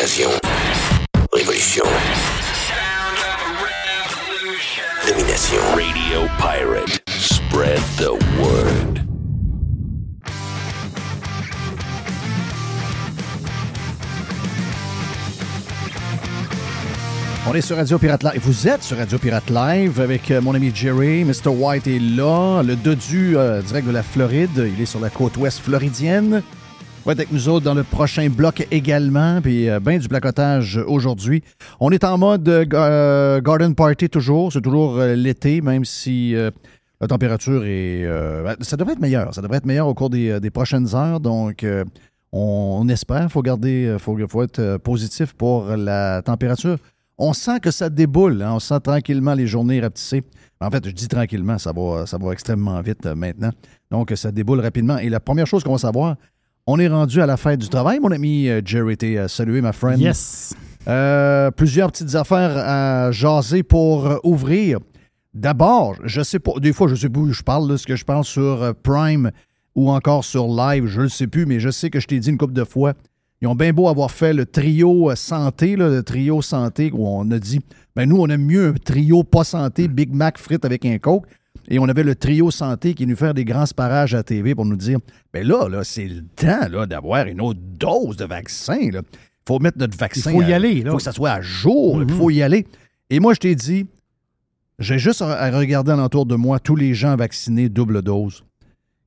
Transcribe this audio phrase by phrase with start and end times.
[0.00, 0.30] Invasion.
[1.30, 1.84] Révolution.
[5.06, 5.60] Domination.
[5.74, 7.02] Radio Pirate.
[7.06, 9.00] Spread the word.
[17.46, 18.40] On est sur Radio Pirate Live.
[18.42, 21.24] Vous êtes sur Radio Pirate Live avec euh, mon ami Jerry.
[21.24, 21.48] Mr.
[21.48, 22.62] White est là.
[22.62, 24.66] Le dodu euh, direct de la Floride.
[24.74, 26.42] Il est sur la côte ouest floridienne.
[27.06, 29.40] Va être avec nous autres dans le prochain bloc également.
[29.40, 31.42] Puis euh, ben du placotage aujourd'hui.
[31.80, 34.52] On est en mode euh, Garden Party toujours.
[34.52, 36.50] C'est toujours euh, l'été, même si euh,
[37.00, 38.04] la température est.
[38.04, 39.34] euh, ben, ça devrait être meilleur.
[39.34, 41.20] Ça devrait être meilleur au cours des, des prochaines heures.
[41.20, 41.64] Donc.
[41.64, 41.84] euh,
[42.32, 46.76] on, on espère, il faut garder, faut, faut être euh, positif pour la température.
[47.18, 48.52] On sent que ça déboule, hein.
[48.54, 50.22] on sent tranquillement les journées rapetisser.
[50.60, 53.50] En fait, je dis tranquillement, ça va, ça va extrêmement vite euh, maintenant.
[53.90, 54.98] Donc, ça déboule rapidement.
[54.98, 56.14] Et la première chose qu'on va savoir,
[56.66, 58.00] on est rendu à la fête du travail.
[58.00, 60.00] Mon ami euh, Jerry, t'es euh, salué, ma friend.
[60.00, 60.54] Yes.
[60.88, 64.78] Euh, plusieurs petites affaires à jaser pour ouvrir.
[65.34, 67.96] D'abord, je sais pas, des fois, je sais pas où je parle, là, ce que
[67.96, 69.30] je pense sur Prime
[69.74, 72.30] ou encore sur Live, je ne sais plus, mais je sais que je t'ai dit
[72.30, 72.94] une couple de fois.
[73.42, 77.30] Ils ont bien beau avoir fait le trio santé, là, le trio santé, où on
[77.30, 77.60] a dit,
[77.96, 81.26] ben nous, on aime mieux un trio pas santé, Big Mac frites avec un Coke.
[81.72, 84.64] Et on avait le trio santé qui nous fait des grands parages à TV pour
[84.66, 84.98] nous dire,
[85.32, 88.76] ben là, là c'est le temps là, d'avoir une autre dose de vaccin.
[88.80, 89.00] Il
[89.46, 90.30] faut mettre notre vaccin.
[90.32, 92.02] Il faut y aller, Il faut que ça soit à jour.
[92.02, 92.18] Il Mhm.
[92.18, 92.66] faut y aller.
[93.08, 93.86] Et moi, je t'ai dit,
[94.80, 98.44] j'ai juste à regarder alentour de moi tous les gens vaccinés double dose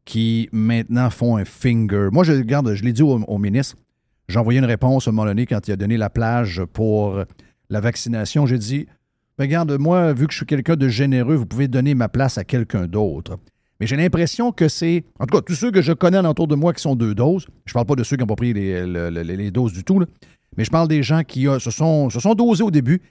[0.05, 2.09] qui maintenant font un finger.
[2.11, 3.75] Moi, je regarde, je l'ai dit au, au ministre,
[4.29, 7.23] j'ai envoyé une réponse à un moment donné quand il a donné la plage pour
[7.69, 8.45] la vaccination.
[8.45, 8.87] J'ai dit,
[9.39, 12.43] regarde, moi, vu que je suis quelqu'un de généreux, vous pouvez donner ma place à
[12.43, 13.37] quelqu'un d'autre.
[13.79, 15.03] Mais j'ai l'impression que c'est.
[15.19, 17.47] En tout cas, tous ceux que je connais alentour de moi qui sont deux doses,
[17.65, 19.83] je parle pas de ceux qui n'ont pas pris les, le- le- les doses du
[19.83, 20.01] tout,
[20.55, 23.01] mais je parle des gens qui euh, se, sont, se sont dosés au début.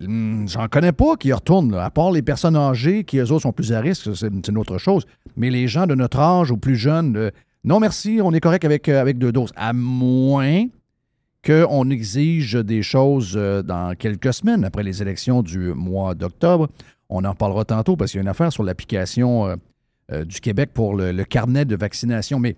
[0.00, 3.52] Hum, J'en connais pas qui retournent, à part les personnes âgées qui, eux autres, sont
[3.52, 5.04] plus à risque, c'est une autre chose.
[5.36, 7.30] Mais les gens de notre âge ou plus jeunes, euh,
[7.64, 9.50] non merci, on est correct avec, euh, avec deux doses.
[9.56, 10.66] À moins
[11.44, 16.68] qu'on exige des choses euh, dans quelques semaines après les élections du mois d'octobre.
[17.08, 19.56] On en parlera tantôt parce qu'il y a une affaire sur l'application euh,
[20.12, 22.38] euh, du Québec pour le, le carnet de vaccination.
[22.38, 22.56] Mais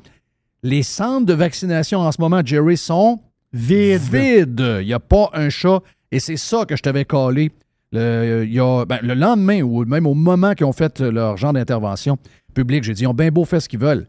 [0.62, 3.20] les centres de vaccination en ce moment, Jerry, sont
[3.52, 4.00] Vide.
[4.10, 4.78] vides.
[4.80, 5.80] Il n'y a pas un chat.
[6.10, 7.52] Et c'est ça que je t'avais collé
[7.92, 11.36] le, il y a- ben, le lendemain ou même au moment qu'ils ont fait leur
[11.36, 12.16] genre d'intervention
[12.54, 12.84] publique.
[12.84, 14.06] J'ai dit, ils ont bien beau faire ce qu'ils veulent.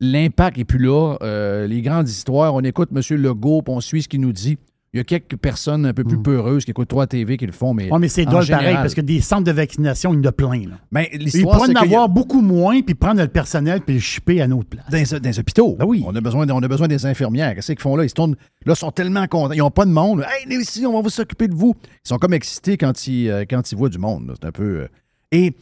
[0.00, 1.16] L'impact n'est plus là.
[1.22, 3.00] Euh, les grandes histoires, on écoute M.
[3.16, 4.58] Legault, puis on suit ce qu'il nous dit.
[4.92, 7.52] Il y a quelques personnes un peu plus peureuses qui écoutent 3 TV qui le
[7.52, 7.90] font, mais.
[7.90, 10.30] Ouais, mais c'est drôle pareil, parce que des centres de vaccination, il y en a
[10.32, 10.52] plein.
[10.68, 10.76] Là.
[10.92, 13.94] Ben, Ils l'histoire, pourraient c'est en a- avoir beaucoup moins, puis prendre le personnel, puis
[13.94, 14.84] le shipper à notre place.
[14.88, 15.74] dans, les- dans les hôpitaux.
[15.80, 16.04] Ben oui.
[16.06, 17.56] On a besoin, on a besoin des infirmières.
[17.56, 18.04] Qu'est-ce qu'ils font là?
[18.04, 18.36] Ils se tournent.
[18.66, 19.52] Là, ils sont tellement contents.
[19.52, 20.24] Ils n'ont pas de monde.
[20.48, 21.74] Hey, ici, on va vous s'occuper de vous.
[22.04, 24.32] Ils sont comme excités quand ils, euh, quand ils voient du monde.
[24.40, 24.82] C'est un peu.
[24.82, 24.88] euh.
[25.32, 25.54] Et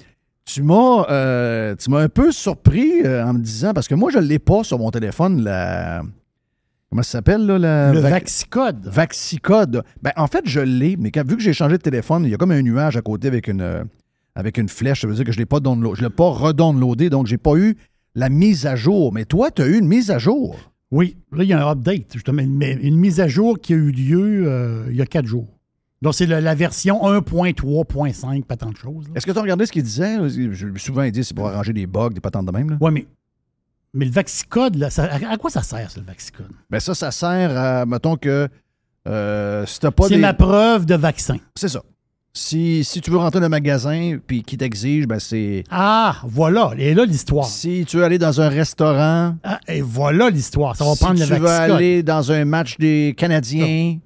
[0.45, 4.11] tu m'as, euh, tu m'as un peu surpris euh, en me disant, parce que moi,
[4.11, 6.03] je ne l'ai pas sur mon téléphone, la.
[6.91, 7.59] Comment ça s'appelle, là?
[7.59, 8.87] La le vac- Vaxicode.
[8.87, 9.83] Vaxicode.
[10.03, 12.35] Ben, en fait, je l'ai, mais quand- vu que j'ai changé de téléphone, il y
[12.35, 13.83] a comme un nuage à côté avec une, euh,
[14.35, 15.01] avec une flèche.
[15.01, 17.39] Ça veut dire que je ne l'ai pas download- je l'ai pas redownloadé, donc j'ai
[17.39, 17.77] pas eu
[18.15, 19.11] la mise à jour.
[19.13, 20.57] Mais toi, tu as eu une mise à jour?
[20.91, 23.77] Oui, là, il y a un update, justement, une, une mise à jour qui a
[23.77, 25.49] eu lieu euh, il y a quatre jours.
[26.03, 29.07] Donc, c'est la version 1.3.5, pas tant de choses.
[29.15, 30.17] Est-ce que tu as regardé ce qu'il disait?
[30.29, 32.77] Je- souvent, il dit c'est pour arranger des bugs, des patentes de même.
[32.81, 33.07] Oui, mais,
[33.95, 36.51] mais le Vaxicode, là, ça- à, quoi ça sert, ça, le Vaxicode?
[36.69, 38.49] Ben ça, ça sert à, mettons que
[39.09, 40.21] euh, si t'as pas C'est des...
[40.21, 41.37] ma preuve de vaccin.
[41.55, 41.83] C'est ça.
[42.35, 45.65] Si, si tu veux rentrer dans un magasin puis qui t'exige, ben c'est...
[45.71, 46.73] Ah, voilà.
[46.79, 47.45] Et là, l'histoire.
[47.47, 50.75] Si tu veux aller dans un restaurant, Ah, et voilà l'histoire.
[50.75, 53.99] Ça va si prendre le tu veux aller dans un match des Canadiens...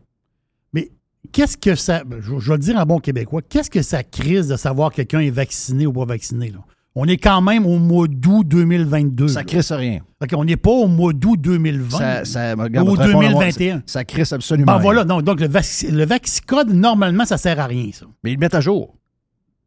[1.32, 2.02] Qu'est-ce que ça.
[2.20, 3.42] Je, je vais le dire en bon québécois.
[3.48, 6.50] Qu'est-ce que ça crise de savoir que quelqu'un est vacciné ou pas vacciné?
[6.50, 6.58] Là?
[6.98, 9.28] On est quand même au mois d'août 2022.
[9.28, 10.00] Ça crisse rien.
[10.34, 11.98] On n'est pas au mois d'août 2020.
[11.98, 13.76] Ça, ça, regarde, Ou votre réponse, 2021.
[13.76, 14.82] Ça, ça crisse absolument Ben rien.
[14.82, 18.06] voilà, donc, donc le, vac- le Vaxicode, normalement, ça sert à rien, ça.
[18.24, 18.96] Mais ils le mettent à jour.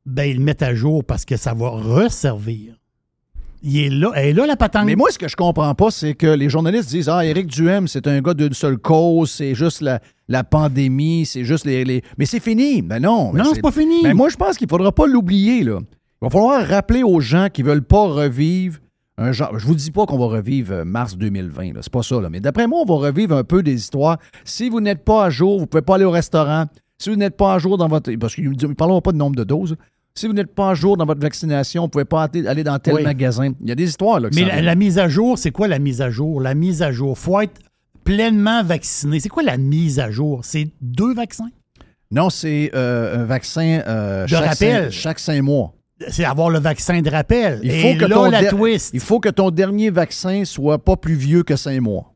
[0.08, 2.74] Ben, ils le mettent à jour parce que ça va resservir.
[3.62, 4.86] Il est là, elle est là, la patente.
[4.86, 7.88] Mais moi, ce que je comprends pas, c'est que les journalistes disent Ah, Éric Duhem,
[7.88, 12.02] c'est un gars d'une seule cause, c'est juste la, la pandémie, c'est juste les, les-
[12.18, 12.82] Mais c'est fini.
[12.82, 13.32] Ben non.
[13.34, 14.02] ben non, c'est pas fini.
[14.04, 15.80] Mais moi, je pense qu'il faudra pas l'oublier, là.
[16.22, 18.78] Il va falloir rappeler aux gens qui veulent pas revivre
[19.18, 19.58] un genre.
[19.60, 21.80] Je vous dis pas qu'on va revivre euh, mars 2020, là.
[21.82, 22.30] C'est pas ça, là.
[22.30, 24.18] Mais d'après moi, on va revivre un peu des histoires.
[24.46, 26.66] Si vous n'êtes pas à jour, vous pouvez pas aller au restaurant.
[26.98, 28.14] Si vous n'êtes pas à jour dans votre.
[28.16, 29.76] Parce qu'ils ne parleront pas de nombre de doses.
[30.16, 32.78] Si vous n'êtes pas à jour dans votre vaccination, vous ne pouvez pas aller dans
[32.80, 33.04] tel Oui.
[33.04, 33.54] magasin.
[33.62, 34.30] Il y a des histoires, là.
[34.34, 36.42] Mais la, mise à jour, c'est quoi la mise à jour?
[36.42, 37.60] La mise à jour, faut être
[38.04, 40.42] pleinement vacciné, c'est quoi la mise à jour?
[40.44, 41.50] C'est deux vaccins?
[42.12, 44.84] Non, c'est euh, un vaccin euh, De chaque, rappel.
[44.86, 45.74] cinq, chaque cinq mois.
[46.08, 47.60] C'est avoir le vaccin de rappel.
[47.62, 48.92] Il Et faut, que là, ton la der- twist.
[48.94, 52.14] il faut que ton dernier vaccin soit pas plus vieux que cinq mois.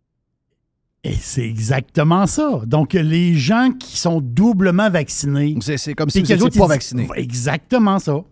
[1.05, 2.61] Et c'est exactement ça.
[2.65, 7.07] Donc, les gens qui sont doublement vaccinés, C'est comme si vous n'étiez pas vacciné.
[7.15, 8.23] Exactement ça.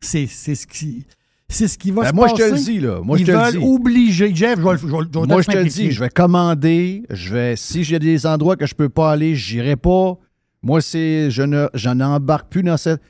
[0.00, 1.06] C'est c'est ce qui.
[1.48, 2.50] C'est ce qui va Ben, se moi, je passer.
[2.50, 3.00] te le dis, là.
[3.04, 3.64] Moi, je Ils te le veulent dis.
[3.64, 4.34] obliger.
[4.34, 6.08] Jeff, je vais, le- je vais le- je Moi, je te le dis, je vais
[6.08, 7.04] commander.
[7.08, 10.18] Je vais, si j'ai des endroits que je peux pas aller, j'irai pas.
[10.62, 13.00] Moi, c'est, je ne, je n'embarque plus dans cette.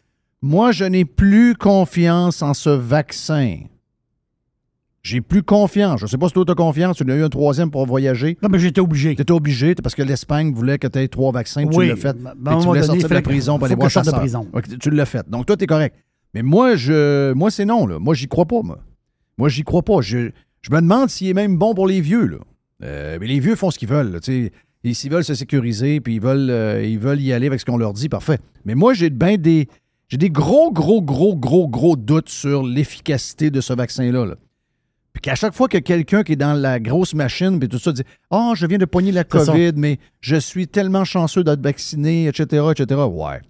[0.42, 3.56] Moi, je n'ai plus confiance en ce vaccin.
[5.06, 6.00] J'ai plus confiance.
[6.00, 6.96] Je sais pas si toi tu as confiance.
[6.96, 8.36] Tu en as eu un troisième pour voyager.
[8.42, 9.14] Non, mais j'étais obligé.
[9.14, 11.62] Tu étais obligé parce que l'Espagne voulait que tu aies trois vaccins.
[11.64, 12.16] Oui, Tu l'as fait.
[12.36, 14.48] ben, tu voulais donné, sortir de la prison pour aller voir de prison.
[14.80, 15.24] Tu l'as fait.
[15.30, 15.94] Donc toi, tu es correct.
[16.34, 17.86] Mais moi, je, moi c'est non.
[17.86, 18.00] Là.
[18.00, 18.62] Moi, j'y crois pas.
[18.62, 18.80] Moi,
[19.38, 20.00] moi j'y crois pas.
[20.00, 20.30] Je,
[20.60, 22.26] je me demande s'il est même bon pour les vieux.
[22.26, 22.38] Là.
[22.82, 24.18] Euh, mais les vieux font ce qu'ils veulent.
[24.20, 24.50] tu
[24.84, 24.92] sais.
[24.92, 27.76] S'ils veulent se sécuriser, puis ils veulent, euh, ils veulent y aller avec ce qu'on
[27.76, 28.38] leur dit, parfait.
[28.64, 29.68] Mais moi, j'ai ben des,
[30.08, 34.26] j'ai des gros, gros, gros, gros, gros doutes sur l'efficacité de ce vaccin-là.
[34.26, 34.34] là.
[35.16, 37.90] Puis qu'à chaque fois que quelqu'un qui est dans la grosse machine, puis tout ça
[37.90, 39.24] dit Oh, je viens de pogner la.
[39.24, 43.00] COVID, mais je suis tellement chanceux d'être vacciné, etc., etc.
[43.10, 43.40] Ouais.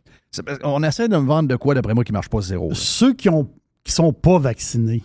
[0.62, 2.68] On essaie de me vendre de quoi, d'après moi, qui marche pas zéro.
[2.68, 2.74] là.
[2.76, 3.50] Ceux qui ont
[3.82, 5.02] qui sont pas vaccinés,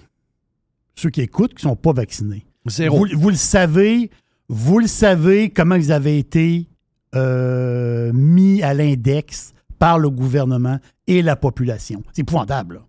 [0.93, 2.95] ceux qui écoutent qui sont pas vaccinés, Zéro.
[2.95, 4.11] vous, vous le savez,
[4.47, 6.67] vous le savez comment ils avaient été
[7.15, 12.03] euh, mis à l'index par le gouvernement et la population.
[12.13, 12.75] C'est épouvantable.
[12.75, 12.81] là.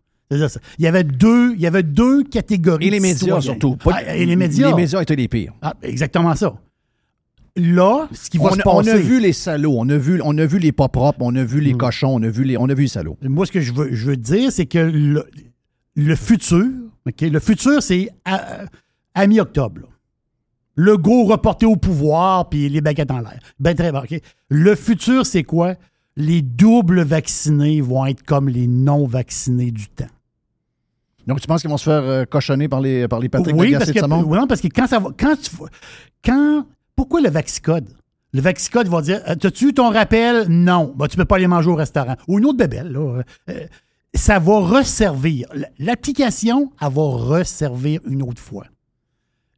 [0.78, 2.86] Il y avait deux, il y avait deux catégories.
[2.86, 3.76] Et les médias surtout.
[3.90, 4.68] Ah, et les médias.
[4.68, 5.52] Les médias étaient les pires.
[5.62, 6.54] Ah, exactement ça.
[7.54, 8.90] Là, ce qui va On, se a- on passer.
[8.92, 11.44] a vu les salauds, on a vu, on a vu les pas propres, on a
[11.44, 13.18] vu les cochons, on a vu les, on a vu les salauds.
[13.22, 15.26] Moi, ce que je veux, je veux dire, c'est que le,
[15.96, 16.66] le futur,
[17.20, 18.60] le futur, c'est à,
[19.14, 19.82] à mi-octobre.
[20.76, 23.38] Le go reporté au pouvoir, puis les baguettes en l'air.
[23.60, 24.18] Ben très bien, OK?
[24.48, 25.74] Le futur, c'est quoi?
[26.16, 30.06] Les doubles vaccinés vont être comme les non-vaccinés du temps.
[31.26, 33.72] Donc, tu penses qu'ils vont se faire euh, cochonner par les, par les Patrick oui,
[33.72, 35.10] parce que, oui, non, parce que quand ça va.
[35.18, 35.50] Quand tu,
[36.24, 36.66] quand,
[36.96, 37.88] pourquoi le Vaxicode?
[38.32, 40.46] Le Vaxicode va dire euh, T'as-tu eu ton rappel?
[40.48, 40.92] Non.
[40.96, 42.16] Ben, tu peux pas aller manger au restaurant.
[42.28, 43.22] Ou une autre bébelle, là.
[43.50, 43.66] Euh,
[44.14, 45.48] ça va resservir.
[45.78, 48.66] L'application, elle va resservir une autre fois.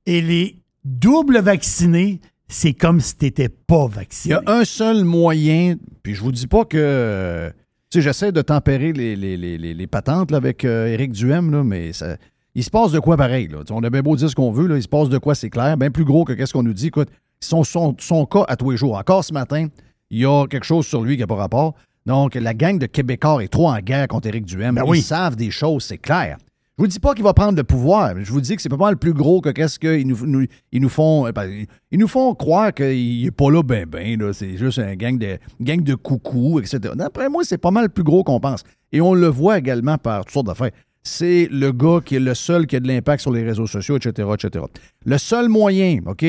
[0.07, 4.35] Et les doubles vaccinés, c'est comme si tu n'étais pas Il y vacciné.
[4.35, 7.53] a un seul moyen, puis je vous dis pas que.
[7.95, 11.51] Sais, j'essaie de tempérer les, les, les, les- les patentes là, avec euh, Éric Duhem,
[11.51, 12.17] là, mais ça,
[12.55, 13.49] il se passe de quoi pareil.
[13.49, 13.59] Là.
[13.71, 15.51] On a bien beau dire ce qu'on veut, là, il se passe de quoi, c'est
[15.51, 15.77] clair.
[15.77, 16.87] Bien plus gros que qu'est-ce qu'on nous dit.
[16.89, 17.09] Écoute,
[17.41, 18.97] son, son, son cas à tous les jours.
[18.97, 19.67] Encore ce matin,
[20.11, 21.75] il y a quelque chose sur lui qui n'a pas rapport.
[22.07, 24.75] Donc, la gang de Québécois est trop en guerre contre Éric Duhem.
[24.75, 26.37] Ben Ils savent des choses, c'est clair.
[26.77, 28.15] Je vous dis pas qu'il va prendre le pouvoir.
[28.17, 30.47] mais Je vous dis que c'est pas mal plus gros que qu'est-ce qu'ils nous, nous-
[30.73, 31.27] ils nous font.
[31.27, 34.19] euh, ben, Ils nous font croire qu'il est pas là ben ben.
[34.21, 34.33] là.
[34.33, 36.95] C'est juste un gang de, gang de coucous, etc.
[36.97, 38.65] D'après moi, c'est pas mal plus gros qu'on pense.
[38.91, 40.73] Et on le voit également par toutes sortes d'affaires.
[41.05, 43.97] C'est le gars qui est le seul qui a de l'impact sur les réseaux sociaux,
[43.99, 44.65] etc., etc.
[45.05, 46.25] Le seul moyen, OK?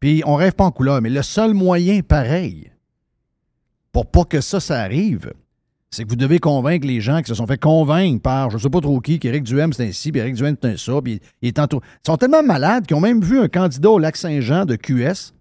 [0.00, 2.70] Puis on rêve pas en couleur, mais le seul moyen pareil
[3.92, 5.32] pour pas que ça, ça arrive,
[5.94, 8.68] c'est que vous devez convaincre les gens qui se sont fait convaincre par je sais
[8.68, 11.20] pas trop qui, qu'Éric Duhem c'est ainsi, puis Éric Duhem c'est un ça, puis
[11.56, 11.86] entouré.
[12.04, 15.32] Ils sont tellement malades qu'ils ont même vu un candidat au lac Saint-Jean de QS,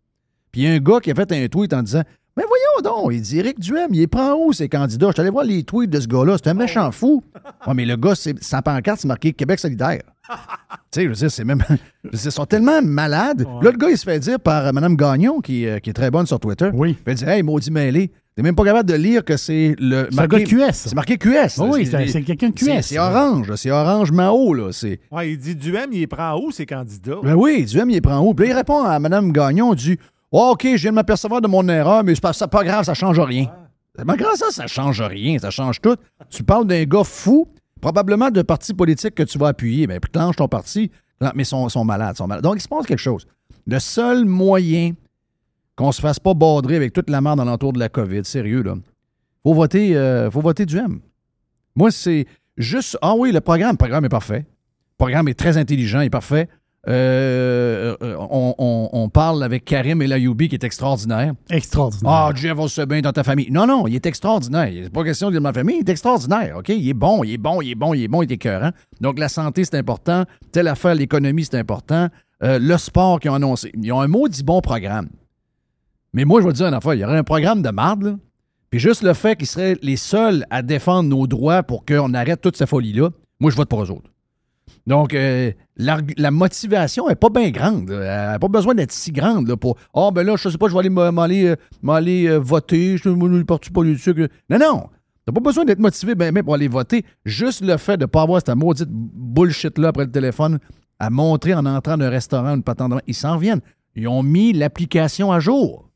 [0.51, 2.03] puis un gars qui a fait un tweet en disant
[2.37, 5.07] Mais voyons donc, il dit Éric Duhem, il prend où ces candidats?
[5.07, 7.23] Je suis allé voir les tweets de ce gars-là, c'est un méchant fou.
[7.73, 10.03] Mais le gars, sans pancarte, c'est marqué Québec solidaire.
[10.29, 10.35] Tu
[10.91, 11.63] sais, je veux dire, c'est même.
[11.69, 11.73] je
[12.09, 13.45] veux dire, Ils sont tellement malades.
[13.61, 15.93] Là, le gars, il se fait dire par euh, Mme Gagnon, qui, euh, qui est
[15.93, 16.69] très bonne sur Twitter.
[16.73, 16.97] Oui.
[17.07, 20.07] Il dit Hey, maudit mêlé, t'es même pas capable de lire que c'est le.
[20.11, 20.71] C'est de QS.
[20.73, 21.59] C'est marqué QS.
[21.59, 22.81] Ah oui, c'est- quelqu'un de QS.
[22.81, 24.69] C'est orange, c'est orange Mao, là.
[25.11, 27.19] Ouais, il dit Duhem, il les prend où, ces candidats?
[27.21, 28.33] Ben oui, Duhem, il prend où?
[28.33, 29.97] Puis là, il répond à Mme Gagnon, dit
[30.31, 32.93] oh, OK, je viens de m'apercevoir de mon erreur, mais c'est pas, pas grave, ça
[32.93, 33.47] change rien.
[33.95, 35.95] C'est pas grave, ça, ça change rien, ça change tout.
[36.29, 37.47] Tu parles d'un gars fou,
[37.83, 39.87] probablement de parti politique que tu vas appuyer.
[39.87, 40.89] Ben, clenche ton parti,
[41.35, 42.43] mais sont, sont malades, sont malades.
[42.43, 43.27] Donc, il se passe quelque chose.
[43.67, 44.93] Le seul moyen
[45.75, 48.75] qu'on se fasse pas bordrer avec toute la merde alentour de la COVID, sérieux, là,
[49.43, 51.01] faut voter, euh, faut voter Duhem.
[51.75, 52.25] Moi, c'est
[52.55, 52.97] juste.
[53.01, 54.45] Ah oui, le programme, le programme est parfait.
[54.45, 56.47] Le programme est très intelligent, il est parfait.
[56.89, 61.33] Euh, euh, on, on- on parle avec Karim El Ayoubi qui est extraordinaire.
[61.49, 62.11] Extraordinaire.
[62.11, 63.49] Ah, Jeff va se bien dans ta famille.
[63.51, 64.67] Non, non, il est extraordinaire.
[64.67, 66.57] Il n'est pas question de dire ma famille, il est extraordinaire.
[66.57, 66.69] OK?
[66.69, 68.71] Il est bon, il est bon, il est bon, il est bon, il est écœurant.
[68.99, 70.25] Donc, la santé, c'est important.
[70.51, 72.09] Telle affaire, l'économie, c'est important.
[72.43, 73.71] Euh, le sport qu'ils ont annoncé.
[73.81, 75.07] Ils ont un maudit bon programme.
[76.13, 76.93] Mais moi, je vais te dire une affaire.
[76.95, 78.15] Il y aurait un programme de marde, là.
[78.69, 82.41] Puis juste le fait qu'ils seraient les seuls à défendre nos droits pour qu'on arrête
[82.41, 83.09] toute cette folie-là,
[83.39, 84.09] moi, je vote pour eux autres.
[84.85, 87.89] Donc, euh, la motivation n'est pas bien grande.
[87.89, 87.95] là.
[88.01, 90.73] Elle n'a pas besoin d'être si grande pour Ah, ben là, je sais pas, je
[90.73, 94.17] vais aller m'aller euh, m'aller, euh, voter, je suis le parti politique.
[94.49, 94.89] Non, non.
[95.25, 97.05] T'as pas besoin d'être motivé ben, ben, pour aller voter.
[97.23, 100.59] Juste le fait de ne pas avoir cette maudite bullshit-là après le téléphone
[100.99, 102.93] à montrer en entrant d'un restaurant, une patente.
[103.07, 103.61] Ils s'en reviennent.
[103.95, 105.89] Ils ont mis l'application à jour.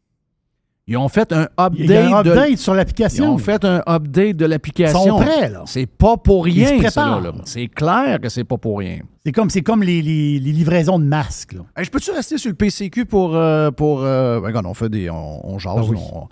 [0.89, 3.33] Ils ont fait un update, Il y a un de sur ils l'application.
[3.33, 5.03] ont fait un update de Ils l'application.
[5.05, 5.63] sont prêts, là.
[5.65, 7.33] C'est pas pour Ils rien, ça, là.
[7.43, 8.99] C'est clair que c'est pas pour rien.
[9.25, 11.53] C'est comme, c'est comme les, les- les livraisons de masques.
[11.53, 11.61] Là.
[11.75, 13.35] Hey, je peux-tu rester sur le PCQ pour.
[13.35, 15.09] euh, pour euh, ben, regarde, on fait des.
[15.09, 15.73] On, on jase.
[15.77, 15.97] Ah oui.
[16.13, 16.27] on,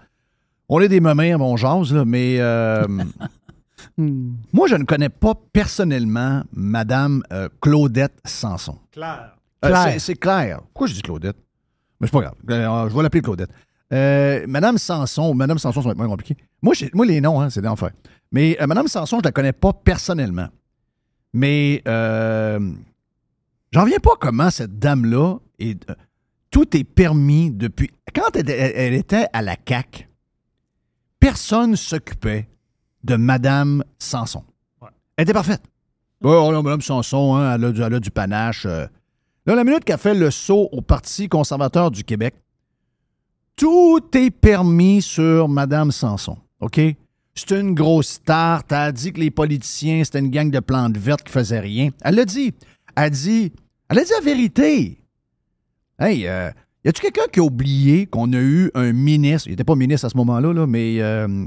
[0.69, 2.37] on est des mamères, on jase, là, mais.
[2.39, 2.85] euh,
[3.97, 8.77] moi, je ne connais pas personnellement Madame euh, Claudette Sanson.
[8.91, 9.35] Claire.
[9.99, 10.59] C'est- clair.
[10.73, 11.37] Pourquoi je dis Claudette?
[11.99, 12.35] Mais c'est pas grave.
[12.89, 13.49] Je vais l'appeler Claudette.
[13.95, 16.35] Euh, Madame Sanson, Madame Sanson, ça va être moins compliqué.
[16.61, 17.91] Moi, les noms, hein, c'est d'enfer.
[18.31, 20.47] Mais euh, Madame Sanson, je la connais pas personnellement.
[21.33, 22.59] Mais euh,
[23.71, 25.89] j'en viens pas comment cette dame-là est.
[25.89, 25.95] euh,
[26.51, 27.91] tout est permis depuis.
[28.13, 30.07] Quand elle, était à la CAC,
[31.19, 32.47] personne ne s'occupait
[33.03, 34.43] de Madame Sanson.
[35.17, 35.61] Elle était parfaite.
[36.23, 38.65] Oh, non, Madame Sanson, hein, elle, a du, elle a du panache.
[38.65, 38.89] Là,
[39.45, 42.35] la minute qu'elle fait le saut au Parti conservateur du Québec,
[43.55, 46.37] tout est permis sur Madame Sanson.
[46.59, 46.79] OK?
[47.33, 48.63] C'est une grosse star.
[48.63, 51.89] T'as dit que les politiciens, c'était une gang de plantes vertes qui faisaient rien.
[52.03, 52.53] Elle l'a dit.
[52.95, 53.51] Elle a dit.
[53.89, 54.97] Elle a dit la vérité.
[55.99, 56.49] Hey, euh,
[56.83, 59.47] y a-tu quelqu'un qui a oublié qu'on a eu un ministre?
[59.47, 61.45] Il n'était pas ministre à ce moment-là, là, mais euh,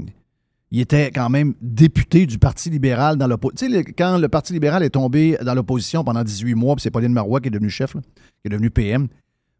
[0.71, 3.67] il était quand même député du Parti libéral dans l'opposition.
[3.67, 6.91] Tu sais, quand le Parti libéral est tombé dans l'opposition pendant 18 mois, puis c'est
[6.91, 7.99] Pauline Marois qui est devenu chef, qui
[8.45, 9.07] est devenu PM,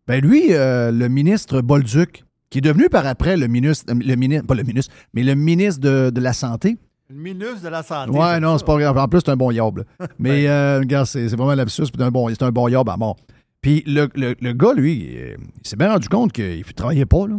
[0.08, 4.46] ben lui, euh, le ministre Bolduc, qui est devenu par après le ministre, le ministre,
[4.48, 6.78] pas le ministre, mais le ministre de, de la Santé.
[7.10, 8.12] Le ministre de la Santé.
[8.12, 8.98] Ouais, non, c'est pas grave.
[8.98, 9.84] En plus, c'est un bon yob.
[10.20, 12.98] Mais, euh, regarde, c'est c'est vraiment l'absurde, c'est un bon, c'est un bon yob à
[12.98, 13.16] mort.
[13.62, 17.06] Puis le, le- le gars, lui, euh, il s'est bien rendu compte qu'il ne travaillait
[17.08, 17.36] pas, là.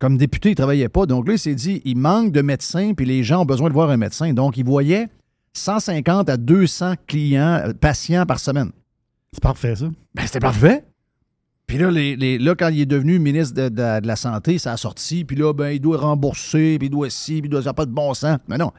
[0.00, 1.06] Comme député, il ne travaillait pas.
[1.06, 3.74] Donc là, il s'est dit, il manque de médecins, puis les gens ont besoin de
[3.74, 4.32] voir un médecin.
[4.32, 5.08] Donc, il voyait
[5.54, 8.70] 150 à 200 clients, euh, patients par semaine.
[9.32, 9.86] C'est parfait, ça.
[10.14, 10.84] Ben, c'était parfait.
[11.68, 14.58] Puis là, les, les- là, quand il est devenu ministre de, de- de la Santé,
[14.58, 15.24] ça a sorti.
[15.24, 17.86] Puis là, ben, il doit rembourser, puis il doit ci, puis il doit ça pas
[17.86, 18.38] de bon sens.
[18.48, 18.72] Mais non,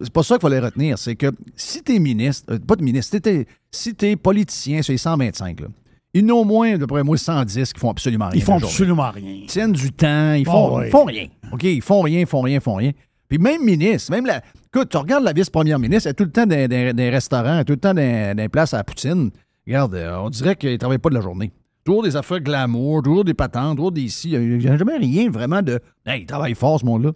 [0.00, 0.96] c'est pas ça qu'il fallait retenir.
[0.96, 1.26] C'est que
[1.56, 5.60] si t'es ministre, euh, pas de ministre, si t'es, si t'es politicien, c'est les 125,
[5.60, 5.66] là.
[6.14, 8.38] Il y en a au moins, d'après moi, 110 qui font absolument rien.
[8.40, 9.32] Ils font absolument rien.
[9.42, 10.88] Ils tiennent du temps, ils font, Oh, ouais.
[10.88, 11.26] ils font rien.
[11.52, 12.92] OK, ils font rien, ils font rien, ils font rien.
[13.28, 14.40] Puis même ministre, même la.
[14.72, 17.60] Écoute, tu regardes la vice-première ministre, elle est tout le temps dans des restaurants, elle
[17.60, 19.30] est tout le temps dans des places à la poutine.
[19.66, 21.50] Regarde, euh, on dirait qu'il ne travaille pas de la journée.
[21.86, 24.32] Toujours des affaires glamour, toujours des patentes, toujours des ici.
[24.32, 25.80] Il n'y a jamais rien vraiment de.
[26.04, 27.12] Hey, il travaille fort, ce monde-là.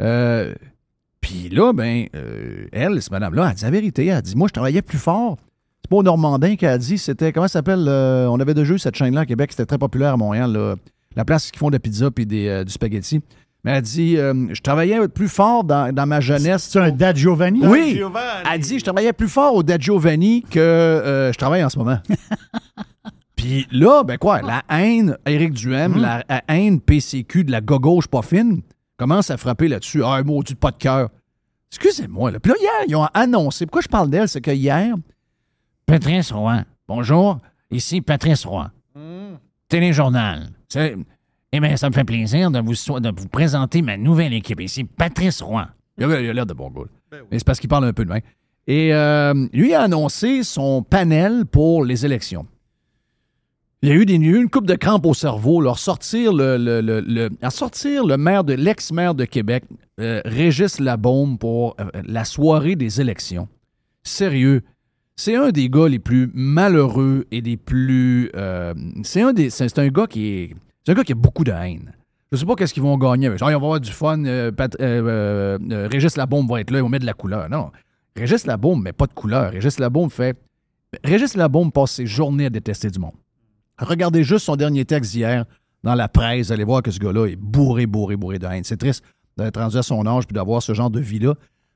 [0.00, 0.54] Euh,
[1.20, 4.06] Puis là, ben, euh, elle, cette madame-là, elle dit la vérité.
[4.06, 5.36] Elle dit Moi, je travaillais plus fort.
[5.82, 7.32] C'est pas au Normandin qu'elle a dit, c'était.
[7.32, 10.14] Comment ça s'appelle euh, On avait déjà eu cette chaîne-là à Québec, c'était très populaire
[10.14, 10.74] à Montréal, là.
[11.16, 13.20] La place qui font de la pizza puis des, euh, du spaghetti.
[13.64, 16.68] Mais elle dit euh, Je travaillais plus fort dans, dans ma jeunesse.
[16.70, 17.66] C'est un Dad Giovanni?
[17.66, 17.96] Oui.
[17.96, 18.48] Giovanni.
[18.50, 21.78] Elle dit Je travaillais plus fort au Dad Giovanni que euh, je travaille en ce
[21.78, 21.98] moment.
[23.40, 28.06] Puis là, ben quoi, la haine, Éric Duhem, la, la haine PCQ de la gauche
[28.06, 28.60] pas fine,
[28.98, 30.02] commence à frapper là-dessus.
[30.04, 31.08] Ah, un maudit pas de cœur.
[31.70, 32.32] Excusez-moi.
[32.32, 32.40] Là.
[32.40, 33.64] Puis là, hier, ils ont annoncé.
[33.64, 34.28] Pourquoi je parle d'elle?
[34.28, 34.94] C'est que hier,
[35.86, 36.64] Patrice Roy.
[36.86, 37.38] Bonjour,
[37.70, 38.70] ici Patrice Roy.
[39.68, 40.50] Téléjournal.
[40.68, 40.96] C'est-
[41.52, 44.60] Eh bien, ça me fait plaisir de vous, so- de vous présenter ma nouvelle équipe
[44.60, 45.66] ici, Patrice Roy.
[45.98, 46.82] Il a, l'air de bon là.
[47.30, 48.20] Mais c'est parce qu'il parle un peu de même.
[48.66, 52.46] Et euh, lui a annoncé son panel pour les élections.
[53.82, 58.44] Il y a eu, des, une coupe de crampes au cerveau, à sortir le maire
[58.44, 59.64] de l'ex-maire de Québec,
[60.00, 63.48] euh, Régis Labaume, pour euh, la soirée des élections.
[64.02, 64.62] Sérieux,
[65.16, 68.30] c'est un des gars les plus malheureux et des plus.
[68.36, 69.48] euh, c'est un des.
[69.50, 70.54] C'est un gars qui est.
[70.84, 71.92] C'est un gars qui a beaucoup de haine.
[72.32, 73.28] Je sais pas qu'est-ce qu'ils vont gagner.
[73.38, 73.46] ça.
[73.46, 74.22] Ah, ils vont avoir du fun.
[74.24, 74.76] euh, Pat-
[75.90, 77.48] Régis Labaume va être là, ils vont mettre de la couleur.
[77.48, 77.70] Non.
[78.16, 79.52] Régis Labaume met pas de couleur.
[79.52, 80.36] Régis Labaume fait.
[81.04, 83.12] Régis Labaume passe ses journées à détester du monde.
[83.80, 85.44] Regardez juste son dernier texte d'hier
[85.82, 86.48] dans la presse.
[86.48, 88.64] Vous allez voir que ce gars-là est bourré, bourré, bourré de haine.
[88.64, 89.02] C'est triste
[89.36, 91.34] d'être rendu à son âge puis d'avoir ce genre de vie-là.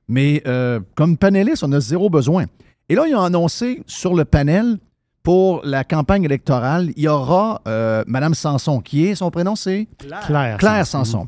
[0.08, 2.44] Mais euh, comme panéliste, on a zéro besoin.
[2.88, 4.78] Et là, ils ont annoncé sur le panel
[5.24, 8.80] pour la campagne électorale, il y aura euh, Mme Sanson.
[8.80, 9.56] Qui est son prénom?
[9.56, 9.88] C'est
[10.26, 10.58] Claire.
[10.58, 11.26] Claire Sanson.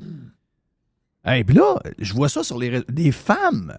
[1.26, 3.74] Et puis là, je vois ça sur les des femmes.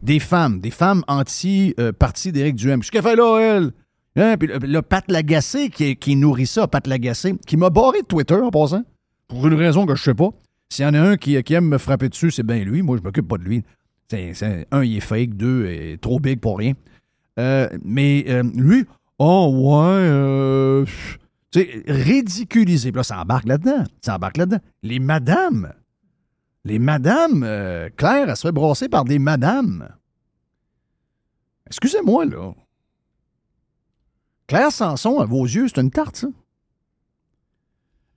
[0.00, 2.80] Des femmes, des femmes anti-parti d'Éric Duhem.
[2.80, 3.72] Qu'est-ce qu'elle fait là, elle?
[4.16, 8.06] Hein, puis le, le Pat Lagacé qui, nourrit ça, Pat Lagacé, qui m'a barré de
[8.06, 8.82] Twitter en passant,
[9.26, 10.30] pour une raison que je sais pas.
[10.70, 12.82] S'il y en a un qui, aime me frapper dessus, c'est bien lui.
[12.82, 13.64] Moi, je m'occupe pas de lui.
[14.08, 15.34] C'est, c'est- un, il est fake.
[15.34, 16.74] Deux, il est trop big pour rien.
[17.38, 18.84] Euh, mais euh, lui,
[19.18, 20.84] oh ouais, euh,
[21.50, 22.92] tu sais, ridiculisé.
[22.92, 23.84] Puis là, ça embarque là-dedans.
[24.00, 24.60] Ça embarque là-dedans.
[24.82, 25.72] Les madames.
[26.64, 27.42] Les madames.
[27.44, 29.88] euh, Claire, elle se fait par des madames.
[31.66, 32.52] Excusez-moi, là.
[34.46, 36.28] Claire Sanson, à vos yeux, c'est une tarte, ça?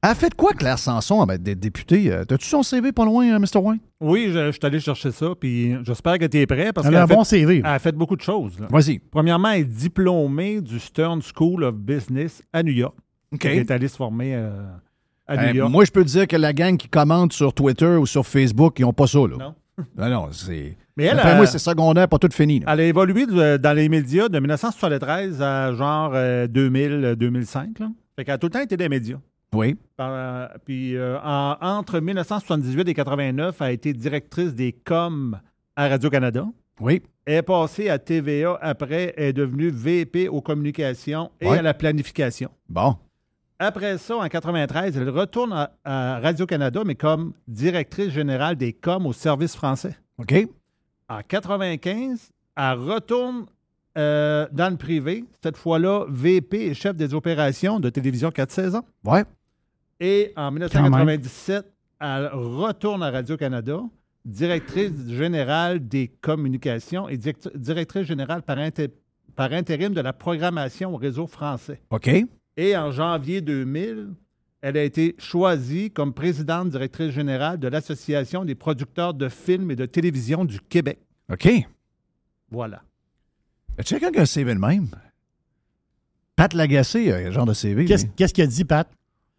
[0.03, 2.11] Elle a fait quoi, Claire Sanson, avant d'être députée?
[2.11, 3.57] Euh, T'as-tu son CV pas loin, euh, Mr.
[3.59, 3.79] Wayne?
[3.99, 6.95] Oui, je, je suis allé chercher ça, puis j'espère que tu es prêt parce Elle
[6.95, 7.57] a un fait, bon CV.
[7.59, 8.57] elle a fait beaucoup de choses.
[8.69, 8.99] Vas-y.
[8.99, 12.95] Premièrement, elle est diplômée du Stern School of Business à New York.
[13.33, 13.43] OK.
[13.45, 14.51] Elle est allée se former euh,
[15.25, 15.71] à New Euh, York.
[15.71, 18.77] moi, je peux te dire que la gang qui commente sur Twitter ou sur Facebook,
[18.79, 19.35] ils n'ont pas ça, là.
[19.37, 19.55] Non.
[19.95, 20.75] Non, non, c'est.
[20.95, 22.59] Mais elle, D'après a- moi, c'est secondaire, pas tout fini.
[22.61, 22.73] là.
[22.73, 26.13] elle a évolué de- dans les médias de 1973 à genre
[26.47, 27.77] 2000-2005.
[28.15, 29.17] Fait qu'elle a tout le temps été des médias.
[29.53, 29.75] Oui.
[29.95, 35.39] Par- puis euh, en- entre 1978 et 89, elle a été directrice des coms
[35.75, 36.45] à Radio-Canada.
[36.79, 37.01] Oui.
[37.25, 41.59] Elle est passée à TVA après, elle est devenue VP aux communications et Ouais.
[41.59, 42.49] à la planification.
[42.69, 42.95] Bon.
[43.59, 49.05] Après ça, en 93, elle retourne à, à Radio-Canada, mais comme directrice générale des coms
[49.07, 49.95] au service français.
[50.19, 50.33] OK.
[51.09, 53.45] En 95, elle retourne
[53.97, 58.83] euh, dans le privé, cette fois-là VP et chef des opérations de télévision 4 saisons.
[59.03, 59.23] Ouais.
[59.99, 61.65] Et en 1997,
[61.99, 63.79] elle retourne à Radio-Canada,
[64.23, 68.91] directrice générale des communications et direct- directrice générale par, inté-
[69.35, 71.81] par intérim de la programmation au réseau français.
[71.89, 72.07] OK.
[72.57, 74.09] Et en janvier 2000,
[74.61, 79.75] elle a été choisie comme présidente directrice générale de l'Association des producteurs de films et
[79.75, 80.99] de télévision du Québec.
[81.31, 81.47] OK.
[82.49, 82.81] Voilà.
[83.77, 84.89] As-tu quelqu'un qui a un CV de même?
[86.35, 87.85] Pat Lagacé, a un genre de CV.
[87.85, 88.11] Qu'est-ce lui.
[88.15, 88.89] qu'est-ce qu'elle dit, Pat?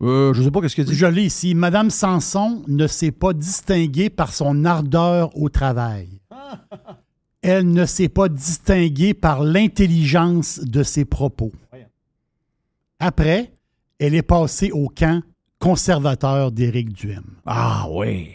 [0.00, 0.94] Euh, je sais pas qu'est-ce qu'il dit.
[0.94, 1.54] Je lis ici.
[1.54, 6.08] Madame Sanson ne s'est pas distinguée par son ardeur au travail.
[7.42, 11.52] Elle ne s'est pas distinguée par l'intelligence de ses propos.
[13.00, 13.52] Après,
[13.98, 15.22] elle est passée au camp
[15.58, 17.24] conservateur d'Éric Duhem.
[17.46, 18.34] Ah oui.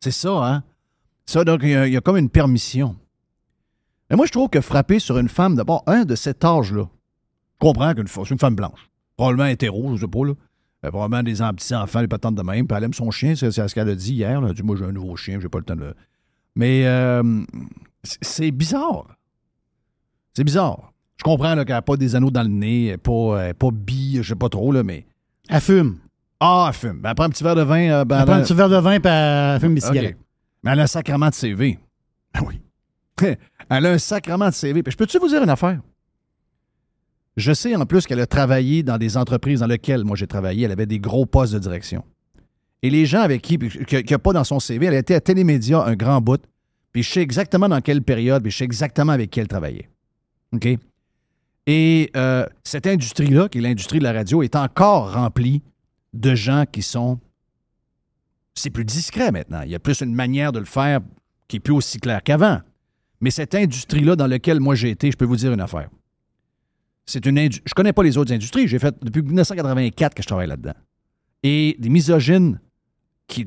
[0.00, 0.64] C'est ça, hein?
[1.26, 2.96] Ça, donc, il y, a, comme une permission.
[4.10, 7.58] Mais moi, je trouve que frapper sur une femme, d'abord, un de cet âge-là, je
[7.58, 10.32] comprends qu'une une femme blanche, probablement hétéro, je sais pas, là.
[10.84, 13.52] Euh, probablement des en- petits-enfants, des patentes de même, puis elle aime son chien, c'est
[13.52, 14.40] ce qu'elle a dit hier.
[14.40, 14.48] là.
[14.48, 15.94] Elle a dit, moi, j'ai un nouveau chien, j'ai pas le temps de...
[16.56, 17.44] Mais euh,
[18.02, 19.16] c'est bizarre.
[20.34, 20.91] C'est bizarre.
[21.22, 24.18] Je comprends qu'elle n'a pas des anneaux dans le nez, elle pas, elle pas bi,
[24.22, 25.06] je sais pas trop, là, mais...
[25.48, 25.98] Elle fume.
[26.40, 27.00] Ah, elle fume.
[27.00, 27.90] Ben, elle prend un petit verre de vin.
[27.90, 30.16] euh, ben, Elle prend un petit verre de vin et elle fume des cigarettes.
[30.64, 31.78] Mais elle a un sacrement de CV.
[32.34, 32.60] Ah oui.
[33.70, 34.82] elle a un sacrement de CV.
[34.82, 35.80] Puis je peux-tu vous dire une affaire?
[37.36, 40.64] Je sais en plus qu'elle a travaillé dans des entreprises dans lesquelles moi j'ai travaillé.
[40.64, 42.02] Elle avait des gros postes de direction.
[42.82, 45.20] Et les gens avec qui, qu'il n'y a pas dans son CV, elle été à
[45.20, 46.42] Télémédia un grand bout.
[46.92, 49.88] Puis je sais exactement dans quelle période, puis je sais exactement avec qui elle travaillait.
[50.52, 50.76] OK?
[51.66, 55.62] Et euh, cette industrie-là, qui est l'industrie de la radio, est encore remplie
[56.12, 57.20] de gens qui sont
[58.54, 59.62] c'est plus discret maintenant.
[59.62, 61.00] Il y a plus une manière de le faire
[61.48, 62.60] qui est plus aussi claire qu'avant.
[63.20, 65.88] Mais cette industrie-là dans laquelle moi j'ai été, je peux vous dire une affaire.
[67.06, 68.68] C'est une indu- Je connais pas les autres industries.
[68.68, 70.74] J'ai fait depuis 1984 que je travaille là-dedans.
[71.42, 72.60] Et des misogynes
[73.26, 73.46] qui,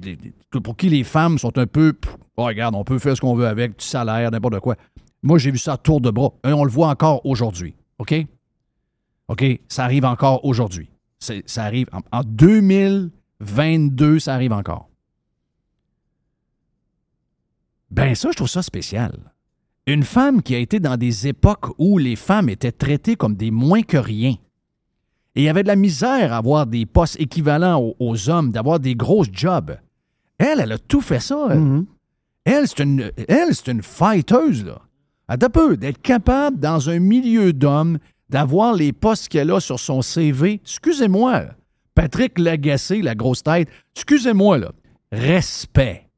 [0.64, 1.94] pour qui les femmes sont un peu.
[2.38, 4.76] Oh, regarde, on peut faire ce qu'on veut avec, du salaire, n'importe quoi.
[5.22, 6.34] Moi, j'ai vu ça à tour de bras.
[6.48, 7.76] Et on le voit encore aujourd'hui.
[8.00, 8.14] OK?
[9.28, 9.44] OK?
[9.68, 10.90] Ça arrive encore aujourd'hui.
[11.20, 14.90] Ça arrive en, en 2022, ça arrive encore.
[17.92, 19.32] Ben ça, je trouve ça spécial.
[19.88, 23.52] Une femme qui a été dans des époques où les femmes étaient traitées comme des
[23.52, 24.36] moins que rien.
[25.36, 28.52] Et il y avait de la misère à avoir des postes équivalents aux, aux hommes,
[28.52, 29.78] d'avoir des grosses jobs.
[30.38, 31.48] Elle, elle a tout fait ça.
[31.52, 31.86] Elle, Mhm.
[32.46, 34.82] Elle, c'est une, elle, une fighteuse, là.
[35.28, 37.98] Attends un peu, d'être capable, dans un milieu d'hommes,
[38.30, 40.62] d'avoir les postes qu'elle a sur son CV.
[40.64, 41.46] Excusez-moi.
[41.96, 43.70] Patrick Lagacé, la grosse tête.
[43.96, 44.72] Excusez-moi, là.
[45.12, 46.10] Respect.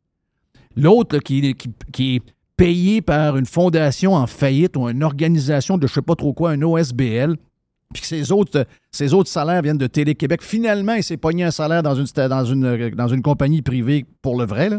[0.76, 1.56] L'autre, qui,
[2.00, 2.22] est
[2.56, 6.52] payé par une fondation en faillite ou une organisation de je sais pas trop quoi,
[6.52, 7.38] un OSBL,
[7.93, 10.41] puis que ses autres, ses autres salaires viennent de Télé-Québec.
[10.41, 12.06] Finalement, il s'est pogné un salaire dans une,
[12.96, 14.70] dans une, compagnie privée pour le vrai.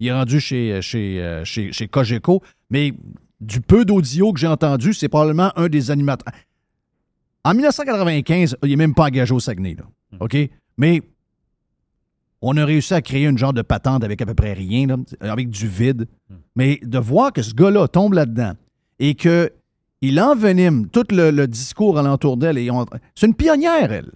[0.00, 2.42] Il est rendu chez, chez, euh, chez Cogeco.
[2.70, 2.94] Mais
[3.40, 6.32] du peu d'audio que j'ai entendu, c'est probablement un des animateurs.
[7.44, 9.76] En 1995, il n'est même pas engagé au Saguenay.
[9.78, 9.84] Là.
[10.20, 10.36] OK?
[10.78, 11.02] Mais
[12.40, 14.96] on a réussi à créer une genre de patente avec à peu près rien, là,
[15.20, 16.06] avec du vide.
[16.56, 18.52] Mais de voir que ce gars-là tombe là-dedans
[18.98, 22.58] et qu'il envenime tout le, le discours alentour d'elle.
[22.58, 24.10] et on- C'est une pionnière, elle.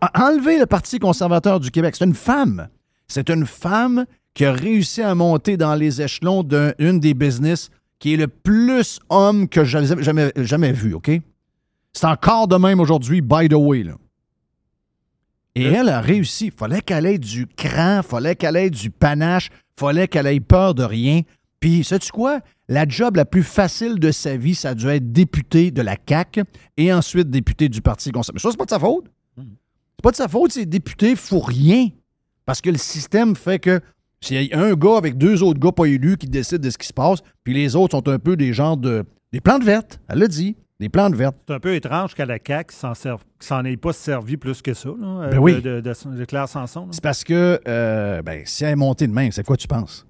[0.00, 2.68] A- Enlever le Parti conservateur du Québec, c'est une femme.
[3.06, 8.14] C'est une femme qui a réussi à monter dans les échelons d'une des business qui
[8.14, 11.10] est le plus homme que j'ai jamais, jamais vu, OK?
[11.92, 13.82] C'est encore de même aujourd'hui, by the way.
[13.82, 13.94] Là.
[15.54, 16.52] Et elle a réussi.
[16.54, 20.84] Fallait qu'elle ait du cran, fallait qu'elle ait du panache, fallait qu'elle ait peur de
[20.84, 21.22] rien.
[21.58, 22.40] Puis, sais-tu quoi?
[22.68, 25.96] La job la plus facile de sa vie, ça a dû être député de la
[26.06, 26.42] CAQ
[26.76, 28.42] et ensuite député du Parti conservateur.
[28.42, 29.06] Ça, c'est pas de sa faute.
[29.38, 31.88] C'est pas de sa faute, c'est député pour rien.
[32.44, 33.80] Parce que le système fait que
[34.20, 36.78] s'il y a un gars avec deux autres gars pas élus qui décident de ce
[36.78, 39.04] qui se passe, puis les autres sont un peu des genres de.
[39.32, 40.56] des plantes vertes, elle l'a dit.
[40.78, 41.36] Des plantes vertes.
[41.48, 42.92] C'est un peu étrange qu'à la CAQ, s'en
[43.40, 45.54] s'en ait pas servi plus que ça, là, euh, Ben oui.
[45.54, 46.88] de, de- de- de Claire Sanson.
[46.90, 50.06] C'est parce que, euh, ben, si elle est montée de même, c'est quoi tu penses?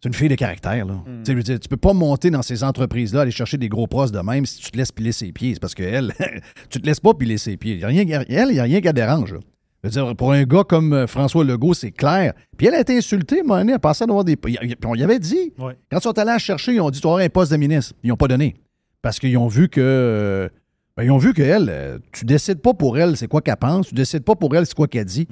[0.00, 1.02] C'est une fille de caractère, là.
[1.24, 4.18] Tu sais, tu peux pas monter dans ces entreprises-là, aller chercher des gros pros de
[4.20, 5.54] même si tu te laisses piler ses pieds.
[5.54, 6.12] C'est parce qu'elle,
[6.70, 7.78] tu te laisses pas piler ses pieds.
[7.78, 9.32] Y a rien, elle, il n'y a rien qui la dérange.
[9.32, 9.40] là.
[9.84, 12.34] Je veux dire, pour un gars comme euh, François Legault, c'est clair.
[12.56, 14.36] Puis elle a été insultée, à donné, elle passait d'avoir des.
[14.36, 15.52] Puis on y avait dit.
[15.58, 15.76] Ouais.
[15.90, 17.92] Quand ils sont allés la chercher, ils ont dit Tu auras un poste de ministre.
[18.04, 18.54] Ils n'ont pas donné.
[19.02, 19.80] Parce qu'ils ont vu que.
[19.80, 20.48] euh,
[20.96, 23.88] ben, ils ont vu qu'elle, euh, tu décides pas pour elle c'est quoi qu'elle pense,
[23.88, 25.26] tu décides pas pour elle c'est quoi qu'elle dit.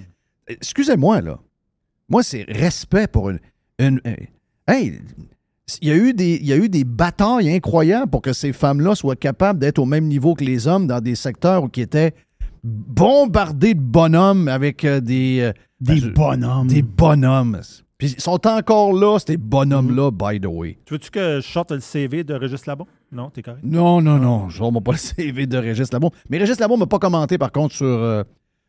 [0.48, 1.38] Excusez-moi, là.
[2.08, 3.38] Moi, c'est respect pour une.
[3.78, 4.14] une- euh,
[4.66, 4.98] hey,
[5.80, 8.52] il y, a eu des, il y a eu des batailles incroyables pour que ces
[8.52, 12.12] femmes-là soient capables d'être au même niveau que les hommes dans des secteurs qui étaient
[12.62, 15.40] bombardés de bonhommes avec euh, des.
[15.40, 16.66] euh, Des ben, bonhommes.
[16.66, 17.60] Des bonhommes.
[17.98, 20.78] Puis ils sont encore là, ces bonhommes-là, by the way.
[20.86, 22.86] Tu veux-tu que je sorte le CV de Régis Labon?
[23.12, 23.60] Non, t'es correct?
[23.62, 24.48] Non, non, non.
[24.48, 26.10] Je ne pas le CV de Régis Labon.
[26.30, 28.22] Mais Régis Labon ne m'a pas commenté, par contre, sur, euh,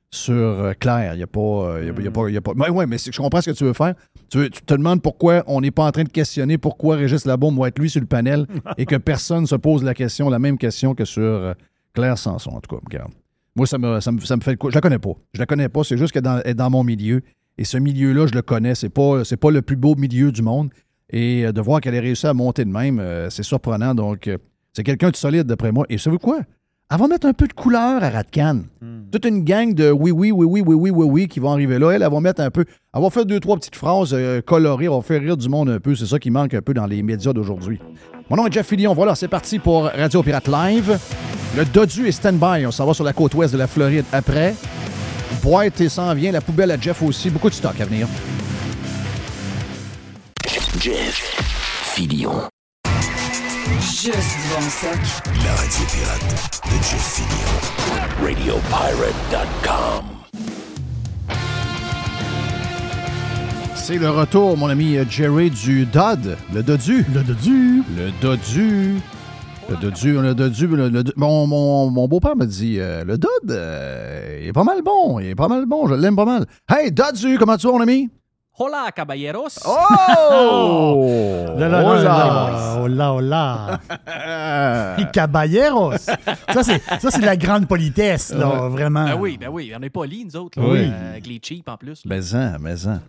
[0.10, 1.14] sur euh, Claire.
[1.14, 1.40] Il n'y a pas.
[1.40, 2.98] euh, il y a- il y a pas, il y a pas- Ouais, ouais, mais
[2.98, 3.94] c'est- je comprends ce que tu veux faire.
[4.30, 7.24] Tu, veux- tu te demandes pourquoi on n'est pas en train de questionner pourquoi Régis
[7.26, 8.46] Labon doit être lui sur le panel
[8.78, 11.54] et que personne ne se pose la question, la même question que sur euh,
[11.94, 12.82] Claire Sanson, en tout cas.
[12.84, 13.12] Regarde.
[13.56, 14.70] Moi, ça me, ça me, ça me fait quoi?
[14.70, 15.14] Je la connais pas.
[15.34, 15.84] Je la connais pas.
[15.84, 17.22] C'est juste qu'elle est dans, elle est dans mon milieu.
[17.58, 18.76] Et ce milieu-là, je le connais.
[18.76, 20.70] C'est pas, c'est pas le plus beau milieu du monde.
[21.10, 23.94] Et euh, de voir qu'elle ait réussi à monter de même, euh, c'est surprenant.
[23.94, 24.38] Donc, euh,
[24.74, 25.86] c'est quelqu'un de solide, d'après moi.
[25.90, 26.40] Et savez-vous quoi?
[26.94, 28.64] Elle va mettre un peu de couleur à Ratcan.
[29.12, 31.80] Toute une gang de oui, oui, oui, oui, oui, oui, oui, oui qui vont arriver
[31.80, 31.92] là.
[31.92, 32.66] Elle, elle va mettre un peu.
[32.94, 34.86] Elle va faire deux, trois petites phrases euh, colorées.
[34.86, 35.96] Elle va faire rire du monde un peu.
[35.96, 37.80] C'est ça qui manque un peu dans les médias d'aujourd'hui.
[38.30, 38.94] Mon nom est Jeff Fillion.
[38.94, 41.00] Voilà, c'est parti pour Radio Pirate Live.
[41.56, 42.66] Le Dodu est stand-by.
[42.66, 44.56] On s'en va sur la côte ouest de la Floride après.
[45.44, 46.32] Boîte et s'en vient.
[46.32, 47.30] La poubelle à Jeff aussi.
[47.30, 48.08] Beaucoup de stock à venir.
[50.80, 51.36] Jeff
[51.94, 52.48] Fillion.
[53.82, 55.00] Juste bon stock.
[55.44, 57.22] La radio pirate de Jeff.
[58.24, 60.06] RadioPirate.com.
[63.76, 66.38] C'est le retour, mon ami Jerry du Dodd.
[66.54, 67.06] Le Dodu.
[67.14, 67.84] Le dodu.
[67.98, 69.02] Le Dodu.
[69.72, 73.30] Le Dodu, le Dodu, le, le- mon, mon- mon beau-père me dit euh, le Dodd,
[73.50, 76.46] euh, il est pas mal bon, il est pas mal bon, je l'aime pas mal.
[76.70, 78.10] Hey, Dodu, comment tu vas, mon ami?
[78.60, 79.48] Hola, caballeros.
[79.66, 81.06] Oh!
[81.58, 81.70] Là,
[82.90, 83.80] là, là.
[84.08, 84.96] Ah.
[84.98, 85.94] Les caballeros.
[85.98, 86.18] Ça,
[86.64, 89.06] c'est, ça, c'est de la grande politesse, là, vraiment.
[89.06, 90.80] Ben oui, ben oui, on est pas nous autres, là, Oui.
[90.92, 92.04] euh, avec les cheap en plus.
[92.06, 92.16] là.
[92.16, 93.00] Mais en, mais en.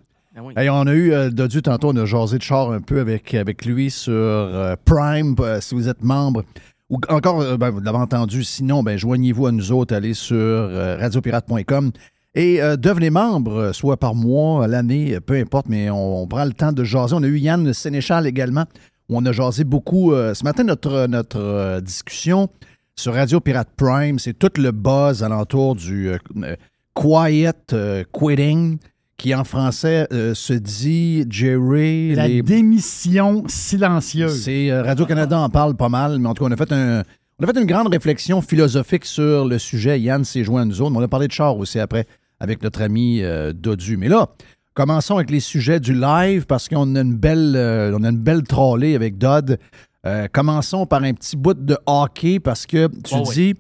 [0.56, 3.66] Hey, on a eu euh, Dodu tantôt, on a jasé de char un peu avec,
[3.66, 6.42] lui sur euh, Prime, euh, si vous êtes membre.
[6.88, 10.70] Ou encore, euh, ben, vous l'avez entendu, sinon, ben, joignez-vous à nous autres, allez sur
[11.00, 11.92] radiopirate.com
[12.34, 16.82] et devenez membre, soit par mois, l'année, peu importe, mais on, prend le temps de
[16.82, 17.14] jaser.
[17.14, 18.64] On a eu Yann Sénéchal également,
[19.10, 20.12] où on a jasé beaucoup.
[20.12, 22.48] ce matin, notre, notre discussion
[22.96, 26.10] sur Radio Pirate Prime, c'est tout le buzz alentour du
[26.94, 27.74] quiet
[28.14, 28.78] quitting,
[29.22, 34.42] qui en français euh, se dit, Jerry, La les- démission silencieuse.
[34.42, 37.02] c'est euh, Radio-Canada en parle pas mal, mais en tout cas, on a fait un.
[37.38, 39.98] On a fait une grande réflexion philosophique sur le sujet.
[40.00, 42.06] Yann s'est joint à nous autres, mais on a parlé de char aussi après
[42.40, 43.96] avec notre ami euh, Dodu.
[43.96, 44.28] Mais là,
[44.74, 48.18] commençons avec les sujets du live parce qu'on a une belle, euh, on a une
[48.18, 49.58] belle trolley avec Dodd.
[50.04, 53.34] Euh, commençons par un petit bout de hockey parce que tu Oh oui.
[53.34, 53.54] dis,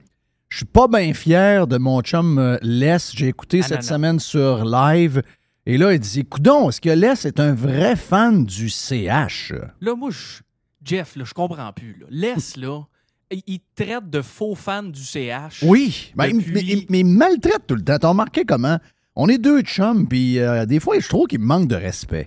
[0.48, 2.98] je suis pas bien fier de mon chum Les.
[3.14, 3.88] J'ai écouté Ah, cette non, non.
[3.94, 5.22] semaine sur live.
[5.66, 9.52] Et là, il dit, coudon, est-ce que Les est un vrai fan du CH?
[9.80, 10.42] Là, moi, je-
[10.84, 11.96] Jeff, là, je comprends plus.
[12.00, 12.06] Là.
[12.10, 12.82] Laisse, là,
[13.30, 15.62] il, traite de faux fans du CH.
[15.62, 17.96] Oui, ben, il- Depuis- mais, il- mais maltraite tout le temps.
[17.98, 18.78] T'as remarqué comment?
[19.14, 22.26] On est deux chums, puis euh, des fois, je trouve qu'il me manque de respect.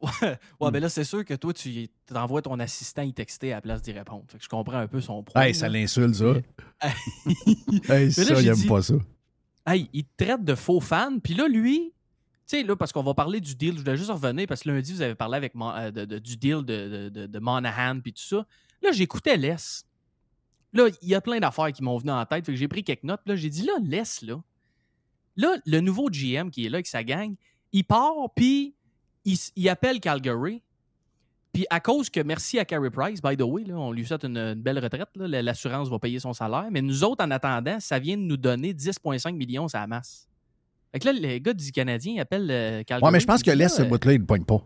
[0.60, 3.60] Ouais, ben là, c'est sûr que toi, tu t'envoies ton assistant y texter à la
[3.62, 4.22] place d'y répondre.
[4.28, 5.42] Fait que je comprends un peu son point.
[5.42, 6.34] Hey, ça l'insulte, ça.
[6.82, 6.92] hey,
[7.88, 8.94] Mais ça, là, il aime dit- pas ça.
[9.66, 11.20] Hey, il te traite de faux fan.
[11.20, 11.92] Puis là, lui,
[12.56, 14.92] sais, là, parce qu'on va parler du deal, je voulais juste revenir parce que lundi,
[14.92, 18.46] vous avez parlé avec euh, du deal de, de, de, Monahan puis tout ça.
[18.82, 19.56] Là, j'écoutais Les.
[20.72, 22.44] Là, il y a plein d'affaires qui m'ont venu en tête.
[22.44, 23.22] Fait que j'ai pris quelques notes.
[23.26, 24.40] Là, j'ai dit, là, laisse, là.
[25.36, 27.34] Là, le nouveau GM qui est là avec sa gang,
[27.72, 28.74] il part, puis
[29.24, 30.62] il, appelle Calgary.
[31.52, 34.24] Puis à cause que, merci à Carey Price, by the way, là, on lui souhaite
[34.24, 38.16] une, belle retraite, l'assurance va payer son salaire, mais nous autres, en attendant, ça vient
[38.16, 40.28] de nous donner 10,5 millions, ça masse.
[40.92, 43.04] Fait que là, les gars du Canadien ils appellent euh, Calgary.
[43.04, 44.62] Ouais, mais je pense que l'Est, ce là, euh, bout-là, il ne pogne pas.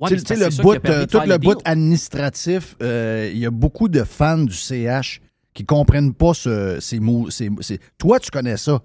[0.00, 3.46] ouais, Tu mais sais, le bout, euh, tout le le bout administratif, euh, il y
[3.46, 5.20] a beaucoup de fans du CH
[5.52, 7.30] qui comprennent pas ce, ces mots.
[7.30, 8.82] ces- ces- Toi, tu connais ça,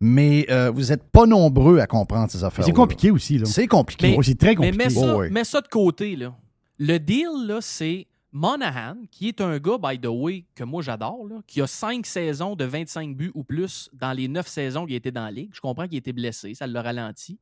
[0.00, 2.64] mais euh, vous n'êtes pas nombreux à comprendre ces affaires.
[2.64, 3.38] C'est compliqué aussi.
[3.38, 3.46] Là.
[3.46, 4.16] C'est compliqué.
[4.16, 4.76] Mais- c'est très Mais compliqué.
[4.84, 6.34] mets ça, Oh, mets ça de côté, là.
[6.78, 11.26] Le deal, là, c'est Monahan, qui est un gars, by the way, que moi j'adore,
[11.46, 15.10] qui a cinq saisons de 25 buts ou plus dans les neuf saisons qu'il était
[15.12, 15.50] dans la ligue.
[15.52, 17.38] Je comprends qu'il était blessé, ça l'a ralenti.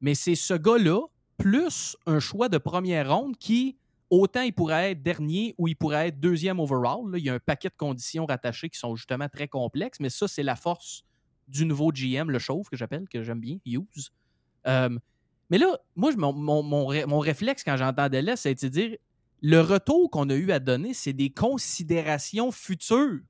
[0.00, 1.00] Mais c'est ce gars-là,
[1.36, 3.76] plus un choix de première ronde qui,
[4.08, 7.00] autant il pourrait être dernier ou il pourrait être deuxième overall.
[7.16, 10.28] il y a un paquet de conditions rattachées qui sont justement très complexes, mais ça,
[10.28, 11.02] c'est la force
[11.48, 14.10] du nouveau GM, le chauve, que j'appelle, que j'aime bien, Hughes.
[14.68, 14.96] Euh,
[15.50, 18.96] mais là, moi, mon, mon- mon ré- mon réflexe quand j'entendais là, c'est de dire
[19.46, 23.20] le retour qu'on a eu à donner, c'est des considérations futures.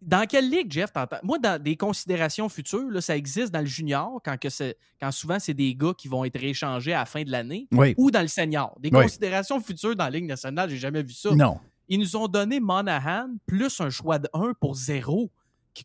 [0.00, 1.18] Dans quelle ligue, Jeff, t'entends?
[1.24, 5.10] Moi, dans des considérations futures, là, ça existe dans le junior, quand, que c'est- quand
[5.10, 7.94] souvent c'est des gars qui vont être rééchangés à la fin de l'année, Oui.
[7.96, 8.76] ou dans le senior.
[8.80, 9.02] Des Oui.
[9.02, 11.32] considérations futures dans la Ligue nationale, j'ai jamais vu ça.
[11.34, 11.58] Non.
[11.88, 15.30] Ils nous ont donné Monahan plus un choix de 1 pour 0.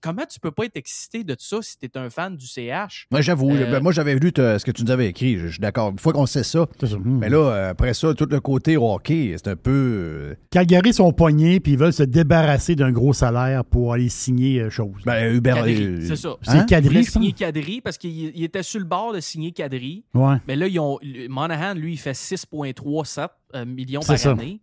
[0.02, 3.08] Comment tu peux pas être excité de ça si tu es un fan du CH?
[3.12, 5.38] Moi, j'avoue, Euh, ben, moi, j'avais lu te- ce que tu nous avais écrit.
[5.38, 5.92] Je je suis d'accord.
[5.92, 6.98] Une fois qu'on sait ça, ça.
[6.98, 7.18] Hmm.
[7.20, 9.72] mais là, euh, après ça, tout le côté hockey, c'est un peu.
[9.72, 14.62] euh, Calgary sont poignés puis ils veulent se débarrasser d'un gros salaire pour aller signer
[14.62, 15.02] euh, chose.
[15.06, 16.36] Ben, euh, c'est ça.
[16.42, 16.60] c'est hein?
[16.62, 17.12] Ils Kadri, ça?
[17.12, 20.04] signer Kadri parce qu'il il était sur le bord de signer Kadri.
[20.14, 20.36] Ouais.
[20.48, 24.32] Mais là, ils ont, Monahan, lui, il fait 6,37 euh, millions par ça.
[24.32, 24.60] année.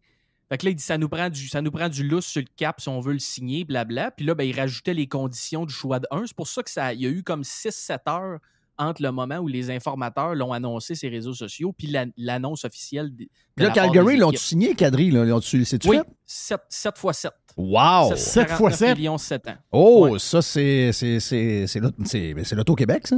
[0.51, 2.41] Fait que là, il dit ça nous prend du, ça nous prend du lousse sur
[2.43, 4.11] le cap si on veut le signer, blabla.
[4.11, 6.27] Puis là, ben, il rajoutait les conditions du choix de 1.
[6.27, 8.39] C'est pour ça que ça, il y a eu comme 6-7 heures
[8.77, 12.65] entre le moment où les informateurs l'ont annoncé sur les réseaux sociaux puis la- l'annonce
[12.65, 13.15] officielle.
[13.15, 14.41] de- Là, la Calgary, des l'ont équipes.
[14.41, 14.75] signé,
[15.11, 16.07] l'ont-tu- C'est-tu Oui, fait?
[16.25, 17.33] 7, 7 fois 7.
[17.57, 18.17] Wow!
[18.17, 18.97] 7 fois 7?
[18.97, 19.57] millions 7 ans.
[19.71, 20.19] Oh, Ouais.
[20.19, 23.17] ça, c'est c'est- c'est- c'est l'auto- c'est- c'est l'Auto-Québec, ça?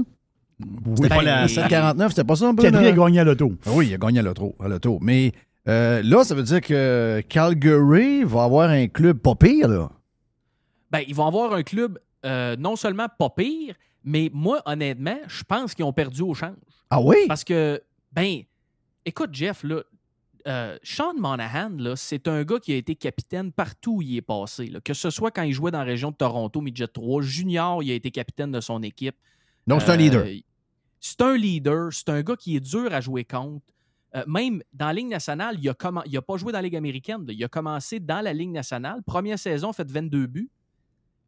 [0.61, 0.67] Oui.
[0.97, 2.69] C'était pas Ben, la et- 749, c'était pas ça un peu?
[2.69, 2.79] Là?
[2.81, 3.53] a gagné à l'auto.
[3.69, 4.55] Oui, il a gagné à l'auto.
[4.61, 4.99] à l'auto.
[5.01, 5.33] Mais
[5.69, 9.91] euh, là, ça veut dire que Calgary va avoir un club pas pire, là.
[10.91, 15.43] Ben, ils vont avoir un club euh, non seulement pas pire, mais moi, honnêtement, je
[15.45, 16.57] pense qu'ils ont perdu au change.
[16.91, 17.17] Ah oui?
[17.29, 18.43] Parce que, ben,
[19.05, 19.83] écoute, Jeff, là,
[20.47, 24.23] euh, Sean Monahan, là, c'est un gars qui a été capitaine partout où il est
[24.23, 24.67] passé.
[24.67, 24.81] là.
[24.81, 27.91] Que ce soit quand il jouait dans la région de Toronto, Midget 3, junior, il
[27.93, 29.17] a été capitaine de son équipe.
[29.67, 30.27] Donc, c'est un leader.
[31.01, 31.93] C'est un leader.
[31.93, 33.65] C'est un gars qui est dur à jouer contre.
[34.15, 36.63] Euh, même dans la Ligue nationale, il a, commen- il a pas joué dans la
[36.63, 37.25] Ligue américaine.
[37.27, 37.33] là.
[37.33, 39.03] Il a commencé dans la Ligue nationale.
[39.03, 40.51] Première saison, fait 22 buts.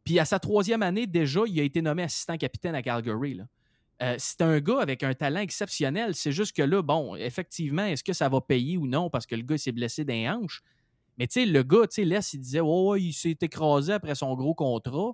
[0.03, 3.33] Puis à sa troisième année, déjà, il a été nommé assistant capitaine à Calgary.
[3.33, 3.45] là.
[4.03, 6.15] Euh, c'est un gars avec un talent exceptionnel.
[6.15, 9.35] C'est juste que là, bon, effectivement, est-ce que ça va payer ou non parce que
[9.35, 10.61] le gars s'est blessé d'un hanche?
[11.17, 14.13] Mais tu sais, le gars, tu sais, laisse, il disait, oh, il s'est écrasé après
[14.13, 15.13] son gros contrat.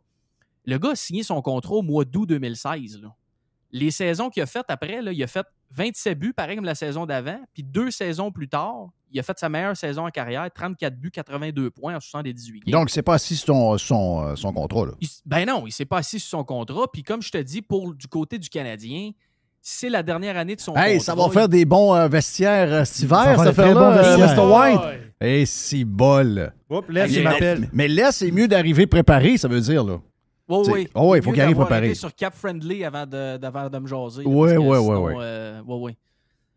[0.66, 3.02] Le gars a signé son contrat au mois d'août 2016.
[3.02, 3.16] là.
[3.72, 6.76] Les saisons qu'il a faites après, là, il a fait 27 buts, pareil comme la
[6.76, 7.40] saison d'avant.
[7.54, 11.12] Puis deux saisons plus tard, il a fait sa meilleure saison en carrière, 34 buts,
[11.12, 12.72] 82 points en 78 games.
[12.80, 14.92] Donc, c'est pas assis sur son, son, euh, son contrat, là.
[15.00, 16.88] Il ben non, il s'est pas assis sur son contrat.
[16.92, 19.12] Puis comme je te dis, pour du côté du Canadien,
[19.62, 21.06] c'est la dernière année de son Hey, contrat.
[21.16, 24.36] ça va faire des bons euh, vestiaires euh, cet hiver, Ça bons euh, vestiaires.
[24.36, 24.54] Mr.
[24.54, 25.02] White.
[25.22, 26.52] Hey, c'est bol.
[26.70, 27.70] Oups, laisse, Mais- il m'appelle.
[27.72, 30.00] Mais là, c'est mieux d'arriver préparé, ça veut dire, là.
[30.60, 30.88] Oui, T'sais, oui.
[30.96, 31.94] oh, il faut qu'il arrive préparé.
[31.96, 34.24] sur Cap Friendly avant de, me jaser.
[34.26, 35.98] euh, ouais, ouais.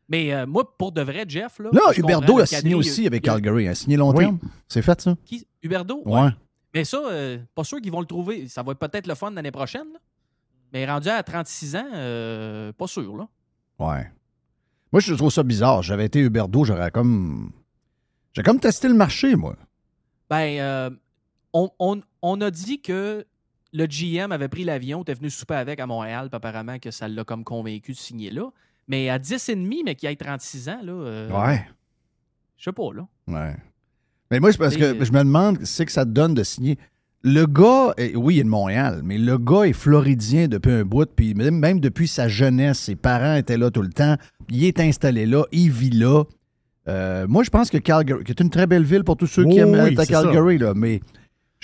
[0.08, 1.70] Mais euh, moi, pour de vrai, Jeff, là.
[1.72, 1.80] Là,
[2.26, 3.64] comprends, a signé aussi avec il a- Calgary.
[3.64, 4.24] Il a signé long Oui.
[4.24, 4.38] terme.
[4.68, 5.16] C'est fait, ça?
[5.24, 5.46] Qui?
[5.62, 6.02] Huberdeau?
[6.04, 6.28] Ouais.
[6.74, 8.46] Mais ça, euh, pas sûr qu'ils vont le trouver.
[8.48, 9.86] Ça va être peut-être le fun l'année prochaine.
[9.92, 9.98] là.
[10.72, 13.16] Mais rendu à 36 ans, euh, pas sûr.
[13.16, 13.28] Là.
[13.78, 14.10] Ouais.
[14.92, 15.82] Moi, je trouve ça bizarre.
[15.82, 17.50] J'avais été Huberdeau, j'aurais comme.
[18.32, 19.56] J'ai comme testé le marché, moi.
[20.28, 20.90] Ben, euh,
[21.52, 23.24] on, on- on a dit que
[23.74, 27.08] le GM avait pris l'avion, était venu souper avec à Montréal, puis apparemment que ça
[27.08, 28.48] l'a comme convaincu de signer là.
[28.88, 31.66] Mais à 10 et demi, mais qui ait 36 ans, là, euh, Ouais.
[32.56, 33.06] je sais pas, là.
[33.26, 33.56] Ouais.
[34.30, 36.78] Mais moi, c'est parce que je me demande c'est que ça te donne de signer.
[37.22, 40.84] Le gars, est- oui, il est de Montréal, mais le gars est floridien depuis un
[40.84, 44.16] bout, puis même, même depuis sa jeunesse, ses parents étaient là tout le temps.
[44.50, 46.24] Il est installé là, il vit là.
[46.86, 49.44] Euh, moi, je pense que Calgary, qui est une très belle ville pour tous ceux
[49.46, 50.22] qui aiment oui, être à c'est ça.
[50.22, 51.00] Calgary, là, mais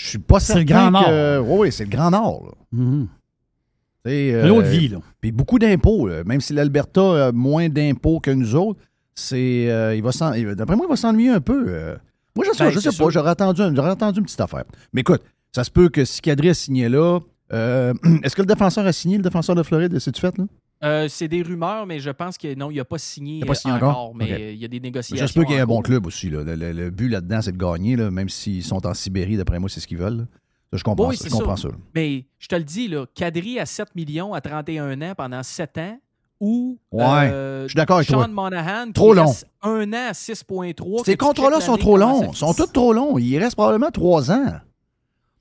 [0.03, 1.05] je suis pas C'est certain le Grand Nord.
[1.05, 1.39] que...
[1.41, 2.43] Oui, oui, c'est le Grand Nord.
[2.47, 2.53] là.
[2.73, 3.09] Mhm.
[4.05, 4.99] C'est, Une autre euh, vie, là.
[5.21, 6.09] Puis beaucoup d'impôts.
[6.25, 8.81] Même si l'Alberta a moins d'impôts que nous autres,
[9.15, 11.65] c'est, euh, il va s'en- il va- d'après moi, il va s'ennuyer un peu.
[11.69, 11.97] euh.
[12.35, 13.11] Moi, je sais, Ben, je sais c'est pas.
[13.11, 14.65] J'aurais attendu, un- j'aurais attendu une petite affaire.
[14.95, 15.21] Mais écoute,
[15.53, 17.19] ça se peut que si Kadri a signé là,
[17.53, 20.45] euh, est-ce que le défenseur a signé, le défenseur de Floride, c'est-tu fait, là?
[20.83, 23.47] Euh, c'est des rumeurs, mais je pense que non, il n'a pas signé, Il a
[23.47, 24.15] pas signé euh, encore?
[24.15, 25.27] mais il y a des négociations.
[25.35, 26.31] Peut qu'il y ait un bon club aussi.
[26.31, 26.43] Là.
[26.43, 29.59] Le, le- le but là-dedans, c'est de gagner, là, même s'ils sont en Sibérie, d'après
[29.59, 30.27] moi, c'est ce qu'ils veulent.
[30.73, 31.29] je comprends Oui, ça.
[31.29, 31.69] Je comprends ça.
[31.95, 35.77] Mais je te le dis, là, Kadri à 7 millions à 31 ans pendant 7
[35.79, 35.99] ans
[36.41, 38.29] ou Ouais, euh, je suis d'accord avec Sean toi.
[38.29, 39.35] Monahan Trop long.
[39.63, 41.05] un an à 6.3.
[41.05, 42.31] Ces contrats-là sont trop longs.
[42.33, 43.19] Ils sont tous trop longs.
[43.19, 44.55] Il reste probablement trois ans.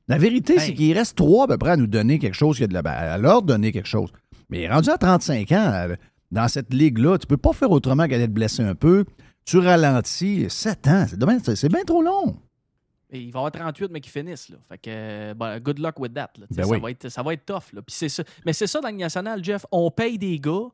[0.09, 0.59] La vérité, Ben.
[0.65, 3.17] c'est qu'il reste trois à peu près à nous donner quelque chose, a ben, à
[3.17, 4.09] leur donner quelque chose.
[4.49, 5.95] Mais rendu à 35 ans, euh,
[6.31, 9.05] dans cette ligue-là, tu peux pas faire autrement qu'aller te blesser un peu.
[9.45, 10.47] Tu ralentis.
[10.49, 11.05] 7 ans,
[11.55, 12.37] c'est bien trop long.
[13.11, 14.49] Et il va y avoir 38, mais qui finissent.
[14.49, 14.57] Là.
[14.69, 16.29] Fait que, euh, ben, good luck with that.
[16.37, 16.45] là.
[16.51, 16.79] Ben ça, oui.
[16.79, 17.73] va être, ça va être tough.
[17.73, 17.81] Là.
[17.81, 18.23] Puis c'est ça.
[18.45, 19.65] Mais c'est ça dans le national, Jeff.
[19.71, 20.67] On paye des gars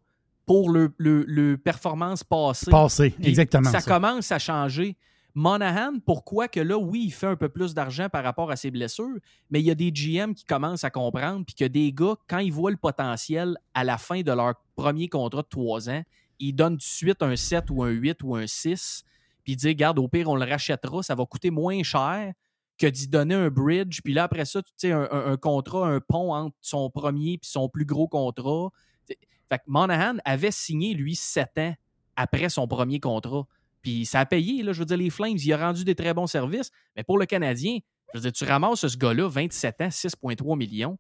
[0.46, 2.70] pour le, le, le performance passée.
[2.70, 3.72] Passé, Puis exactement.
[3.72, 4.98] Ça, Ça, commence à changer.
[5.38, 8.72] Monahan, pourquoi que là, oui, il fait un peu plus d'argent par rapport à ses
[8.72, 9.18] blessures,
[9.50, 12.40] mais il y a des GM qui commencent à comprendre, puis que des gars, quand
[12.40, 16.04] ils voient le potentiel à la fin de leur premier contrat de 3 ans,
[16.40, 19.04] ils donnent tout de suite un 7 ou un 8 ou un 6,
[19.44, 22.32] puis ils disent, regarde, au pire, on le rachètera, ça va coûter moins cher
[22.78, 26.34] que d'y donner un bridge, puis là, après ça, tu sais, un, contrat, un pont
[26.34, 28.70] entre son premier et son plus gros contrat.
[29.06, 31.76] Fait que Monahan avait signé, lui, 7 ans
[32.16, 33.46] après son premier contrat.
[33.86, 36.14] Puis ça a payé, là, je veux dire, les Flames, il a rendu des très
[36.16, 36.72] bons services.
[36.98, 37.78] Mais pour le Canadien,
[38.14, 40.98] je veux dire, tu ramasses ce gars-là, 27 ans, 6,3 millions.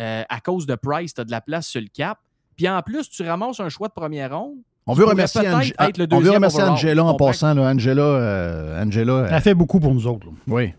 [0.00, 2.18] euh, à cause de Price, tu as de la place sur le cap.
[2.56, 4.56] Puis en plus, tu ramasses un choix de première ronde.
[4.88, 6.62] On veut remercier, peut-être Ange- être le on veut remercier.
[6.64, 7.54] Angela en passant.
[7.54, 7.62] là.
[7.70, 10.26] Angela, euh, Angela euh, Elle fait beaucoup pour nous autres.
[10.26, 10.32] là.
[10.48, 10.74] oui.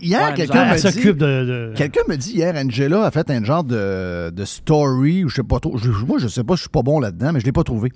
[0.00, 0.82] Hier, Ouais, quelqu'un Elle dit...
[0.92, 1.70] s'occupe de.
[1.70, 5.36] de- Quelqu'un me dit hier, Angela a fait un genre de, de story, ou je
[5.36, 5.78] sais pas trop.
[5.78, 7.90] je- moi, je sais pas, je suis pas bon là-dedans, mais je l'ai pas trouvé.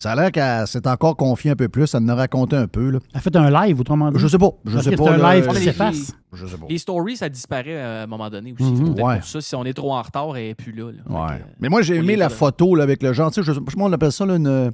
[0.00, 2.68] Ça a l'air qu'elle s'est encore confiée un peu plus, elle en a raconté un
[2.68, 2.90] peu.
[2.90, 3.00] Là.
[3.14, 4.18] Elle fait un live, autrement dit.
[4.20, 4.50] Je sais pas.
[4.64, 5.04] Je Parce sais pas.
[5.04, 6.12] c'est un live euh, qui les- s'efface.
[6.32, 6.66] Je sais pas.
[6.68, 8.70] Les stories, ça disparaît euh, à un moment donné aussi.
[8.70, 8.90] Mhm.
[9.00, 9.16] Ouais.
[9.18, 10.84] pour ça, si on est trop en retard, elle n'est plus là.
[10.84, 10.92] Ouais.
[11.32, 13.92] euh, Mais moi, j'ai aimé la photo là, avec le genre, tu sais, je on
[13.92, 14.70] appelle ça, là, une,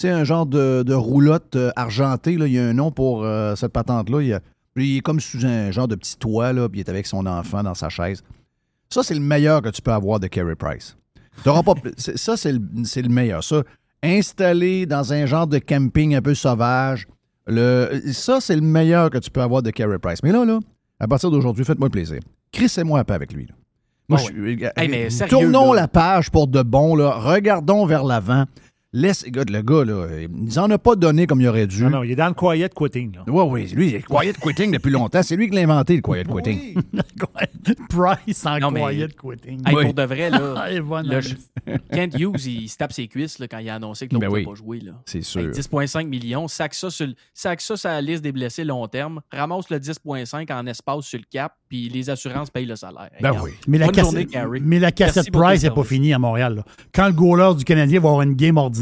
[0.00, 2.36] sais, un genre de, de roulotte euh, argentée.
[2.36, 2.46] Là.
[2.46, 4.22] Il y a un nom pour euh, cette patente-là.
[4.22, 4.40] Il, a-
[4.76, 7.64] est comme sous un genre de petit toit, là, puis il est avec son enfant
[7.64, 8.22] dans sa chaise.
[8.90, 10.96] Ça, c'est le meilleur que tu peux avoir de Carey Price.
[11.42, 13.42] T'auras pas, c'est- ça, c'est le, c'est le meilleur.
[13.42, 13.64] Ça,
[14.02, 17.06] installé dans un genre de camping un peu sauvage,
[17.46, 20.22] le, ça, c'est le meilleur que tu peux avoir de Carey Price.
[20.22, 20.58] Mais là, là,
[21.00, 22.20] à partir d'aujourd'hui, faites-moi plaisir.
[22.52, 23.46] Crissez-moi un peu avec lui.
[23.46, 23.54] là.
[24.08, 25.82] Moi, je suis- Hey, mais sérieux, Tournons là.
[25.82, 26.94] la page pour de bon.
[26.96, 27.10] Là.
[27.12, 28.44] Regardons vers l'avant.
[28.94, 31.82] Laisse, le gars, là, il en a pas donné comme il aurait dû.
[31.82, 33.16] Non, non, il est dans le quiet quitting.
[33.16, 33.24] Là.
[33.26, 35.22] Oui, oui, lui, il est quiet quitting depuis longtemps.
[35.22, 36.80] C'est lui qui l'a inventé, le quiet quitting.
[37.90, 39.60] Price en Non, mais- quiet quitting.
[39.66, 39.84] Hey, Oui.
[39.84, 40.70] Pour de vrai, là, Ah,
[41.02, 41.20] là,
[41.66, 41.76] hein.
[41.92, 44.32] Kent Hughes, il se tape ses cuisses là, quand il a annoncé que l'autre Ben
[44.32, 44.44] ne oui.
[44.46, 44.80] pas jouer.
[44.80, 44.92] Là.
[45.04, 45.42] C'est Hey, sûr.
[45.50, 49.20] 10,5 millions, sac ça, sur, le- sac ça sur la liste des blessés long terme,
[49.30, 53.10] ramasse le 10,5 en espace sur le cap, puis les assurances payent le salaire.
[53.20, 53.44] Ben regarde.
[53.48, 53.52] oui.
[53.66, 54.60] Mais la, cassette, journée, Carey.
[54.62, 56.54] mais la cassette Merci pour Price n'est pas finie à Montréal.
[56.56, 56.64] là.
[56.94, 58.77] Quand le goaler du Canadien va avoir une game ordinaire,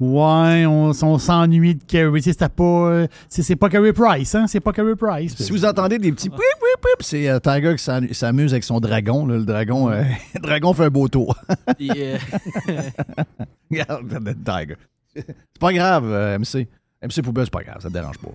[0.00, 2.20] ouais, on, on s'ennuie de Carey.
[2.20, 4.46] Tu sais, C'était pas, euh, c'est, c'est pas Carey Price, hein?
[4.46, 5.36] C'est pas Carey Price.
[5.36, 8.80] Si vous entendez des petits pip, pip, pip, c'est euh, Tiger qui s'amuse avec son
[8.80, 9.26] dragon.
[9.26, 9.36] là.
[9.36, 10.02] Le dragon, euh,
[10.34, 11.36] le dragon fait un beau tour.
[11.80, 12.18] Euh,
[13.70, 14.76] Regarde, le Tiger.
[15.14, 16.68] C'est pas grave, euh, MC.
[17.02, 18.30] MC Poubelle, c'est pas grave, ça te dérange pas.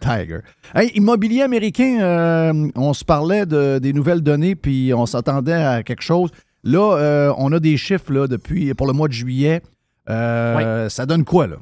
[0.00, 0.38] Tiger.
[0.74, 5.82] Hey, immobilier américain, euh, on se parlait de- des nouvelles données, puis on s'attendait à
[5.82, 6.30] quelque chose.
[6.64, 9.62] Là, euh, on a des chiffres là, depuis pour le mois de juillet.
[10.08, 11.56] Euh, Ça donne quoi, là?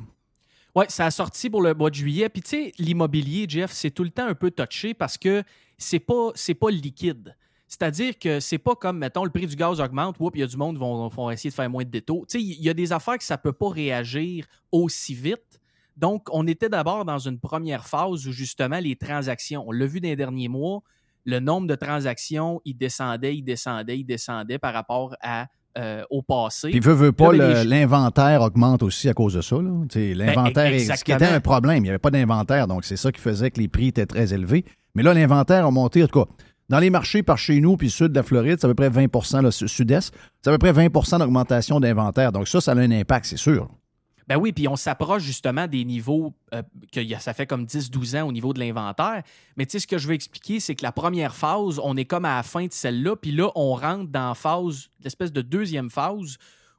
[0.74, 2.28] Oui, ça a sorti pour le mois de juillet.
[2.28, 5.42] Puis tu sais, l'immobilier, Jeff, c'est tout le temps un peu touché parce que
[5.78, 7.34] c'est pas, c'est pas liquide.
[7.66, 10.56] C'est-à-dire que c'est pas comme, mettons, le prix du gaz augmente, il y a du
[10.56, 12.24] monde qui vont, vont essayer de faire moins de détaux.
[12.28, 15.60] Tu sais, il y a des affaires que ça peut pas réagir aussi vite.
[15.96, 20.00] Donc, on était d'abord dans une première phase où justement les transactions, on l'a vu
[20.00, 20.82] dans les derniers mois,
[21.26, 26.22] le nombre de transactions, il descendait, il descendait, il descendait par rapport à, euh, au
[26.22, 26.70] passé.
[26.70, 29.56] Puis, veut, veut pas, ben, le- les- l'inventaire augmente aussi à cause de ça.
[29.90, 33.12] sais, L'inventaire, ce qui était un problème, il n'y avait pas d'inventaire, donc c'est ça
[33.12, 34.64] qui faisait que les prix étaient très élevés.
[34.94, 36.30] Mais là, l'inventaire a monté, en tout cas,
[36.68, 38.88] dans les marchés par chez nous, puis sud de la Floride, c'est à peu près
[38.88, 42.32] 20 le sud-est, c'est à peu près 20% d'augmentation d'inventaire.
[42.32, 43.68] Donc ça, ça a un impact, c'est sûr.
[44.28, 46.62] Ben oui, puis on s'approche justement des niveaux euh,
[46.92, 49.22] que ça fait comme 10-12 ans au niveau de l'inventaire.
[49.56, 52.04] Mais tu sais, ce que je veux expliquer, c'est que la première phase, on est
[52.04, 55.90] comme à la fin de celle-là, puis là, on rentre dans phase, l'espèce de deuxième
[55.90, 56.38] phase,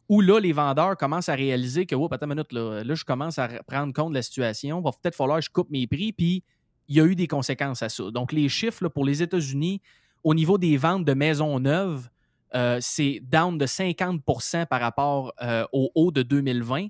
[0.09, 3.47] où là, les vendeurs commencent à réaliser que, oh, attends une là, je commence à
[3.65, 6.43] prendre compte de la situation, va peut-être falloir que je coupe mes prix, puis
[6.89, 8.11] il y a eu des conséquences à ça.
[8.11, 9.81] Donc, les chiffres pour les États-Unis,
[10.23, 12.09] au niveau des ventes de maisons neuves,
[12.55, 16.87] euh, c'est down de 50% par rapport euh, au haut de 2020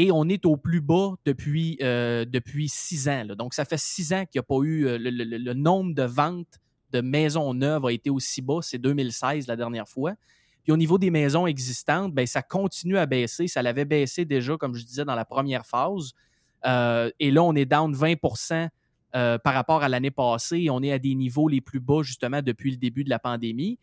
[0.00, 3.26] et on est au plus bas depuis, euh, depuis six ans.
[3.36, 5.92] Donc, ça fait six ans qu'il n'y a pas eu euh, le, le- le nombre
[5.92, 6.60] de ventes
[6.92, 8.60] de maisons neuves a été aussi bas.
[8.62, 10.14] C'est 2016 la dernière fois.
[10.62, 13.48] Puis au niveau des maisons existantes, ben, ça continue à baisser.
[13.48, 16.12] Ça l'avait baissé déjà, comme je disais, dans la première phase.
[16.64, 18.68] Euh, et là, on est down 20%
[19.16, 20.68] euh, par rapport à l'année passée.
[20.70, 23.80] On est à des niveaux les plus bas, justement, depuis le début de la pandémie.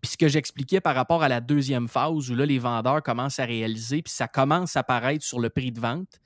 [0.00, 3.38] Puis ce que j'expliquais par rapport à la deuxième phase, où là, les vendeurs commencent
[3.38, 6.20] à réaliser, puis ça commence à apparaître sur le prix de vente.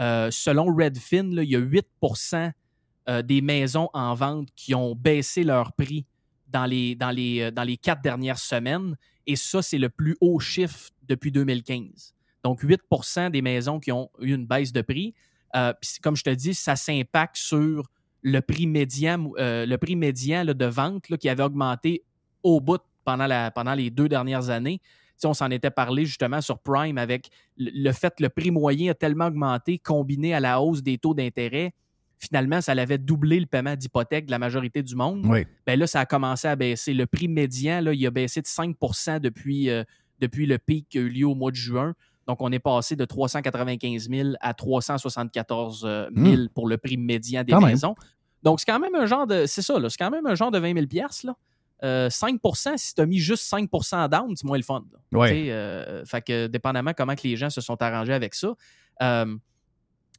[0.00, 2.52] Euh, selon Redfin, il y a 8%
[3.08, 6.06] euh, des maisons en vente qui ont baissé leur prix
[6.48, 8.96] dans les, dans les, euh, dans les quatre dernières semaines.
[9.26, 12.14] Et ça, c'est le plus haut chiffre depuis 2015.
[12.44, 15.14] Donc, 8% des maisons qui ont eu une baisse de prix.
[15.52, 17.90] puis comme je te dis, ça s'impacte sur
[18.22, 22.02] le prix médian, le prix médian là, de vente là, qui avait augmenté
[22.42, 24.78] au bout pendant, la, pendant les deux dernières années.
[24.82, 24.88] Tu
[25.18, 27.28] sais, on s'en était parlé justement sur Prime avec
[27.58, 31.12] le, fait que le prix moyen a tellement augmenté combiné à la hausse des taux
[31.14, 31.72] d'intérêt.
[32.18, 35.24] Finalement, ça l'avait doublé le paiement d'hypothèque de la majorité du monde.
[35.26, 35.46] Oui.
[35.66, 36.92] Ben là, ça a commencé à baisser.
[36.94, 38.76] Le prix médian, là, il a baissé de 5
[39.20, 39.84] depuis, euh,
[40.20, 41.94] depuis le pic qui a eu lieu au mois de juin.
[42.26, 46.48] Donc, on est passé de 395 000 à 374 000 Hmm.
[46.54, 47.70] pour le prix médian des Quand même.
[47.70, 47.94] maisons.
[48.42, 49.46] Donc, c'est quand même un genre de.
[49.46, 49.88] C'est ça, là.
[49.90, 50.86] C'est quand même un genre de 20 000
[51.24, 51.34] là.
[51.82, 54.84] Euh, 5% si tu as mis juste 5% down, c'est moins le fun.
[55.12, 55.46] Ouais.
[55.50, 58.54] Euh, fait que dépendamment comment que les gens se sont arrangés avec ça.
[59.02, 59.36] Euh,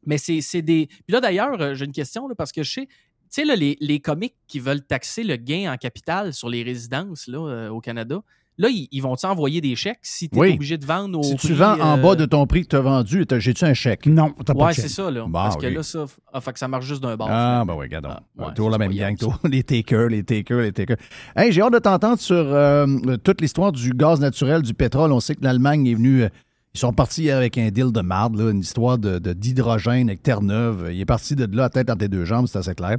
[0.06, 0.88] mais c'est des.
[0.88, 2.88] Puis là, d'ailleurs, euh, j'ai une question là, parce que je sais.
[2.88, 7.28] Tu sais, les, les comiques qui veulent taxer le gain en capital sur les résidences
[7.28, 8.22] là, euh, au Canada,
[8.62, 10.54] là, ils, ils vont-tu envoyer des chèques si tu es Oui.
[10.54, 12.76] obligé de vendre au Si tu vends en euh, bas de ton prix que tu
[12.78, 14.06] as vendu, t'as- j'ai-tu un chèque?
[14.06, 14.84] Non, t'as pas Ouais, de chèque.
[14.86, 15.22] c'est ça, là.
[15.24, 16.06] Bon, parce que là, ça.
[16.32, 17.28] Ah, fait que ça marche juste d'un bord.
[17.30, 18.06] Ah, ben oui, regarde.
[18.06, 18.14] donc.
[18.40, 19.16] Ah, ouais, toujours la même gang,
[19.50, 20.98] les takers, les takers, les takers.
[21.36, 22.86] Hey, j'ai hâte de t'entendre sur euh,
[23.24, 25.12] toute l'histoire du gaz naturel, du pétrole.
[25.12, 26.24] On sait que l'Allemagne est venue.
[26.24, 26.30] euh,
[26.74, 30.24] ils sont partis avec un deal de marde, là, une histoire de, de- d'hydrogène avec
[30.24, 30.90] Terre-Neuve.
[30.94, 32.96] Il est parti de là, la tête entre les deux jambes, c'est assez clair.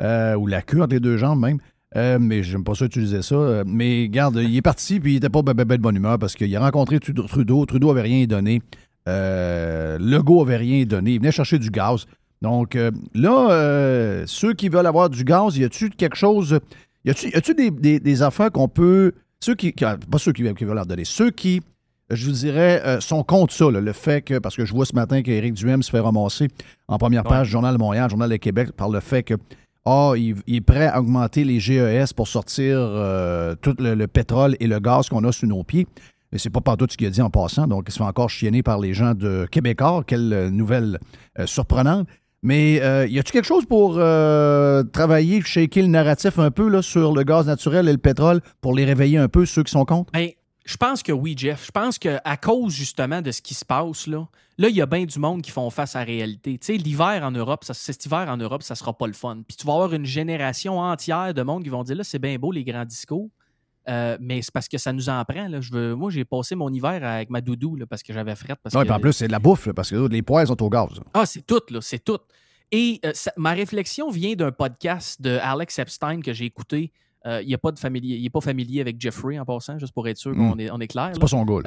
[0.00, 1.58] Euh, ou la queue entre les deux jambes, même.
[1.96, 3.34] Euh, mais j'aime pas ça utiliser ça.
[3.34, 5.96] Euh, Mais regarde, il est parti, puis il était pas ben, ben, ben de bonne
[5.96, 7.64] humeur parce qu'il a rencontré Trudeau.
[7.66, 8.60] Trudeau, avait rien donné.
[9.08, 11.12] Euh, Legault avait rien donné.
[11.12, 12.04] Il venait chercher du gaz.
[12.42, 16.58] Donc euh, là, ceux qui veulent avoir du gaz, y a-tu quelque chose.
[17.04, 19.12] Y a-tu, des, des- des affaires qu'on peut.
[19.40, 19.72] Ceux qui.
[19.72, 21.04] qui- Pas ceux qui, qui veulent leur donner.
[21.06, 21.62] Ceux qui,
[22.10, 23.70] je vous dirais, euh, sont contre ça.
[23.70, 24.38] là, le fait que.
[24.38, 26.48] Parce que je vois ce matin qu'Éric Duhem se fait ramasser
[26.86, 29.34] en première page du Journal de Montréal, Journal de Québec, par le fait que.
[29.84, 34.06] Ah, il, il est prêt à augmenter les GES pour sortir euh, tout le, le
[34.06, 35.86] pétrole et le gaz qu'on a sous nos pieds.
[36.30, 38.28] Mais c'est pas partout ce qu'il a dit en passant, donc il se fait encore
[38.28, 40.04] chienner par les gens de Québécois.
[40.06, 40.98] Quelle euh, nouvelle
[41.38, 42.06] euh, surprenante.
[42.42, 47.46] Mais y a-tu quelque chose pour travailler, shaker le narratif un peu sur le gaz
[47.48, 50.12] naturel et le pétrole pour les réveiller un peu, ceux qui sont contre?
[50.12, 50.28] Ben,
[50.64, 51.66] je pense que oui, Jeff.
[51.66, 54.28] Je pense qu'à cause justement de ce qui se passe là,
[54.58, 56.58] là, il y a bien du monde qui font face à la réalité.
[56.58, 59.42] Tu sais, l'hiver en Europe, ça, cet hiver en Europe, ça sera pas le fun.
[59.46, 62.36] Puis tu vas avoir une génération entière de monde qui vont dire là, c'est bien
[62.38, 63.28] beau les grands discours.
[63.88, 65.48] euh, mais c'est parce que ça nous en prend.
[65.48, 65.62] Là.
[65.62, 68.54] Je veux, moi, j'ai passé mon hiver avec ma doudou là, parce que j'avais fret.
[68.62, 70.46] Parce Oui, que, puis en plus, c'est de la bouffe, là, parce que les poils
[70.46, 70.88] sont au gaz.
[71.14, 72.18] ah, c'est tout, là, c'est tout.
[72.70, 76.92] Et euh, ça- ma réflexion vient d'un podcast de Alex Epstein que j'ai écouté.
[77.26, 80.34] Euh, il n'est pas, familier- pas familier avec Jeffrey en passant, juste pour être sûr
[80.34, 81.10] qu'on est, on est clair.
[81.14, 81.62] C'est pas son goal.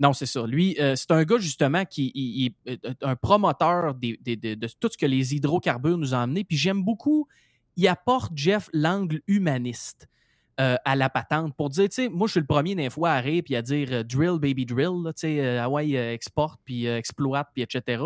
[0.00, 0.46] Euh, non, c'est ça.
[0.46, 5.34] Lui, euh, c'est un gars justement qui est un promoteur de tout ce que les
[5.34, 6.44] hydrocarbures nous ont amené.
[6.44, 7.26] Puis j'aime beaucoup,
[7.76, 10.08] il apporte, Jeff, l'angle humaniste
[10.60, 13.10] euh, à la patente pour dire, tu sais, moi je suis le premier des fois
[13.10, 16.60] à rire puis à dire euh, drill, baby drill, tu sais, euh, Hawaii euh, exporte
[16.64, 18.04] puis euh, exploite puis etc.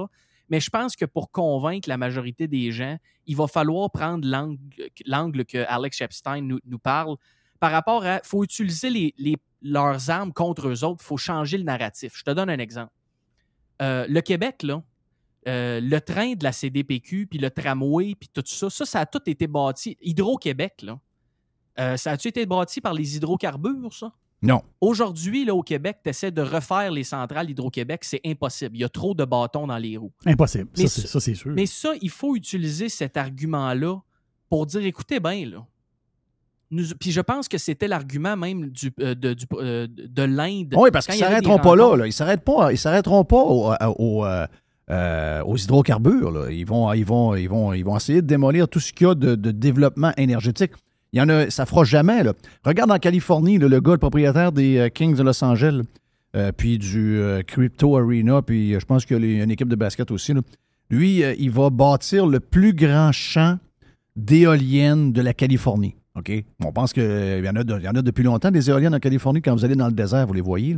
[0.49, 5.45] Mais je pense que pour convaincre la majorité des gens, il va falloir prendre l'angle
[5.45, 7.17] que Alex Epstein nous parle
[7.61, 8.21] par rapport à.
[8.25, 12.13] faut utiliser les, les- leurs armes contre eux autres, il faut changer le narratif.
[12.17, 12.93] Je te donne un exemple.
[13.83, 14.83] Euh, le Québec, là,
[15.49, 19.07] euh, le train de la CDPQ, puis le tramway, puis tout ça, ça, ça a
[19.07, 19.97] tout été bâti.
[20.01, 20.99] Hydro-Québec, là,
[21.79, 24.13] euh, ça a-tu été bâti par les hydrocarbures, ça?
[24.43, 24.63] Non.
[24.81, 28.77] Aujourd'hui, là, au Québec, tu essaies de refaire les centrales Hydro-Québec, c'est impossible.
[28.77, 30.13] Il y a trop de bâtons dans les roues.
[30.27, 30.69] Impossible.
[30.77, 31.51] Mais ça, c'est sûr.
[31.53, 34.01] Mais ça, il faut utiliser cet argument-là
[34.49, 35.67] pour dire, écoutez bien, là.
[36.71, 40.75] Nous- puis je pense que c'était l'argument même du, euh, de, du- euh, de l'Inde.
[40.77, 42.07] Oui, parce qu'ils avait s'arrêteront pas là.
[42.07, 42.09] Ils.
[42.73, 44.25] Ils s'arrêteront pas au- au-
[44.91, 46.31] euh, aux hydrocarbures.
[46.31, 46.51] là.
[46.51, 49.11] Ils, vont, ils, vont, ils, vont, ils vont essayer de démolir tout ce qu'il y
[49.11, 50.73] a de, de développement énergétique.
[51.15, 52.23] Il y en a, ça fera jamais.
[52.23, 52.35] Là.
[52.65, 55.83] Regarde en Californie, le gars, le propriétaire des euh, Kings de Los Angeles,
[56.59, 60.35] puis du Crypto Arena, puis je pense qu'il y a une équipe de basket aussi.
[60.91, 63.59] Lui, il va bâtir le plus grand champ
[64.15, 65.95] d'éoliennes de la Californie.
[66.19, 66.33] OK?
[66.65, 67.03] On pense qu'il
[67.45, 69.43] y, en a de- il y en a depuis longtemps des éoliennes en Californie.
[69.43, 70.77] Quand vous allez dans le désert, vous les voyez.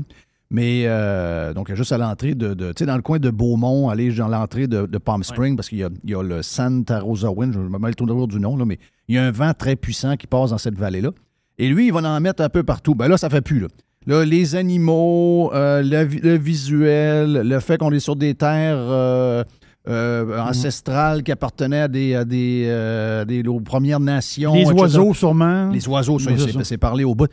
[0.52, 3.88] Mais euh, donc, juste à l'entrée de, de- tu sais, dans le coin de Beaumont,
[3.88, 7.30] aller dans l'entrée de, de Palm Springs, parce qu'il y y a le Santa Rosa
[7.30, 9.76] Wind, je me mêle toujours du nom, là, mais il y a un vent très
[9.76, 11.10] puissant qui passe dans cette vallée-là.
[11.58, 12.94] Et lui, il va en mettre un peu partout.
[12.96, 13.68] Ben là, ça fait plus, là.
[14.06, 19.44] Là, les animaux, euh, le, le visuel, le fait qu'on est sur des terres euh,
[19.88, 24.52] euh, ancestrales qui appartenaient à des, à des, euh, des- aux Premières Nations.
[24.54, 24.74] Les etc.
[24.78, 25.70] oiseaux, sûrement.
[25.70, 27.28] Les oiseaux, ça, c'est parlé au bout.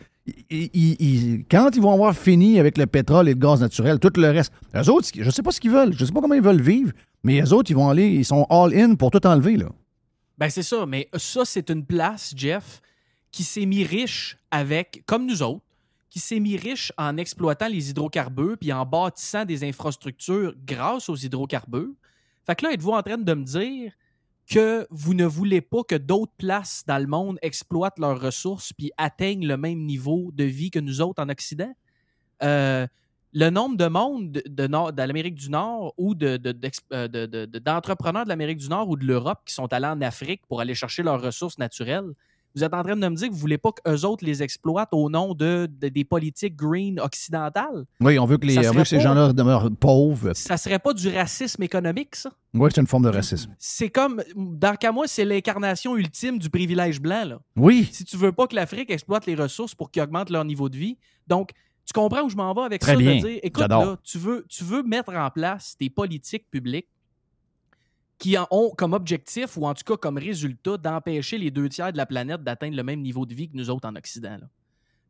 [0.50, 4.00] Ils- ils- ils- quand ils vont avoir fini avec le pétrole et le gaz naturel,
[4.00, 6.14] tout le reste, eux autres, je ne sais pas ce qu'ils veulent, je ne sais
[6.14, 6.92] pas comment ils veulent vivre,
[7.24, 9.58] mais eux autres, ils vont aller, ils sont all-in pour tout enlever.
[9.58, 9.68] Là.
[10.38, 10.86] Ben, c'est ça.
[10.86, 12.82] Mais ça, c'est une place, Jeff,
[13.32, 15.62] qui s'est mis riche avec, comme nous autres,
[16.10, 21.16] qui s'est mis riche en exploitant les hydrocarbures puis en bâtissant des infrastructures grâce aux
[21.16, 21.92] hydrocarbures.
[22.48, 23.92] Fait que là, êtes-vous en train de me dire
[24.50, 28.92] que vous ne voulez pas que d'autres places dans le monde exploitent leurs ressources puis
[28.98, 31.74] atteignent le même niveau de vie que nous autres en Occident?
[32.44, 32.88] Euh,
[33.34, 38.30] le nombre de monde de, l'Amérique du Nord ou euh, de- de- de- d'entrepreneurs de
[38.30, 41.22] l'Amérique du Nord ou de l'Europe qui sont allés en Afrique pour aller chercher leurs
[41.22, 42.14] ressources naturelles,
[42.56, 44.90] vous êtes en train de me dire que vous voulez pas qu'eux autres les exploitent
[44.94, 47.86] au nom de, de- des politiques green occidentales?
[48.00, 50.34] Oui, on veut que, les, on veut que ces gens-là demeurent pauvres.
[50.34, 52.32] Ça serait pas du racisme économique, ça?
[52.54, 53.54] Oui, c'est une forme de racisme.
[53.60, 57.26] C'est comme, dans le cas moi, c'est l'incarnation ultime du privilège blanc.
[57.26, 57.40] Là.
[57.56, 60.70] Oui, Si tu veux pas que l'Afrique exploite les ressources pour qu'ils augmentent leur niveau
[60.70, 61.52] de vie, donc
[61.86, 63.16] tu comprends où je m'en vais avec Très ça, bien.
[63.18, 66.88] de dire, écoute, là, tu veux, tu veux mettre en place des politiques publiques
[68.20, 71.92] qui en ont comme objectif, ou en tout cas comme résultat, d'empêcher les deux tiers
[71.92, 74.30] de la planète d'atteindre le même niveau de vie que nous autres en Occident.
[74.42, 74.48] là.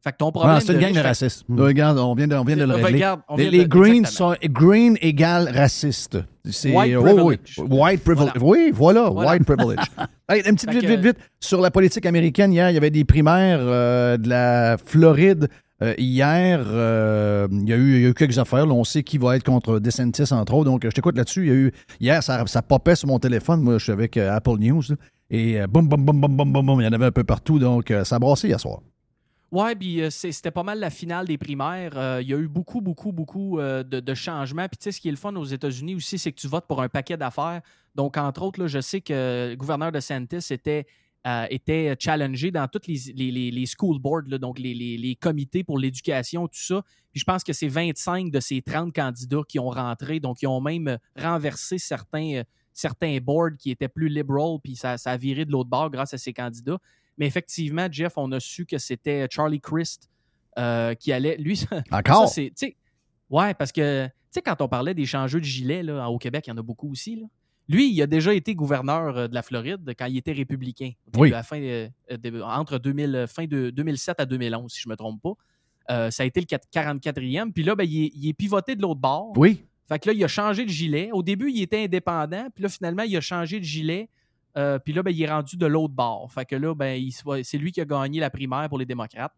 [0.04, 0.56] Fait que ton problème...
[0.58, 1.44] Ah, c'est une gang de racistes.
[1.50, 2.94] Regarde, on vient de, on vient de le régler.
[2.94, 6.20] regarde, on les vient de- les Greens sont green égale raciste.
[6.46, 7.38] C'est- White oui, oui.
[7.38, 7.60] privilege.
[7.72, 8.32] White privilege.
[8.36, 8.46] Voilà.
[8.66, 9.32] Oui, voilà, Voilà.
[9.32, 9.80] white privilege.
[10.30, 11.18] Hey, une petite vite, que- vite, vite.
[11.40, 15.48] Sur la politique américaine, hier, il y avait des primaires euh, de la Floride.
[15.84, 18.68] Euh, hier, euh, il, y a eu, il y a eu quelques affaires.
[18.68, 20.70] on sait qui va être contre DeSantis, entre autres.
[20.70, 21.44] Donc, je t'écoute là-dessus.
[21.44, 23.62] Il y a eu, hier, ça, ça popait sur mon téléphone.
[23.62, 24.84] Moi, je suis avec euh, Apple News.
[25.30, 26.82] et boum, boum, boum, boum, boum, boum, boum.
[26.82, 27.60] Il y en avait un peu partout.
[27.60, 28.80] Donc, ça a brassé hier soir.
[29.50, 32.20] Ouais, puis c'était pas mal la finale des primaires.
[32.22, 34.68] Il y a eu beaucoup, beaucoup, beaucoup de, changements.
[34.68, 36.66] Puis tu sais, ce qui est le fun aux États-Unis aussi, c'est que tu votes
[36.66, 37.62] pour un paquet d'affaires.
[37.94, 40.86] Donc, entre autres, là, je sais que le gouverneur de Santis était,
[41.26, 44.98] euh, était challengé dans toutes les, les, les- les school boards, là, donc les, les-
[44.98, 46.82] les comités pour l'éducation, tout ça.
[47.12, 50.20] Puis je pense que c'est 25 de ces 30 candidats qui ont rentré.
[50.20, 52.44] Donc, ils ont même renversé certains, euh,
[52.74, 56.14] certains boards qui étaient plus liberal, puis ça, ça a viré de l'autre bord grâce
[56.14, 56.78] à ces candidats.
[57.18, 60.10] Mais effectivement, Jeff, on a su que c'était Charlie Christ
[60.60, 61.36] euh, qui allait.
[61.38, 62.30] Lui, Encore?
[62.30, 62.42] ça,
[63.30, 66.46] Ouais, parce que, tu sais, quand on parlait des changeux de gilet, là, au Québec,
[66.48, 67.16] il y en a beaucoup aussi.
[67.18, 67.26] Là.
[67.70, 70.92] Lui, il a déjà été gouverneur euh, de la Floride quand il était républicain.
[71.18, 71.30] Oui.
[71.34, 74.92] à la fin, euh, de- entre 2000, fin de 2007 à 2011, si je ne
[74.94, 75.34] me trompe pas.
[75.90, 77.52] Euh, ça a été le 4- 44e.
[77.52, 79.34] Puis là, ben, il, est, il est pivoté de l'autre bord.
[79.38, 79.64] Oui.
[79.88, 81.10] Fait que là, il a changé de gilet.
[81.14, 82.48] Au début, il était indépendant.
[82.54, 84.10] Puis là, finalement, il a changé de gilet.
[84.58, 86.32] Euh, puis là, ben, il est rendu de l'autre bord.
[86.32, 87.02] Fait que là, ben,
[87.44, 89.34] c'est lui qui a gagné la primaire pour les démocrates.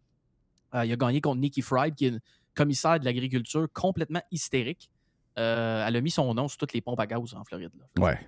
[0.74, 2.20] Euh, il a gagné contre Nikki Fried, qui est une
[2.56, 4.90] commissaire de l'agriculture complètement hystérique.
[5.38, 7.72] Euh, elle a mis son nom sur toutes les pompes à gaz en Floride.
[7.78, 8.04] là.
[8.04, 8.20] Ouais.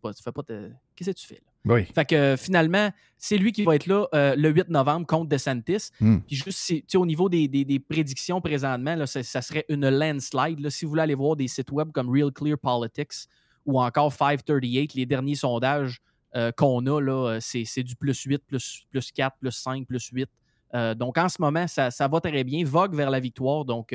[0.00, 1.42] Pas- tu fais pas te- Qu'est-ce que tu fais?
[1.64, 1.74] Là?
[1.74, 1.84] Oui.
[1.86, 5.28] Fait que euh, finalement, c'est lui qui va être là euh, le 8 novembre contre
[5.28, 5.90] DeSantis.
[6.00, 6.18] Hmm.
[6.20, 10.60] Puis juste, au niveau des, des- des prédictions présentement, là, ça, ça serait une landslide.
[10.60, 10.70] là.
[10.70, 13.26] Si vous voulez aller voir des sites web comme Real Clear Politics
[13.66, 15.98] ou encore 538, les derniers sondages
[16.36, 19.84] euh, qu'on a, là, euh, c'est, c'est du plus 8, plus, plus 4, plus 5,
[19.84, 20.28] plus 8.
[20.74, 23.64] Euh, donc en ce moment, ça, ça va très bien, vogue vers la victoire.
[23.64, 23.92] Donc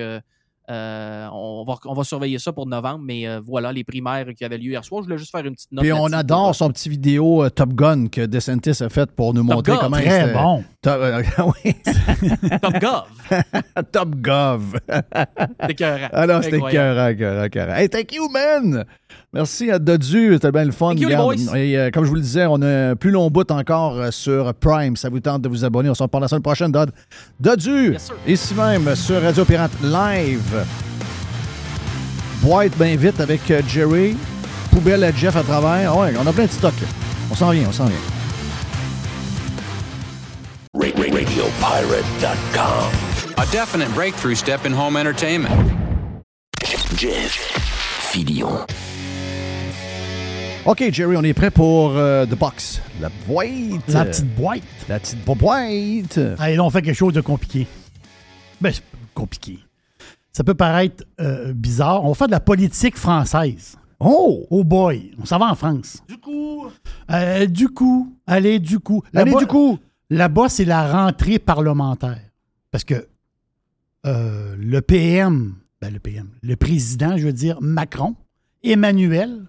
[0.70, 3.02] euh, euh, on, va, on va surveiller ça pour novembre.
[3.04, 5.02] Mais euh, voilà les primaires qui avaient lieu hier soir.
[5.02, 5.84] Je voulais juste faire une petite note.
[5.84, 9.34] Puis on adore pour- son petit vidéo euh, Top Gun que DeSantis a fait pour
[9.34, 10.64] nous montrer comment il Très était- bon.
[10.82, 11.22] Top, euh,
[11.66, 11.76] oui,
[12.62, 13.04] Top Gov.
[13.92, 14.80] Top Gov.
[15.62, 16.08] C'est écœurant.
[16.12, 17.74] Ah non, c'était écœurant, écœurant, écœurant.
[17.76, 18.84] Hey, thank you, man!
[19.34, 20.90] Merci à Dodu, c'était bien le fun.
[20.96, 21.10] Thank you.
[21.56, 24.12] Et euh, comme je vous le disais, on a un plus long bout encore euh,
[24.12, 24.96] sur Prime.
[24.96, 25.90] Ça vous tente de vous abonner?
[25.90, 26.92] On se reparle la semaine prochaine, Dodd.
[27.40, 30.66] Dodu, Yes, ici même sur Radio Pirate Live.
[32.44, 34.16] Boîte bien vite avec euh, Jerry.
[34.70, 35.98] Poubelle à Jeff à travers.
[35.98, 36.74] Ouais, on a plein de stock.
[37.32, 37.96] On s'en vient, on s'en vient.
[40.76, 42.92] Ra- ra- RadioPirate.com.
[43.38, 45.72] A definite breakthrough step in home entertainment.
[46.96, 47.32] Jeff
[48.12, 48.66] Filion.
[50.66, 52.82] OK, Jerry, on est prêt pour euh, The Box.
[53.02, 53.50] La boîte.
[53.90, 54.62] La petite boîte.
[54.88, 56.20] La petite boîte.
[56.40, 57.68] Allez, là, on fait quelque chose de compliqué.
[58.62, 58.72] Ben,
[59.14, 59.60] compliqué.
[60.32, 62.04] Ça peut paraître euh, bizarre.
[62.06, 63.76] On va faire de la politique française.
[64.00, 64.46] Oh!
[64.50, 66.02] Oh boy, on s'en va en France.
[66.08, 66.66] Du coup,
[67.12, 69.04] Euh, du coup, allez, du coup.
[69.14, 69.78] Allez, du coup.
[70.10, 72.20] Là-bas, c'est la rentrée parlementaire.
[72.72, 73.08] Parce que
[74.06, 78.16] euh, le PM, ben le PM, le président, je veux dire, Macron,
[78.64, 79.44] Emmanuel,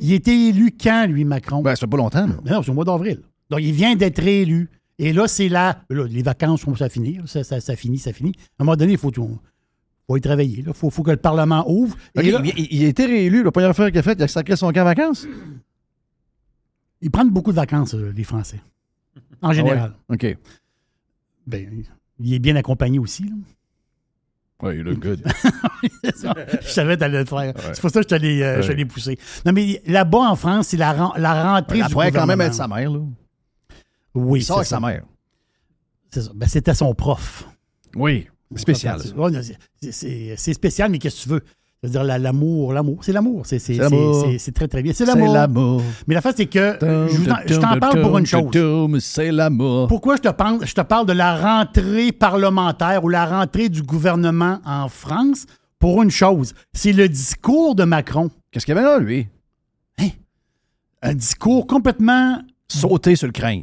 [0.00, 1.62] il était élu quand, lui, Macron?
[1.62, 2.34] Ben, ça fait pas longtemps, là.
[2.44, 3.20] Non, c'est au mois d'avril.
[3.48, 4.68] Donc, il vient d'être réélu.
[4.98, 7.26] Et là, c'est là, là, les vacances commencent à finir.
[7.26, 8.32] Ça, ça, ça finit, ça finit.
[8.58, 10.62] À un moment donné, il faut, faut y travailler.
[10.66, 11.96] Il faut, faut que le Parlement ouvre.
[12.14, 13.42] Là, il, il a été réélu.
[13.42, 15.26] La première affaire qu'il a faite, il a sacré son camp vacances?
[17.00, 18.60] ils prennent beaucoup de vacances, euh, les Français.
[19.42, 19.94] En général.
[20.10, 20.36] OK.
[21.46, 21.82] Ben,
[22.18, 23.24] il est bien accompagné aussi.
[23.24, 23.34] là.
[24.62, 25.22] Oui, il est good.
[26.14, 26.34] Ça.
[26.60, 27.54] je savais que t'allais le faire.
[27.72, 29.18] C'est pour ça que je te l'ai euh, poussé.
[29.46, 32.44] Non, mais là-bas, en France, c'est la, la rentrée Il du pourrait quand même gouvernement.
[32.44, 32.90] être sa mère.
[32.90, 33.00] Là.
[34.14, 34.76] Oui, Il sort avec ça.
[34.76, 35.02] sa mère.
[36.12, 36.30] C'est ça.
[36.34, 37.48] Ben, C'était son prof.
[37.96, 38.28] Oui.
[38.56, 39.00] Spécial.
[39.16, 39.30] Ouais,
[39.92, 41.44] c'est spécial, mais qu'est-ce que tu veux?
[41.82, 43.46] Je veux dire, la- l'amour, l'amour, c'est l'amour.
[43.46, 44.26] C'est c'est- l'amour.
[44.54, 44.92] très, très bien.
[44.92, 45.32] C'est C'est l'amour.
[45.32, 45.82] l'amour.
[46.06, 48.50] Mais la face, c'est que je, t'en parle pour une chose.
[49.00, 49.88] C'est l'amour.
[49.88, 53.82] Pourquoi je te, parle, je te parle de la rentrée parlementaire ou la rentrée du
[53.82, 55.46] gouvernement en France?
[55.78, 58.28] Pour une chose, c'est le discours de Macron.
[58.50, 59.26] Qu'est-ce qu'il y avait là, lui?
[61.02, 63.62] Un discours complètement Sauter sur le crâne.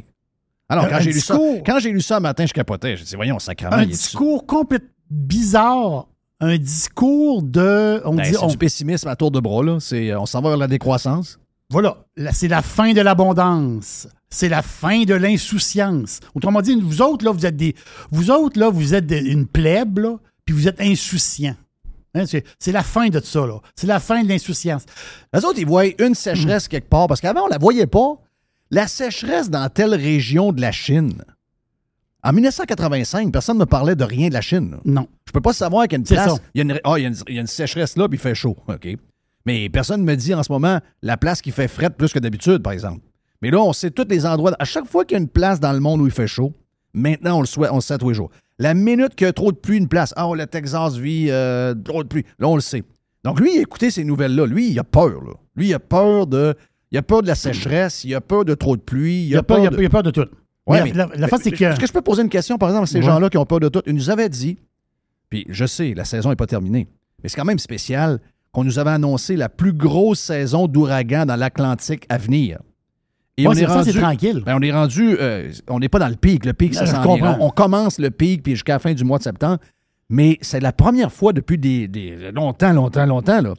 [0.68, 2.96] Alors, quand j'ai lu ça, quand j'ai lu ça un matin, je capotais.
[2.96, 3.76] Je dis, voyons, sacrément.
[3.76, 6.08] un discours complètement bizarre.
[6.40, 8.00] Un discours de.
[8.04, 9.78] On Ben, dit, c'est on- du pessimisme à tour de bras, là.
[9.80, 11.38] C'est, euh, on s'en va vers la décroissance.
[11.70, 14.06] Voilà, là, c'est la fin de l'abondance.
[14.30, 16.20] C'est la fin de l'insouciance.
[16.34, 17.74] Autrement dit, vous autres, là, vous êtes des.
[18.10, 21.56] Vous autres, là, vous êtes des- une plèbe, là, puis vous êtes insouciants.
[22.14, 23.58] Hein, c'est, c'est la fin de ça, là.
[23.74, 24.84] C'est la fin de l'insouciance.
[25.34, 26.70] Les autres, ils voient une sécheresse Hmm.
[26.70, 28.14] quelque part, parce qu'avant, on la voyait pas.
[28.70, 31.22] La sécheresse dans telle région de la Chine.
[32.28, 34.72] En 1985, personne ne me parlait de rien de la Chine.
[34.72, 34.78] là.
[34.84, 35.06] Non.
[35.26, 36.30] Je peux pas savoir qu'il y a une C'est place.
[36.34, 36.38] ça.
[36.54, 38.08] Il y a une, ah, il y a une- il y a une sécheresse là,
[38.08, 38.56] puis il fait chaud.
[38.68, 38.88] OK.
[39.46, 42.18] Mais personne ne me dit en ce moment la place qui fait frette plus que
[42.18, 43.00] d'habitude, par exemple.
[43.40, 44.52] Mais là, on sait tous les endroits.
[44.58, 46.52] À chaque fois qu'il y a une place dans le monde où il fait chaud,
[46.92, 48.30] maintenant, on le, souhaite, on le sait tous les jours.
[48.58, 50.12] La minute qu'il y a trop de pluie, une place.
[50.16, 52.24] Ah, le Texas vit euh, trop de pluie.
[52.38, 52.82] Là, on le sait.
[53.24, 54.44] Donc, lui, écoutez ces nouvelles-là.
[54.46, 55.22] Lui, il a peur.
[55.24, 55.32] Là.
[55.56, 56.54] Lui, il a peur de.
[56.90, 59.42] Il a peur de la sécheresse, il a peur de trop de pluie, Il a,
[59.42, 60.24] peur, il y a- de- il y a peur de tout.
[60.68, 61.64] Ouais, Mais la, la, face, c'est que.
[61.64, 63.02] Est-ce que je peux poser une question, par exemple, à ces Ouais.
[63.04, 63.82] gens-là qui ont peur de tout?
[63.86, 64.58] Ils nous avaient dit,
[65.30, 66.88] puis je sais, la saison n'est pas terminée,
[67.22, 68.20] mais c'est quand même spécial
[68.52, 72.58] qu'on nous avait annoncé la plus grosse saison d'ouragan dans l'Atlantique à venir.
[73.36, 74.42] Et Ouais, on est ça, rendu, tranquille.
[74.44, 76.44] ben, on est rendu, euh, on n'est pas dans le pic.
[76.44, 77.04] Le pic, ça s'en.
[77.06, 79.58] On, on commence le pic, puis jusqu'à la fin du mois de septembre.
[80.10, 83.54] Mais c'est la première fois depuis des, des- longtemps, longtemps, longtemps, là,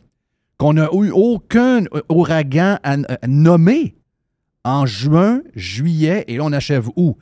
[0.57, 3.95] qu'on n'a eu aucun ouragan à, à nommer
[4.70, 7.17] en juin, juillet, et là, on achève où?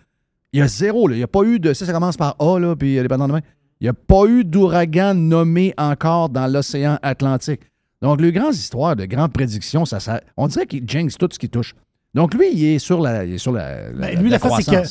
[0.54, 1.16] Il y a zéro, là.
[1.16, 1.74] Il n'y a pas eu de.
[1.74, 3.42] Ça, ça commence par A, là, puis dépendant de main.
[3.80, 7.62] Il n'y a pas eu d'ouragan nommé encore dans l'océan Atlantique.
[8.02, 11.38] Donc, les grandes histoires de grandes prédictions, ça, ça on dirait qu'il jinx tout ce
[11.40, 11.76] qui touche.
[12.14, 14.66] Donc, lui, il est sur la, il est sur la, la, Ben, lui, la c'est
[14.72, 14.88] que-.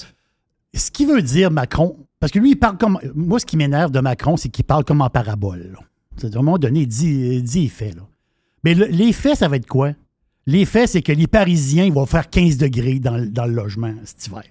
[0.74, 2.98] Ce qui veut dire Macron, parce que lui, il parle comme.
[3.14, 5.78] Moi, ce qui m'énerve de Macron, c'est qu'il parle comme en parabole.
[6.16, 7.96] C'est-à-dire, à un moment donné, il dit, il dit faits.
[7.96, 8.02] Là.
[8.62, 9.92] Mais le- les faits, ça va être quoi?
[10.46, 14.44] Les faits, c'est que les Parisiens vont faire 15 degrés dans, le- logement cet hiver.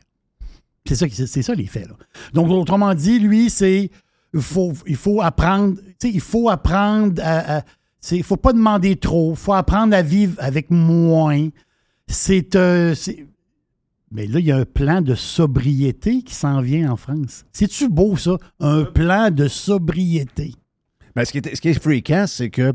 [0.86, 1.88] C'est ça, c'est ça les faits.
[1.88, 1.96] Là.
[2.34, 3.90] Donc, autrement dit, lui, c'est.
[4.34, 5.78] Il faut, apprendre.
[6.04, 7.64] Il faut apprendre à.
[8.12, 9.32] il faut pas demander trop.
[9.32, 11.48] Il faut apprendre à vivre avec moins.
[12.08, 12.56] C'est.
[12.56, 12.94] euh,
[14.12, 17.46] mais là, il y a un plan de sobriété qui s'en vient en France.
[17.52, 18.38] C'est-tu beau, ça?
[18.60, 20.54] Un plan de sobriété.
[21.16, 22.74] Ben, ce, qui est, ce qui est fréquent, c'est que,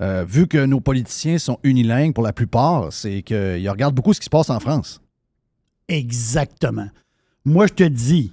[0.00, 4.20] euh, vu que nos politiciens sont unilingues pour la plupart, c'est qu'ils regardent beaucoup ce
[4.20, 5.00] qui se passe en France.
[5.88, 6.88] Exactement.
[7.44, 8.32] Moi, je te dis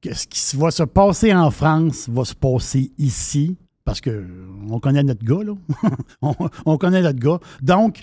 [0.00, 4.26] que ce qui va se passer en France va se passer ici, parce que
[4.70, 5.54] on connaît notre gars, là.
[6.22, 6.34] on,
[6.66, 7.38] on connaît notre gars.
[7.62, 8.02] Donc,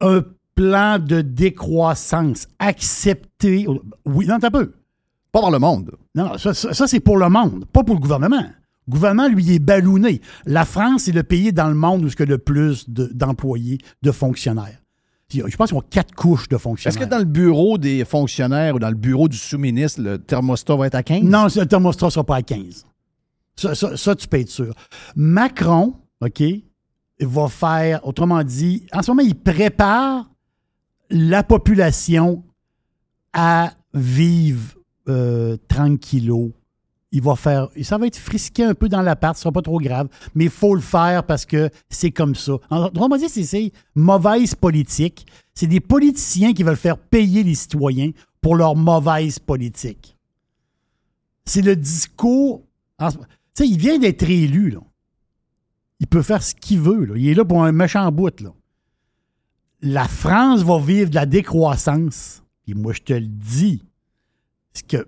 [0.00, 0.22] un
[0.54, 3.66] plan de décroissance accepté.
[4.04, 4.72] Oui, non, t'as peu.
[5.32, 5.96] Pas par le monde.
[6.14, 8.44] Non, ça, ça, c'est pour le monde, pas pour le gouvernement.
[8.86, 10.20] Le gouvernement, lui, est ballonné.
[10.46, 13.10] La France est le pays dans le monde où il y a le plus de-
[13.14, 14.78] d'employés, de, fonctionnaires.
[15.32, 17.00] Je pense qu'ils ont quatre couches de Est-ce fonctionnaires.
[17.00, 20.86] que dans le bureau des fonctionnaires ou dans le bureau du sous-ministre, le thermostat va
[20.86, 21.22] être à 15?
[21.24, 22.84] Non, le thermostat ne sera pas à 15.
[23.56, 24.74] Ça, ça- ça, tu peux être sûr.
[25.16, 26.42] Macron, OK,
[27.20, 30.30] va faire, autrement dit, en ce moment, il prépare
[31.10, 32.44] la population
[33.32, 34.74] à vivre
[35.08, 36.52] euh, tranquillo.
[37.16, 39.78] Il va faire, ça va être frisqué un peu dans l'appart, ce sera pas trop
[39.78, 42.54] grave, mais il faut le faire parce que c'est comme ça.
[42.70, 45.24] En- Autrement dit, c'est- mauvaise politique.
[45.54, 48.10] C'est des politiciens qui veulent faire payer les citoyens
[48.40, 50.16] pour leur mauvaise politique.
[51.44, 52.64] C'est le discours.
[52.98, 53.06] Tu
[53.54, 54.80] sais, il vient d'être élu, là.
[56.00, 57.14] Il peut faire ce qu'il veut, là.
[57.16, 58.50] Il est là pour un méchant bout, là.
[59.82, 62.42] La France va vivre de la décroissance.
[62.66, 63.84] Et moi, je te le dis.
[64.88, 65.06] Que,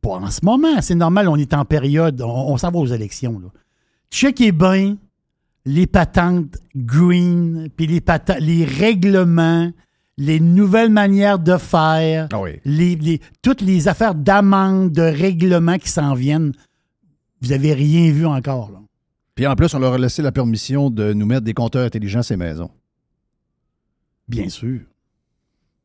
[0.00, 2.86] pas en ce moment, c'est normal, on est en période, on, on s'en va aux
[2.86, 3.48] élections, là.
[4.10, 4.96] Checkez bien?
[5.64, 9.70] Les patentes green, puis les, pata- les règlements,
[10.16, 12.52] les nouvelles manières de faire, Ah oui.
[12.64, 16.52] les, les- toutes les affaires d'amende, de règlement qui s'en viennent,
[17.42, 18.70] vous avez rien vu encore.
[18.72, 18.78] Là.
[19.34, 22.20] Puis en plus, on leur a laissé la permission de nous mettre des compteurs intelligents
[22.20, 22.70] à ces maisons.
[24.26, 24.80] Bien sûr.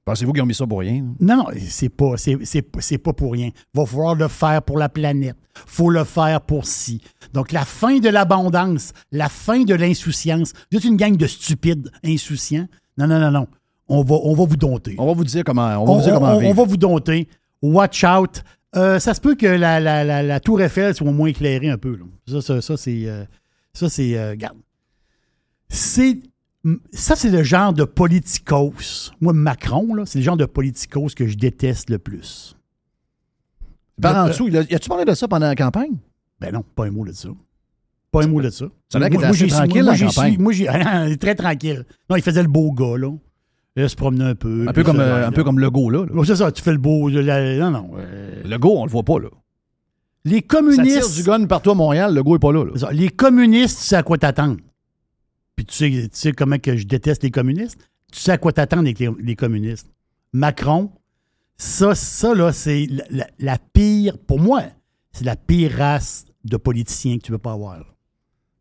[0.06, 1.06] Pensez-vous qu'ils ont mis ça pour rien?
[1.22, 3.51] Non, non, c'est pas, c'est, c'est- c'est pas pour rien.
[3.74, 5.38] Va falloir le faire pour la planète.
[5.66, 6.99] faut le faire pour si.
[7.34, 10.51] Donc, la fin de l'abondance, la fin de l'insouciance.
[10.72, 12.68] Vous êtes une gang de stupides insouciants.
[12.97, 13.47] Non, non, non, non.
[13.88, 14.95] On va, on va vous dompter.
[14.97, 17.28] On va vous dire comment, on va On, vous dire comment on- va vous dompter.
[17.62, 18.43] Watch out.
[18.76, 21.78] Euh, ça se peut que la, la- la- la tour Eiffel soit moins éclairée un
[21.78, 21.95] peu.
[21.95, 22.04] là.
[22.28, 23.06] Ça, ça, ça, c'est.
[23.06, 23.24] euh,
[23.74, 24.18] ça, c'est.
[24.18, 24.58] euh, regarde.
[25.70, 26.20] C'est.
[26.93, 29.11] Ça, c'est le genre de politicos.
[29.20, 32.55] Moi, Macron, là, c'est le genre de politicos que je déteste le plus.
[34.01, 35.97] Par en Euh, dessous, il a- as-tu parlé de ça pendant la campagne?
[36.39, 37.30] Ben non, pas un mot de ça.
[38.11, 38.66] Pas un mot de ça.
[38.89, 40.38] Ça l'air qu'il était Moi, assez j'ai- tranquille, moi, la campagne.
[40.39, 40.64] Moi, j'ai.
[41.07, 41.86] il est très tranquille.
[42.09, 43.11] Non, il faisait le beau gars, là.
[43.76, 44.66] Il se promenait un peu.
[44.68, 45.28] Un peu comme, ça, euh, là.
[45.28, 46.05] un peu comme Legault, là.
[46.05, 46.24] là.
[46.26, 47.09] C'est ça, tu fais le beau.
[47.09, 47.91] la- non, non.
[47.97, 49.30] euh, Legault, on le voit pas, là.
[50.26, 50.99] les Ça communistes.
[51.01, 52.64] tire du gun partout à Montréal, Legault est pas là.
[52.66, 52.72] là.
[52.76, 52.91] C'est ça.
[52.93, 54.57] Les communistes, tu sais à quoi t'attendre.
[55.56, 57.78] Puis tu sais, tu sais comment que je déteste les communistes?
[58.12, 59.88] Tu sais à quoi t'attendre avec les, les communistes?
[60.34, 60.91] Macron,
[61.58, 64.64] ça, ça là, c'est la, la- la pire, pour moi,
[65.12, 67.78] c'est la pire race de politiciens que tu peux pas avoir.
[67.80, 67.86] là.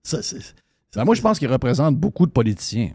[0.02, 0.38] Ça, c'est
[0.94, 2.92] Ben, moi, je pense qu'il représente beaucoup de politiciens.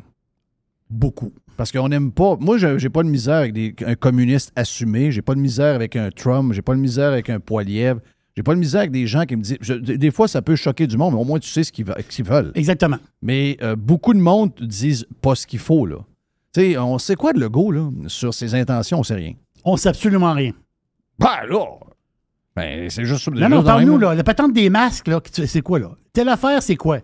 [0.89, 1.33] beaucoup.
[1.57, 2.35] Parce qu'on n'aime pas.
[2.39, 5.11] Moi, je- j'ai pas de misère avec des, un communiste assumé.
[5.11, 6.53] J'ai pas de misère avec un Trump.
[6.53, 7.99] J'ai pas de misère avec un Poilievre.
[8.37, 9.57] J'ai pas de misère avec des gens qui me disent.
[9.61, 11.85] je- des fois, ça peut choquer du monde, mais au moins, tu sais ce qu'ils
[12.23, 12.51] veulent.
[12.53, 12.97] Exactement.
[13.23, 15.97] Mais euh, beaucoup de monde disent pas ce qu'il faut, là.
[16.53, 17.89] Tu sais, on sait quoi de Legault, là?
[18.05, 19.33] Sur ses intentions, on sait rien.
[19.65, 20.51] On sait absolument rien.
[21.17, 21.65] Ben, là!
[22.55, 23.27] Ben, c'est juste.
[23.27, 24.13] Non, non, parle-nous, là.
[24.13, 25.89] La patente des masques, là, c'est quoi, là?
[26.13, 26.99] Telle affaire, c'est quoi?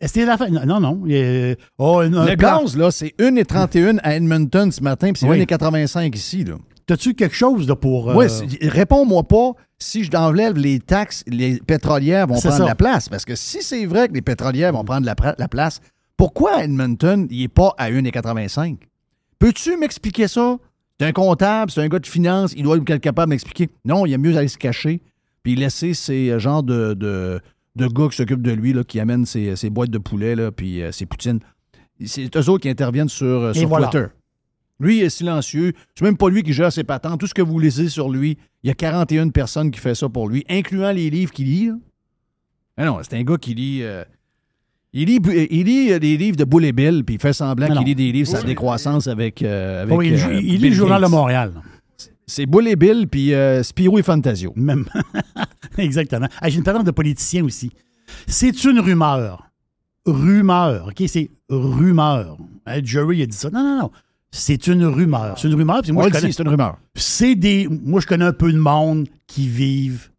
[0.00, 0.52] Est-ce que c'est l'affaire?
[0.52, 0.80] Non, non.
[0.80, 1.02] non.
[1.08, 5.18] euh, oh, un- un Le plan- gaz, là, c'est 1,31 à Edmonton ce matin, puis
[5.20, 5.38] c'est Oui.
[5.40, 6.54] 1,85 ici, là.
[6.86, 8.10] T'as-tu quelque chose, là, pour.
[8.10, 12.64] euh, c'est- réponds-moi pas si je t'enlève les taxes, les pétrolières vont prendre ça.
[12.64, 13.08] la place.
[13.08, 15.14] Parce que si c'est vrai que les pétrolières vont prendre la,
[15.48, 15.80] place,
[16.16, 18.78] pourquoi Edmonton, il n'est pas à 1,85?
[19.38, 20.56] Peux-tu m'expliquer ça?
[20.98, 23.68] C'est un comptable, c'est un gars de finance, il doit être capable de m'expliquer.
[23.84, 25.02] Non, il a mieux aller se cacher,
[25.42, 27.40] puis laisser ces euh, genres de, de,
[27.74, 30.50] de gars qui s'occupent de lui, là, qui amènent ses, ses boîtes de poulet, là,
[30.52, 31.40] puis euh, ses poutines.
[32.04, 33.88] C'est eux autres qui interviennent sur, euh, sur voilà.
[33.88, 34.06] Twitter.
[34.78, 35.72] Lui, il est silencieux.
[35.94, 37.18] C'est même pas lui qui gère ses patentes.
[37.20, 40.08] Tout ce que vous lisez sur lui, il y a 41 personnes qui font ça
[40.08, 41.70] pour lui, incluant les livres qu'il lit.
[42.76, 43.78] Ah non, c'est un gars qui lit.
[43.82, 44.04] euh,
[44.92, 45.20] il lit,
[45.50, 47.76] il lit euh, des livres de Bull et Bill, puis il fait semblant non.
[47.76, 49.42] qu'il lit des livres sur la décroissance avec.
[49.42, 51.52] euh, avec oui, il, euh, il lit le Journal de Montréal.
[52.26, 54.52] C'est Bull et Bill, puis Spirou et Fantasio.
[54.56, 54.84] Même.
[55.78, 56.26] Exactement.
[56.40, 57.70] Ah, J'ai une patente de politicien aussi.
[58.26, 59.48] C'est une rumeur.
[60.06, 60.88] Rumeur.
[60.88, 61.04] OK?
[61.08, 62.36] C'est rumeur.
[62.82, 63.48] Jerry a dit ça.
[63.50, 63.90] Non, non, non.
[64.38, 65.38] C'est une rumeur.
[65.38, 65.82] C'est une rumeur.
[65.82, 66.78] puis Moi, je le connais, c'est une rumeur.
[66.94, 67.66] c'est des.
[67.68, 70.10] Moi, je connais un peu de monde qui vivent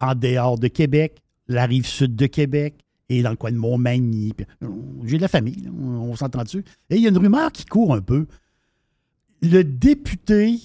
[0.00, 1.16] en dehors de Québec,
[1.48, 2.74] la rive sud de Québec
[3.08, 4.32] et dans le coin de Montmagny.
[4.36, 4.68] Puis, euh,
[5.04, 6.64] J'ai de la famille, là, on s'entend dessus.
[6.90, 8.26] Et il y a une rumeur qui court un peu.
[9.42, 10.58] Le député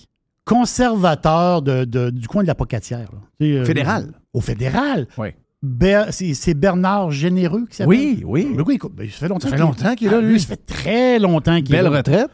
[0.46, 3.10] conservateur de- de- du coin de la Pocatière.
[3.12, 3.20] là.
[3.40, 4.14] Tu sais, euh, Fédéral.
[4.34, 5.08] Au fédéral.
[5.18, 5.30] Oui.
[5.62, 7.90] Ber- c'est c'est Bernard Généreux qui s'appelle?
[7.98, 8.48] Oui, oui.
[8.54, 10.40] Mais oui, écoute, ben, ça fait longtemps, Ça fait longtemps qu'il est là, Ah, lui.
[10.40, 11.98] Ça fait très longtemps qu'il est Belle là.
[11.98, 12.30] retraite.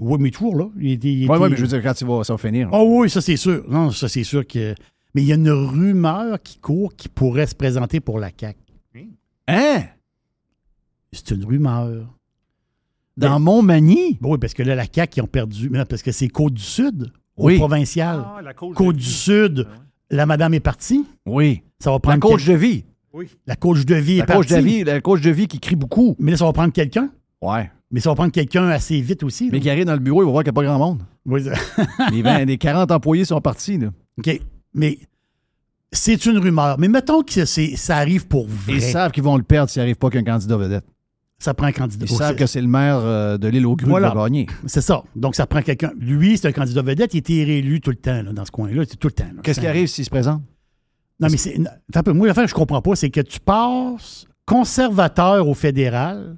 [0.00, 0.66] Oui, mais toujours là.
[0.78, 2.38] Il était- il Oui, était- oui, mais je veux dire, quand il va, ça va
[2.38, 2.68] finir.
[2.72, 3.64] Oh oui, ça c'est sûr.
[3.68, 4.74] Non, ça c'est sûr que.
[5.14, 8.58] Mais il y a une rumeur qui court qui pourrait se présenter pour la CAQ.
[9.48, 9.82] Hein?
[11.12, 12.06] C'est une rumeur.
[13.16, 14.16] Dans Montmagny?
[14.20, 15.68] Ben oui, parce que là, la CAQ, ils ont perdu.
[15.68, 17.58] Mais non, parce que c'est Côte-du-Sud, au Oui.
[17.58, 18.24] provincial.
[18.24, 19.78] Ah, la Côte-du-Sud, Ah ouais.
[20.10, 21.04] la madame est partie.
[21.26, 21.62] Oui.
[21.80, 22.20] Ça va La prendre.
[22.20, 22.84] coach quel- de vie.
[23.12, 23.28] Oui.
[23.46, 24.54] La coach de vie La est coach partie.
[24.54, 26.14] de vie, la coach de vie qui crie beaucoup.
[26.20, 27.10] Mais là, ça va prendre quelqu'un?
[27.42, 27.68] Ouais.
[27.90, 29.48] Mais ça va prendre quelqu'un assez vite aussi.
[29.50, 31.02] Mais qui arrive dans le bureau, il va voir qu'il n'y a pas grand monde.
[31.26, 31.42] Oui,
[32.12, 33.78] Les, 20 les 40 employés sont partis.
[33.78, 33.88] Là.
[34.18, 34.40] OK.
[34.74, 34.98] Mais
[35.92, 36.78] c'est une rumeur.
[36.78, 38.74] Mais mettons que ça arrive pour vrai.
[38.74, 40.84] Ils savent qu'ils vont le perdre s'il n'arrive pas qu'un candidat vedette.
[41.38, 42.04] Ça prend un candidat.
[42.08, 44.10] Ils savent que c'est le maire euh, de l'île aux Grues Voilà.
[44.10, 44.46] qui va gagner.
[44.66, 45.02] C'est ça.
[45.16, 45.90] Donc, ça prend quelqu'un.
[45.98, 47.14] Lui, c'est un candidat vedette.
[47.14, 48.82] Il était réélu tout le temps là, dans ce coin-là.
[48.88, 49.24] C'est tout le temps.
[49.42, 50.42] Qu'est-ce qui arrive s'il se présente?
[51.18, 51.58] Non, mais c'est.
[52.14, 56.36] Moi, l'affaire que je comprends pas, c'est que tu passes conservateur au fédéral,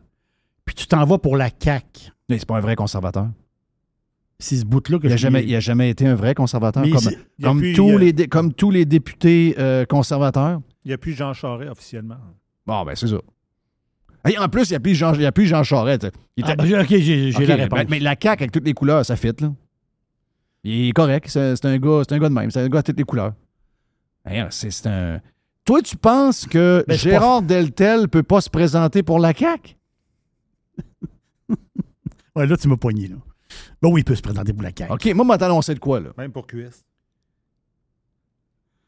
[0.75, 2.11] puis tu t'en vas pour la CAQ.
[2.29, 3.29] Mais c'est pas un vrai conservateur.
[4.39, 6.83] C'est ce bout-là que Il n'a je jamais, il a jamais été un vrai conservateur.
[6.83, 8.85] Mais Comme, c'est- il y a comme plus- tous a- les, dé- comme tous les
[8.85, 10.61] députés euh, conservateurs.
[10.85, 12.17] Il n'y a plus Jean Charest officiellement.
[12.67, 13.19] Bon, ben c'est ça.
[14.29, 16.09] Et en plus, il n'y a plus Jean, il y a plus Jean Charest.
[16.37, 17.79] Il Ah, ben, OK, j'ai la réponse.
[17.79, 19.53] ben, mais la CAQ avec toutes les couleurs, ça fit, là.
[20.65, 21.27] Il est correct.
[21.29, 22.51] C'est un, gars- c'est un gars de même.
[22.51, 23.33] C'est un gars à toutes les couleurs.
[24.25, 25.21] Hein, C'est c'est un.
[25.65, 29.77] Toi, tu penses que Ben, Gérard Deltel peut pas se présenter pour la CAQ?
[32.37, 33.17] Ouais, là, tu m'as poigné, là.
[33.83, 34.93] Ben oui, il peut se présenter pour la CAQ.
[34.93, 36.11] OK, moi, m'as annoncé de quoi, là?
[36.17, 36.83] Même pour QS.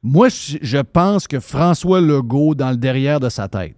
[0.02, 3.76] Moi, je je pense que François Legault, dans le derrière de sa tête,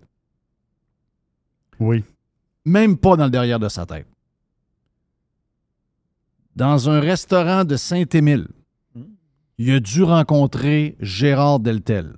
[1.81, 2.05] Oui.
[2.65, 4.07] même pas dans le derrière de sa tête,
[6.55, 8.49] dans un restaurant de Saint-Émile,
[9.59, 12.17] il a dû rencontrer Gérard Deltel.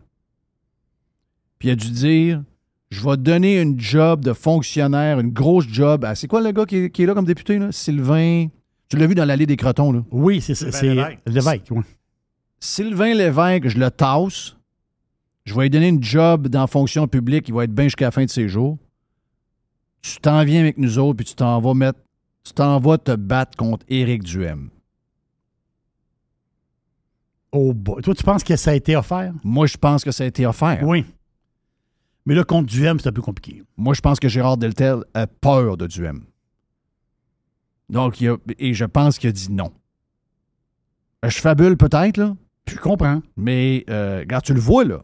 [1.59, 2.43] Puis il a dû dire
[2.91, 6.05] Je vais donner une job de fonctionnaire, une grosse job.
[6.05, 7.71] à- C'est quoi le gars qui est, qui est là comme député, là?
[7.71, 8.47] Sylvain.
[8.89, 10.03] Tu l'as vu dans l'allée des crotons, là?
[10.11, 10.73] Oui, c'est ça.
[10.73, 10.95] C'est
[11.27, 11.67] l'évêque.
[11.71, 11.83] oui.
[12.61, 14.57] Sylvain Lévesque, je le tasse.
[15.45, 17.49] Je vais lui donner une job dans la fonction publique.
[17.49, 18.79] Il va être bien jusqu'à la fin de ses jours.
[20.03, 22.01] Tu t'en viens avec nous autres, puis tu t'en vas mettre.
[22.45, 24.71] Tu t'en vas te battre contre Éric Duhem.
[27.53, 28.03] Oh boy.
[28.03, 29.33] Toi, tu penses que ça a été offert?
[29.45, 30.81] Moi, je pense que ça a été offert.
[30.83, 31.05] Oui.
[32.29, 33.63] Mais là, contre Duhem, c'est un peu compliqué.
[33.79, 36.25] Moi, je pense que Gérard Deltel a peur de Duhem.
[37.89, 39.73] Donc, il a- et je pense qu'il a dit non.
[41.25, 43.23] Euh, Je fabule peut-être, là, Je comprends.
[43.37, 45.01] mais euh, regarde, tu le vois, là.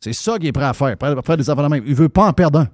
[0.00, 0.96] C'est ça qu'il est prêt à faire.
[0.96, 1.82] Prêt à faire des affaires de même.
[1.84, 2.68] Il veut pas en perdre un.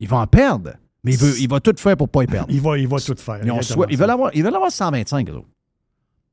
[0.00, 0.72] Il va en perdre,
[1.04, 2.48] mais il, veut, il va tout faire pour pas y perdre.
[2.52, 3.36] Il va, il va tout faire.
[3.44, 4.02] Ils, ont Exactement soi- ils ça.
[4.02, 5.46] veulent avoir, ils veulent avoir 125, eux autres.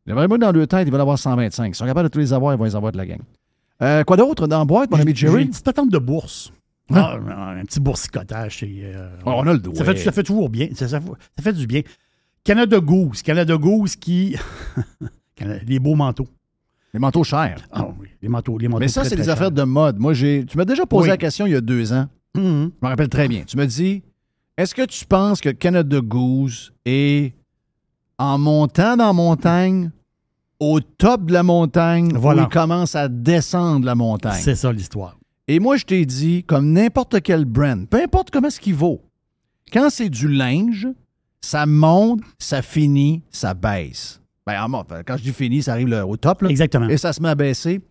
[0.08, 1.68] Ils vraiment dans leur tête, ils veulent avoir 125.
[1.68, 3.20] Ils sont capables de tous les avoir, ils vont les avoir de la gang.
[3.84, 5.46] Euh, quoi d'autre dans la boîte, mon ami J'ai une Jerry?
[5.46, 6.52] petite patente de bourse.
[6.94, 7.20] Hein?
[7.30, 8.60] Ah, un petit boursicotage.
[8.60, 9.76] c'est, euh, on a le doigt.
[9.76, 10.68] ça, fait, ça fait toujours bien.
[10.76, 11.82] Ça, ça fait- ça fait du bien.
[12.44, 13.22] Canada Goose.
[13.22, 14.36] Canada Goose qui.
[15.66, 16.28] Les beaux manteaux.
[16.94, 17.58] Les manteaux chers.
[17.72, 18.58] Ah oui, les manteaux.
[18.58, 19.98] Les manteaux Mais ça, c'est des affaires de mode.
[19.98, 20.46] Moi, j'ai.
[20.46, 21.10] Tu m'as déjà posé Oui.
[21.10, 22.08] la question il y a deux ans.
[22.36, 22.72] Mhm.
[22.82, 23.44] Je me rappelle très bien.
[23.46, 24.04] Tu me dis
[24.58, 27.34] est-ce que tu penses que Canada Goose est
[28.20, 29.90] en montant dans la montagne,
[30.60, 32.44] au top de la montagne, Voilà.
[32.44, 34.40] où il commence à descendre la montagne?
[34.42, 35.18] C'est ça l'histoire.
[35.48, 39.02] Et moi, je t'ai dit, comme n'importe quel brand, peu importe comment ce qu'il vaut,
[39.74, 40.88] quand c'est du linge,
[41.42, 44.22] ça monte, ça finit, ça baisse.
[44.46, 44.56] Ben,
[45.06, 46.90] quand je dis fini, ça arrive là, au top, là, Exactement.
[46.90, 47.82] et ça se met à baisser.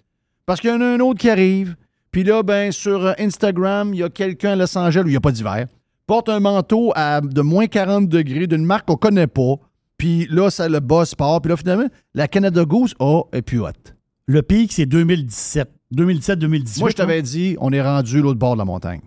[0.47, 1.77] Parce qu'il y en a un autre qui arrive,
[2.11, 5.13] puis là, ben, sur euh, Instagram, il y a quelqu'un à Los Angeles où il
[5.13, 5.67] n'y a pas d'hiver,
[6.07, 9.55] porte un manteau à de moins 40 degrés d'une marque qu'on connaît pas,
[9.97, 13.61] puis là, ça le boss part, puis là, finalement, la Canada Goose, oh, est plus
[13.61, 13.95] haute.
[14.27, 15.71] Le pic, c'est 2017.
[15.95, 16.81] 2017-2018.
[16.81, 19.01] Moi, je t'avais dit, on est rendu l'autre bord de la montagne.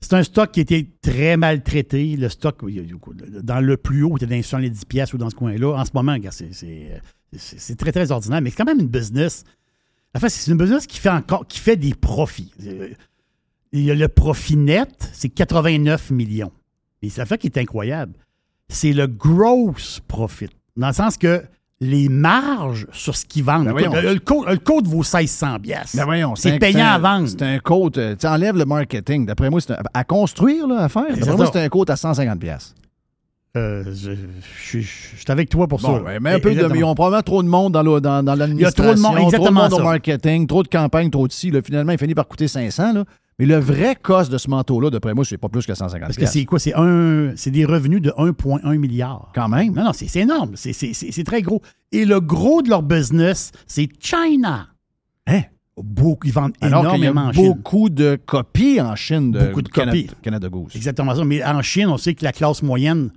[0.00, 2.16] C'est un stock qui était très maltraité.
[2.16, 2.64] Le stock,
[3.42, 5.74] dans le plus haut, était dans les 70 pièces ou dans ce coin-là.
[5.76, 9.44] En ce moment, regarde, c'est- très, très ordinaire, mais c'est quand même une business.
[10.14, 12.52] En fait, c'est une business qui fait encore qui fait des profits.
[12.64, 12.88] Euh,
[13.72, 16.52] Il y a le profit net, c'est 89 millions.
[17.02, 18.14] Et la fait qui est incroyable.
[18.70, 20.48] C'est le gross profit.
[20.76, 21.42] Dans le sens que
[21.80, 23.66] les marges sur ce qu'ils vendent.
[23.66, 23.92] Ben voyons.
[23.92, 25.94] Écoute, le, le code, le code vaut 1600 pièces.
[25.96, 27.28] Ben voyons, c'est payant un- à vendre.
[27.28, 27.98] C'est un côte.
[27.98, 29.26] euh, Tu enlèves le marketing.
[29.26, 31.02] D'après moi, c'est un- à construire, là, à faire.
[31.08, 32.38] D'après C'est moi, c'est un côte à 150$.
[32.38, 32.74] piastres.
[33.56, 36.02] Euh, je, je- je- je suis avec toi pour Bon, ça.
[36.04, 36.54] ben, mais un peu de.
[36.56, 36.74] Exactement.
[36.80, 38.84] Ils ont probablement trop de monde dans le- dans- dans l'administration.
[38.84, 41.10] Il y a trop de monde, Trop de exactement monde au marketing, trop de campagnes,
[41.10, 41.50] trop de ci.
[41.50, 41.60] là.
[41.62, 42.92] Finalement, il finit par coûter 500$.
[42.92, 43.04] Là.
[43.38, 46.00] Mais le vrai cost de ce manteau-là, d'après moi, c'est pas plus que 150$.
[46.00, 46.58] Parce que c'est quoi?
[46.58, 49.30] C'est un, c'est des revenus de 1,1 milliard.
[49.34, 49.74] Quand même.
[49.74, 50.52] Non, non, c'est énorme.
[50.56, 51.62] C'est- très gros.
[51.92, 54.68] Et le gros de leur business, c'est China.
[55.26, 55.42] Hein?
[55.80, 57.46] Beaucoup, ils vendent Alors qu'il y a énormément en Chine.
[57.54, 60.14] beaucoup de copies en Chine de Beaucoup de Canada, copies.
[60.22, 60.74] Canada Goose.
[60.74, 61.24] Exactement ça.
[61.24, 63.12] Mais en Chine, on sait que la classe moyenne,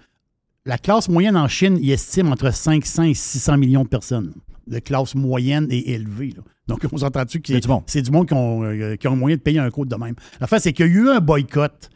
[0.67, 4.33] la classe moyenne en Chine, il estime entre 500 et 600 millions de personnes.
[4.67, 6.35] De classe moyenne et élevée.
[6.37, 6.43] là.
[6.71, 7.83] Donc, on s'entend-tu que du monde.
[7.87, 10.15] c'est du monde qui ont, euh, qui ont moyen de payer un code de même.
[10.39, 11.89] La fait, c'est qu'il y a eu un boycott.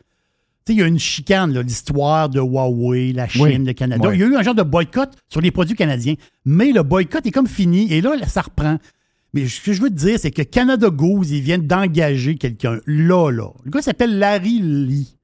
[0.65, 3.57] Tu sais, il y a une chicane, l'histoire de Huawei, la Chine, Oui.
[3.57, 4.07] le Canada.
[4.09, 4.15] Oui.
[4.15, 6.15] Il y a eu un genre de boycott sur les produits canadiens.
[6.45, 8.77] Mais le boycott est comme fini et là, là, ça reprend.
[9.33, 12.79] Mais ce que je veux te dire, c'est que Canada Goose, ils viennent d'engager quelqu'un
[12.87, 13.49] là, là.
[13.63, 15.17] Le gars s'appelle Larry Lee.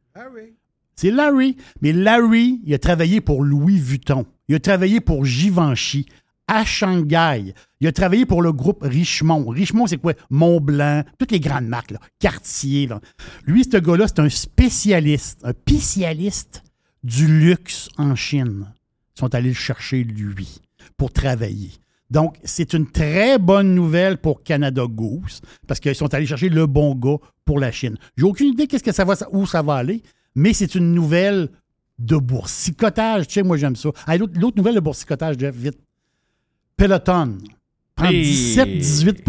[0.96, 1.58] C'est Larry.
[1.82, 4.26] Mais Larry, il a travaillé pour Louis Vuitton.
[4.48, 6.06] Il a travaillé pour Givenchy
[6.52, 7.54] à Shanghai.
[7.80, 9.48] Il a travaillé pour le groupe Richemont.
[9.48, 10.14] Richemont, c'est quoi?
[10.30, 12.00] Montblanc, toutes les grandes marques, là.
[12.20, 12.90] Cartier.
[13.46, 16.62] Lui, ce gars-là, c'est un spécialiste, un spécialiste
[17.06, 18.68] du luxe en Chine.
[19.16, 20.60] Ils sont allés le chercher, lui,
[20.98, 21.72] pour travailler.
[22.10, 25.40] Donc, c'est une très bonne nouvelle pour Canada Goose,
[25.70, 27.96] parce qu'ils sont allés chercher le bon gars pour la Chine.
[28.18, 28.68] J'ai aucune idée
[29.32, 30.04] où ça va aller,
[30.36, 31.48] mais c'est une nouvelle
[31.98, 33.28] de boursicotage.
[33.28, 33.92] Tu sais, moi, j'aime ça.
[34.18, 35.80] L'autre l'autre nouvelle de boursicotage, Jeff, vite.
[36.82, 37.38] Peloton.
[37.96, 38.24] Prend Hey.
[38.24, 39.22] 17-18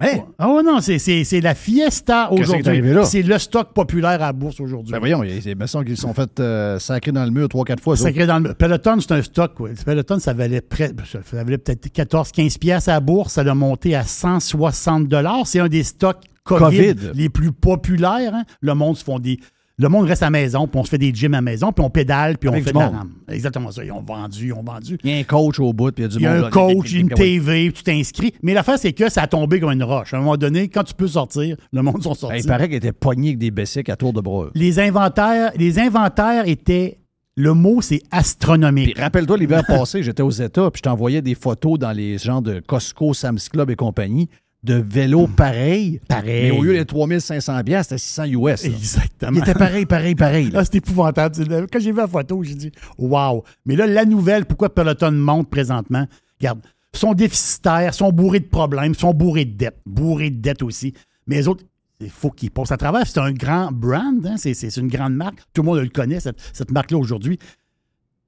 [0.00, 0.16] Hey.
[0.40, 0.98] Ouais, non, c'est-
[1.40, 2.82] la fiesta qui aujourd'hui.
[3.04, 4.90] C'est le stock populaire à la bourse aujourd'hui.
[4.92, 6.78] Ben voyons, il il me semble qu'ils se sont fait euh,
[7.12, 7.96] dans le mur 3-4 fois.
[7.96, 8.04] ça.
[8.04, 8.54] Sacré dans le...
[8.54, 9.60] Peloton, c'est un stock.
[9.60, 9.74] ouais.
[9.86, 10.90] Peloton, ça valait, près...
[11.04, 13.34] ça valait peut-être 14-15 pièces à la bourse.
[13.34, 15.06] Ça a monté à 160
[15.44, 17.10] C'est un des stocks COVID, COVID.
[17.14, 18.34] les plus populaires.
[18.34, 18.42] hein.
[18.60, 19.38] Le monde se font des,
[19.78, 21.72] Le monde reste à la maison, puis on se fait des gyms à la maison,
[21.72, 22.94] puis on pédale, puis on fait de la monde.
[22.94, 23.10] rame.
[23.28, 23.82] Exactement ça.
[23.84, 24.98] Ils ont vendu, ils ont vendu.
[25.02, 26.34] Il y a un coach au bout, puis il y a du Il y a
[26.36, 26.44] monde.
[26.44, 28.34] un coach, une TV, puis tu t'inscris.
[28.42, 30.12] Mais l'affaire, c'est que ça a tombé comme une roche.
[30.12, 32.40] À un moment donné, quand tu peux sortir, le monde sont sortis.
[32.40, 34.48] Il paraît qu'il était pogné avec des bessiques à tour de bras.
[34.54, 36.98] les inventaires, les inventaires étaient.
[37.34, 38.98] Le mot, c'est astronomique.
[38.98, 42.60] rappelle-toi, l'hiver passé, j'étais aux États, puis je t'envoyais des photos dans les gens de
[42.60, 44.28] Costco, Sam's Club et compagnie
[44.62, 46.00] de vélos pareils.
[46.08, 46.50] Pareil.
[46.50, 48.62] Mais au lieu des 3500 pièces, c'était 600 US.
[48.64, 48.70] là.
[48.70, 49.32] Exactement.
[49.34, 50.50] Il était pareil, pareil, pareil.
[50.50, 50.60] là.
[50.60, 51.34] Là, c'est épouvantable.
[51.72, 53.44] Quand j'ai vu la photo, j'ai dit Wow!
[53.66, 56.06] Mais là, la nouvelle, pourquoi Peloton monte présentement,
[56.40, 56.60] regarde,
[56.94, 60.92] ils sont déficitaires, sont bourrés de problèmes, sont bourrés de dettes, bourrés de dettes aussi.
[61.26, 61.64] Mais les autres,
[62.00, 63.06] il faut qu'ils passent à travers.
[63.06, 65.38] C'est un grand brand, hein, c'est, c'est une grande marque.
[65.54, 67.38] Tout le monde le connaît, cette, cette marque-là aujourd'hui.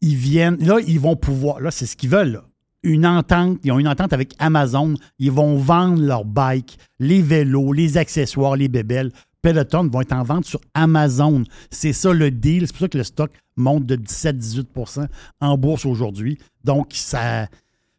[0.01, 2.45] Ils viennent, là, ils vont pouvoir, là, c'est ce qu'ils veulent, là.
[2.85, 4.95] Une entente, ils ont une entente avec Amazon.
[5.19, 9.11] Ils vont vendre leurs bikes, les vélos, les accessoires, les bébelles.
[9.43, 11.45] Peloton vont être en vente sur Amazon.
[11.71, 12.67] C'est ça le deal.
[12.67, 15.07] C'est pour ça que le stock monte de 17-18%
[15.41, 16.39] en bourse aujourd'hui.
[16.65, 17.49] Donc, ça.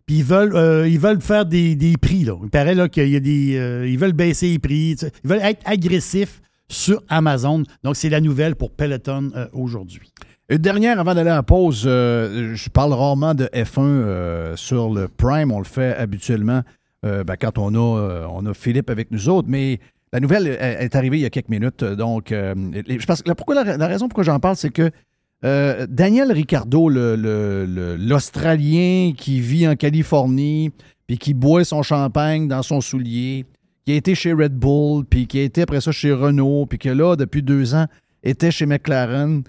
[0.05, 2.23] Puis ils veulent, euh, faire des, prix.
[2.23, 2.35] Là.
[2.43, 3.57] Il paraît qu'il y a des.
[3.57, 4.95] euh, ils veulent baisser les prix.
[5.23, 7.63] Ils veulent être agressifs sur Amazon.
[7.83, 10.11] Donc, c'est la nouvelle pour Peloton euh, aujourd'hui.
[10.47, 11.85] Une dernière avant d'aller à pause.
[11.87, 15.51] euh, je parle rarement de F1 euh, sur le Prime.
[15.51, 16.61] On le fait habituellement
[17.03, 19.47] euh, ben, quand on a, on a Philippe avec nous autres.
[19.49, 19.79] Mais
[20.13, 21.83] la nouvelle est, arrivée il y a quelques minutes.
[21.83, 22.31] Donc,
[23.35, 24.91] pourquoi la, la raison pourquoi j'en parle, c'est que
[25.87, 26.89] Daniel Ricardo,
[27.97, 30.69] l'Australien qui vit en Californie,
[31.07, 33.45] puis qui boit son champagne dans son soulier,
[33.85, 36.77] qui a été chez Red Bull, puis qui a été après ça chez Renault, puis
[36.77, 37.87] que là, depuis deux ans,
[38.23, 39.43] était chez McLaren.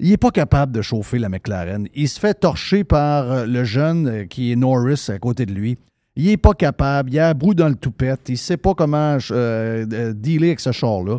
[0.00, 1.88] Il n'est pas capable de chauffer la McLaren.
[1.92, 5.52] Il se fait torcher par euh, le jeune euh, qui est Norris à côté de
[5.52, 5.76] lui.
[6.14, 7.12] Il n'est pas capable.
[7.12, 8.28] Il a un brou dans le toupette.
[8.28, 11.18] Il ne sait pas comment euh, dealer avec ce char-là.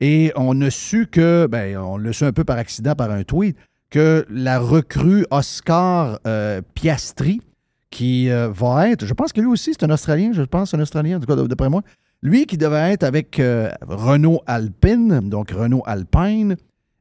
[0.00, 3.22] Et on a su que, ben, on l'a su un peu par accident, par un
[3.22, 3.56] tweet,
[3.88, 6.20] que la recrue Oscar
[6.74, 7.42] Piastri,
[7.90, 11.18] qui va être, je pense que lui aussi, c'est un Australien, je pense, un Australien,
[11.18, 11.82] en tout cas, d'après moi.
[12.22, 13.42] Lui qui devait être avec
[13.82, 16.56] Renault Alpine, donc Renault Alpine,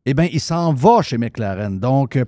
[0.06, 1.80] eh bien, il s'en va chez McLaren.
[1.80, 2.26] Donc, euh,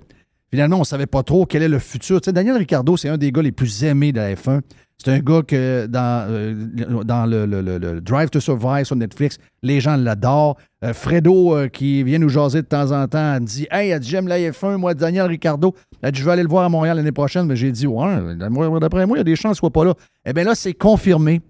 [0.50, 2.20] finalement, on ne savait pas trop quel est le futur.
[2.20, 4.60] Tu Daniel Ricciardo, c'est un des gars les plus aimés de la F1.
[4.98, 10.56] C'est un gars que dans, euh, le, Drive to Survive sur Netflix, les gens l'adorent.
[10.84, 14.76] Euh, Fredo, qui vient nous jaser de temps en temps, dit Hey, j'aime la F1,
[14.76, 15.74] moi, Daniel Ricciardo.
[16.02, 17.46] Elle dit, je vais aller le voir à Montréal l'année prochaine.
[17.46, 18.36] Mais j'ai dit Ouais,
[18.80, 19.94] d'après moi, il y a des chances qu'il ne soit pas là.
[20.24, 21.40] Eh bien là, c'est confirmé.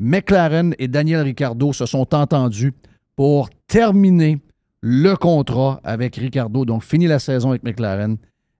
[0.00, 2.72] McLaren et Daniel Ricciardo se sont entendus
[3.16, 4.38] pour terminer
[4.80, 6.64] le contrat avec Ricardo.
[6.64, 8.16] Donc, fini la saison avec McLaren.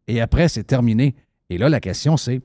[0.07, 1.15] Et après, c'est terminé.
[1.51, 2.41] Et là, la question, c'est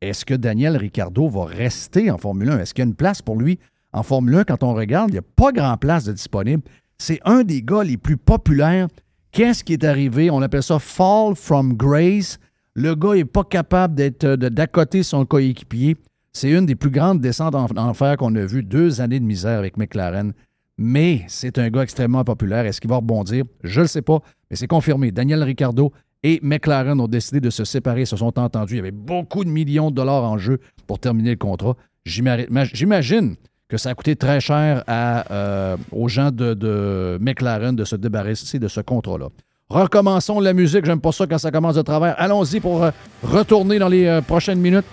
[0.00, 2.58] est-ce que Daniel Ricardo va rester en Formule 1?
[2.58, 3.58] Est-ce qu'il y a une place pour lui
[3.92, 4.44] en Formule 1?
[4.44, 6.62] Quand on regarde, il n'y a pas grand place de disponible.
[6.98, 8.88] C'est un des gars les plus populaires.
[9.32, 10.30] Qu'est-ce qui est arrivé?
[10.30, 12.38] On appelle ça fall from grace.
[12.74, 15.96] Le gars n'est pas capable d'être euh, d'accoter son coéquipier.
[16.32, 18.62] C'est une des plus grandes descentes en enfer qu'on a vues.
[18.62, 20.34] Deux années de misère avec McLaren.
[20.78, 22.66] Mais c'est un gars extrêmement populaire.
[22.66, 23.44] Est-ce qu'il va rebondir?
[23.64, 24.20] Je ne le sais pas,
[24.50, 25.10] mais c'est confirmé.
[25.10, 28.74] Daniel Ricardo et McLaren ont décidé de se séparer, se sont entendus.
[28.74, 31.76] Il y avait beaucoup de millions de dollars en jeu pour terminer le contrat.
[32.04, 33.36] J'imagine
[33.68, 38.58] que ça a coûté très cher euh, aux gens de, de McLaren de se débarrasser
[38.58, 39.28] de ce contrat-là.
[39.68, 40.84] Recommençons la musique.
[40.84, 42.14] J'aime pas ça quand ça commence de travers.
[42.18, 42.90] Allons-y pour euh,
[43.24, 44.84] retourner dans les euh, prochaines minutes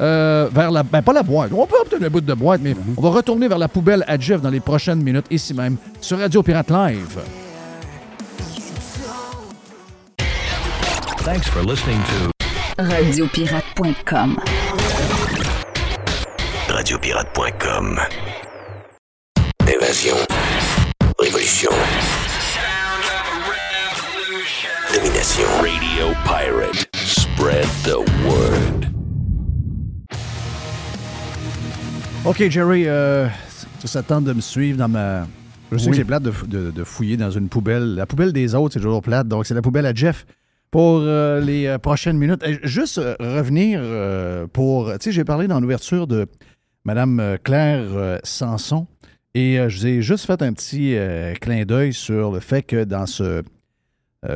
[0.00, 0.82] euh, vers la.
[0.82, 1.52] Ben, pas la boîte.
[1.52, 4.18] On peut obtenir un bout de boîte, mais on va retourner vers la poubelle à
[4.18, 7.18] Jeff dans les prochaines minutes, ici même, sur Radio Pirate Live.
[11.24, 12.30] Thanks for listening to
[12.82, 14.40] Radiopirate.com.
[16.68, 18.00] Radiopirate.com.
[19.66, 20.16] Évasion.
[21.18, 21.70] Révolution.
[24.94, 25.46] Domination.
[25.60, 26.88] Radio Pirate.
[26.94, 28.99] Spread the word.
[32.26, 33.28] OK, Jerry, euh,
[33.84, 35.26] ça, tente de me suivre dans ma.
[35.72, 35.90] Je sais Oui.
[35.92, 37.94] que c'est plate de, de- de fouiller dans une poubelle.
[37.94, 39.26] La poubelle des autres, c'est toujours plate.
[39.26, 40.26] Donc, c'est la poubelle à Jeff
[40.70, 42.44] pour euh, les euh, prochaines minutes.
[42.62, 43.80] Juste euh, revenir
[44.52, 44.90] pour.
[44.92, 46.26] Tu sais, j'ai parlé dans l'ouverture de
[46.84, 48.86] Mme euh, Claire Sanson
[49.34, 50.96] et je vous ai juste fait un petit
[51.40, 53.42] clin d'œil sur le fait que dans ce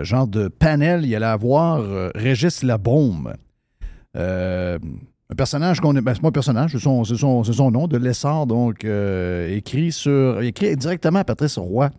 [0.02, 1.82] genre de panel, il y allait avoir
[2.14, 3.34] Régis Labaume.
[5.30, 5.94] Un personnage qu'on.
[5.94, 10.42] Ben, c'est pas un personnage, c'est son, nom, de Lessard, donc euh, écrit sur.
[10.42, 11.90] écrit directement à Patrice Roy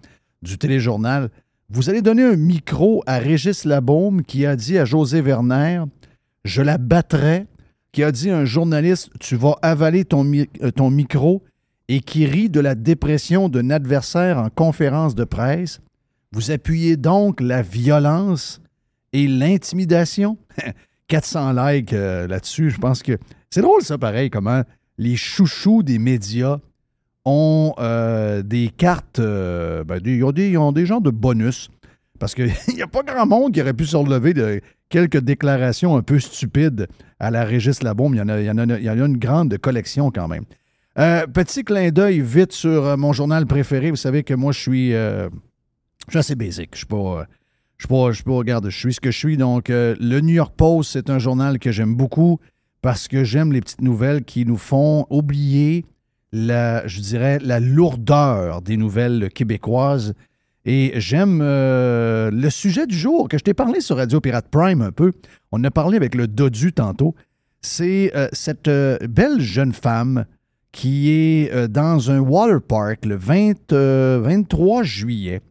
[0.42, 1.30] du téléjournal.
[1.70, 5.82] Vous allez donner un micro à Régis Labaume qui a dit à José Werner
[6.44, 7.48] Je la battrai,
[7.92, 11.42] qui a dit à un journaliste Tu vas avaler ton, euh, ton micro
[11.88, 15.82] et qui rit de la dépression d'un adversaire en conférence de presse.
[16.32, 18.62] Vous appuyez donc la violence
[19.14, 20.38] et l'intimidation.
[21.08, 22.70] 400 likes euh, là-dessus.
[22.70, 23.18] Je pense que
[23.50, 24.64] c'est drôle, ça, pareil, comment
[24.98, 26.60] les chouchous des médias
[27.26, 31.70] ont euh, des cartes, euh, ben, ils, ont des, ils ont des genres de bonus.
[32.20, 35.98] Parce qu'il n'y a pas grand monde qui aurait pu se relever de quelques déclarations
[35.98, 36.88] un peu stupides
[37.20, 38.14] à la Régis Labaume.
[38.14, 40.28] Il y en a, il y en a, il y a une grande collection quand
[40.28, 40.46] même.
[41.34, 43.90] Petit clin d'œil vite sur mon journal préféré.
[43.90, 45.30] Vous savez que moi, je suis, je
[46.10, 46.70] suis assez basique.
[46.72, 47.28] Je suis pas.
[47.78, 49.38] Je pas, je suis pas, regarde, je suis ce que je suis.
[49.38, 52.40] Donc, euh, le New York Post, c'est un journal que j'aime beaucoup
[52.82, 55.86] parce que j'aime les petites nouvelles qui nous font oublier
[56.32, 60.14] la, je dirais, la lourdeur des nouvelles québécoises.
[60.66, 64.82] Et j'aime euh, le sujet du jour que je t'ai parlé sur Radio Pirate Prime
[64.82, 65.12] un peu.
[65.52, 67.16] On a parlé avec le Dodu tantôt.
[67.62, 70.26] C'est euh, cette belle jeune femme
[70.72, 75.42] qui est dans un water park le 20, euh, 23 juillet.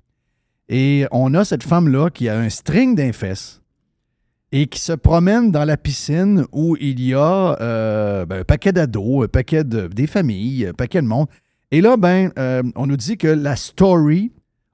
[0.69, 3.61] Et on a cette femme-là qui a un string d'un fesse
[4.53, 8.73] et qui se promène dans la piscine où il y a euh, ben, un paquet
[8.73, 11.27] d'ados, un paquet de, des familles, un paquet de monde.
[11.71, 14.33] Et là, ben, euh, on nous dit que la story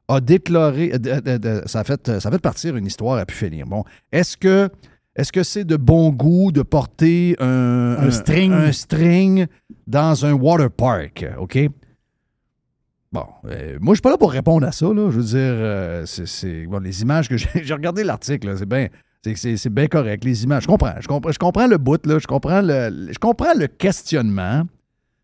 [0.08, 3.66] a déclaré, euh, ça, a fait, ça a fait partir une histoire à pu finir.
[3.66, 4.68] Bon, est-ce que
[5.16, 8.52] est-ce que c'est de bon goût de porter un, Un string.
[8.52, 9.46] un string
[9.86, 11.58] dans un water park, OK?
[13.12, 14.86] Bon, euh, moi, je suis pas là pour répondre à ça.
[14.86, 15.10] Là.
[15.10, 18.56] Je veux dire, euh, c'est, c'est- bon, les images que j'ai, j'ai regardé l'article, là,
[18.56, 18.86] c'est bien,
[19.24, 20.24] c'est, c'est- c'est bien correct.
[20.24, 23.18] Les images, je comprends, je comprends, je comprends le bout, là, je comprends le, je
[23.18, 24.62] comprends le questionnement.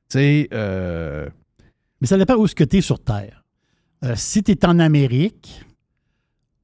[0.09, 1.29] Tu sais, euh,
[2.01, 3.45] Mais ça dépend où ce que tu es sur Terre.
[4.05, 5.65] Euh, si tu es en Amérique,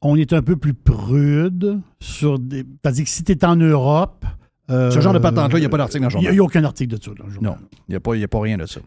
[0.01, 2.65] on est un peu plus prude sur des.
[2.83, 4.25] C'est-à-dire que si tu es en Europe.
[4.69, 6.33] Ce genre de patente-là, il y a pas d'article dans le Il journal.
[6.33, 7.53] n'y a, aucun article de ça dans le journal.
[7.53, 7.59] Non,
[7.89, 8.81] il n'y a, il a pas rien de ça.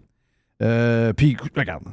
[1.14, 1.84] Puis, écoute, regarde,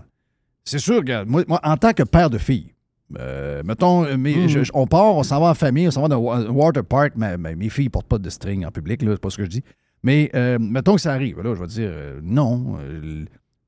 [0.65, 2.73] c'est sûr, regarde, moi, moi, en tant que père de fille,
[3.19, 4.05] euh, mettons,
[4.49, 6.85] je- je- on part, on s'en va en famille, on s'en va dans un water
[6.85, 7.13] park.
[7.17, 9.37] ma- ma- mes filles ne portent pas de string en public, là, c'est pas ce
[9.37, 9.63] que je dis.
[10.03, 12.79] Mais euh, mettons que ça arrive, là, je vais dire, euh, non,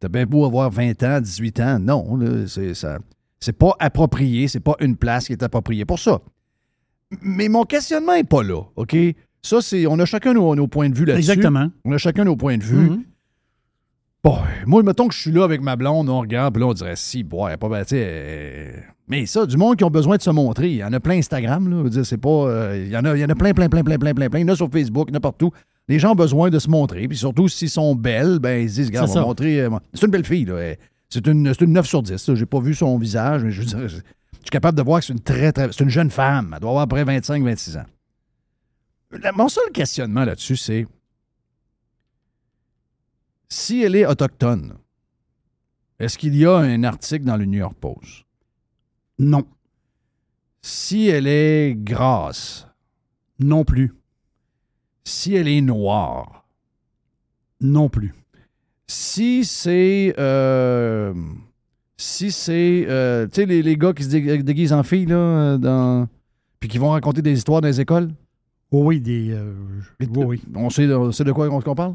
[0.00, 2.98] t'as bien beau avoir 20 ans, 18 ans, non, là, c'est ça.
[3.40, 6.20] C'est pas approprié, c'est pas une place qui est appropriée pour ça.
[7.22, 8.96] Mais mon questionnement n'est pas là, OK?
[9.42, 9.86] Ça, c'est.
[9.86, 11.30] On a chacun nos, nos points de vue là-dessus.
[11.32, 11.68] Exactement.
[11.84, 12.90] On a chacun nos points de vue.
[12.90, 13.04] Mhm.
[14.24, 16.72] Bon, moi, mettons que je suis là avec ma blonde, on regarde, puis là, on
[16.72, 18.72] dirait, si, bon, elle pas ben, euh,
[19.06, 21.18] Mais ça, du monde qui ont besoin de se montrer, il y en a plein
[21.18, 21.76] Instagram, là.
[21.78, 22.28] Je veux dire, c'est pas.
[22.30, 24.30] euh, il, y en a, il y en a plein, plein, plein, plein, plein, plein,
[24.30, 24.38] plein.
[24.40, 25.50] Il y en a sur Facebook, il y en a partout.
[25.88, 28.74] Les gens ont besoin de se montrer, puis surtout, s'ils sont belles, ben, ils se
[28.76, 29.60] disent, regarde, on va montrer.
[29.60, 30.74] euh, c'est une belle fille, là.
[31.10, 32.34] C'est une, une 9 sur 10, là.
[32.34, 35.00] J'ai pas vu son visage, mais je veux dire, je je suis capable de voir
[35.00, 35.68] que c'est une très, très.
[35.72, 36.50] C'est une jeune femme.
[36.54, 37.84] Elle doit avoir à peu près 25, 26 ans.
[39.22, 40.86] La- Mon seul questionnement là-dessus, c'est
[43.48, 44.74] si elle est autochtone,
[45.98, 48.24] est-ce qu'il y a un article dans le New York Post?
[49.18, 49.44] Non.
[50.62, 52.66] Si elle est grasse,
[53.38, 53.92] Non plus.
[55.04, 56.46] si elle est noire,
[57.60, 58.12] Non plus.
[58.86, 60.14] si c'est.
[60.18, 61.14] euh,
[61.96, 62.86] si c'est.
[62.88, 66.08] euh, tu sais, les, les gars qui se dé- déguisent en filles, là, euh, dans.
[66.60, 68.10] Puis qui vont raconter des histoires dans les écoles?
[68.72, 69.30] Oui, oui, des.
[69.32, 69.54] euh,
[70.00, 70.42] oui, oui.
[70.54, 71.94] On sait, on sait de quoi on, qu'on parle?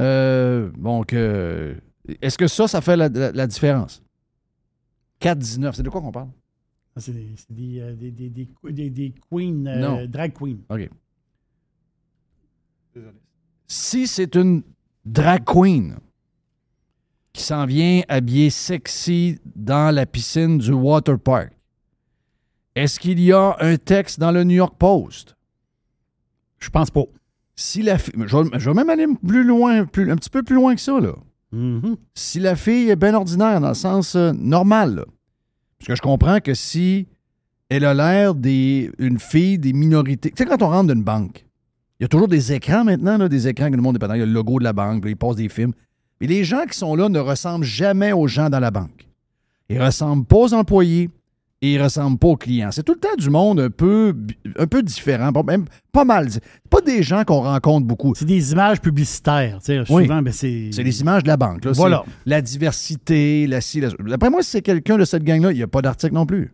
[0.00, 1.74] Euh, donc, euh,
[2.20, 4.02] est-ce que ça, ça fait la, la- la différence?
[5.20, 6.28] 4-19, c'est de quoi qu'on parle?
[6.94, 10.58] Ah, C'est des, c'est des, euh, des, des, des, des- des queens, euh, drag queens.
[10.70, 10.88] OK.
[13.66, 14.62] Si c'est une
[15.04, 15.96] drag queen
[17.32, 21.52] qui s'en vient habillée sexy dans la piscine du water park,
[22.74, 25.34] est-ce qu'il y a un texte dans le New York Post?
[26.58, 27.04] Je pense pas.
[27.56, 30.42] Si la fi- je, vais, je vais même aller plus loin, plus- un petit peu
[30.42, 31.14] plus loin que ça, là.
[31.52, 31.96] Mhm.
[32.14, 35.04] si la fille est bien ordinaire, dans le sens euh, normal, là.
[35.78, 37.06] parce que je comprends que si
[37.68, 40.30] elle a l'air d'une fille des minorités.
[40.30, 41.46] Tu sais, quand on rentre d'une banque,
[41.98, 44.08] il y a toujours des écrans maintenant, là, des écrans que le monde est pas
[44.08, 44.14] dans.
[44.14, 45.72] Il y a le logo de la banque, puis ils passent des films.
[46.20, 49.08] Mais les gens qui sont là ne ressemblent jamais aux gens dans la banque.
[49.68, 51.10] Ils ressemblent pas aux employés
[51.62, 52.70] et ils ressemblent pas aux clients.
[52.70, 54.14] C'est tout le temps du monde un peu,
[54.58, 56.28] un peu différent, pas- même pas mal.
[56.68, 58.14] Pas des gens qu'on rencontre beaucoup.
[58.14, 59.58] C'est des images publicitaires.
[59.60, 60.02] tu sais, Oui.
[60.04, 60.70] Souvent, ben, c'est.
[60.72, 61.64] C'est les images de la banque.
[61.64, 61.72] là.
[61.72, 62.04] Voilà.
[62.26, 63.96] La diversité, la ci, la ça.
[64.00, 66.52] D'après moi, si c'est quelqu'un de cette gang-là, il n'y a pas d'article non plus.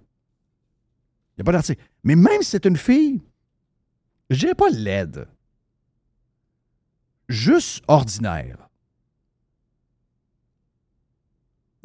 [1.37, 1.83] Il n'y a pas d'article.
[2.05, 3.20] Mais même si c'est une fille,
[4.31, 5.27] je dirais pas laide.
[7.29, 8.69] Juste ordinaire.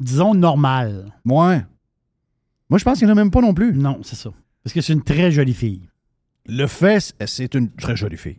[0.00, 1.14] Disons normal.
[1.24, 1.62] Moi,
[2.70, 3.72] moi je pense qu'il n'y en a même pas non plus.
[3.72, 4.30] Non, c'est ça.
[4.62, 5.88] Parce que c'est une très jolie fille.
[6.46, 8.38] Le fait, c'est une très jolie fille.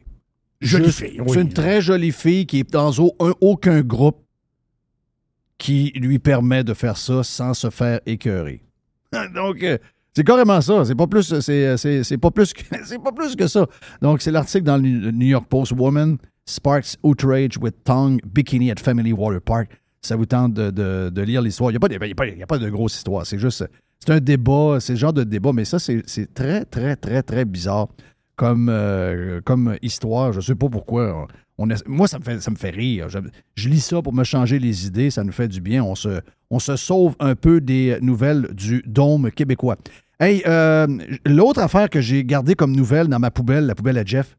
[0.62, 1.42] Jolie Juste- fille, C'est oui.
[1.42, 4.24] une très jolie fille qui est dans au- un- aucun groupe
[5.58, 8.62] qui lui permet de faire ça sans se faire écœurer.
[9.36, 9.78] Donc, euh,
[10.16, 10.84] C'est carrément ça.
[10.86, 13.68] C'est pas plus, c'est, c'est- c'est pas plus que, c'est pas plus que ça.
[14.02, 15.72] Donc, c'est l'article dans le New York Post.
[15.74, 19.70] Woman sparks outrage with tongue bikini at Family Water Park.
[20.02, 21.72] Ça vous tente de, de- de lire l'histoire.
[21.72, 23.26] Il n'y a pas de grosse histoire.
[23.26, 23.66] C'est juste,
[24.00, 24.78] c'est un débat.
[24.80, 25.54] C'est le genre de débat.
[25.54, 26.04] Mais ça, c'est,
[26.34, 27.90] très, très, très, très bizarre
[28.36, 30.34] comme, euh, comme histoire.
[30.34, 31.28] Je sais pas pourquoi.
[31.58, 33.10] Moi, ça me fait, ça me fait rire.
[33.10, 33.20] Je,
[33.56, 35.12] je lis ça pour me changer les idées.
[35.12, 35.84] Ça nous fait du bien.
[35.84, 39.78] On se, on se sauve un peu des nouvelles du dôme québécois.
[40.20, 40.86] Hey, euh,
[41.26, 44.38] l'autre affaire que j'ai gardée comme nouvelle dans ma poubelle, la poubelle à Jeff,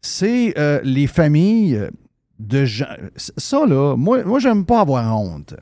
[0.00, 1.88] c'est euh, les familles
[2.38, 2.86] de gens.
[3.16, 5.54] Ça, là, moi, moi j'aime pas avoir honte.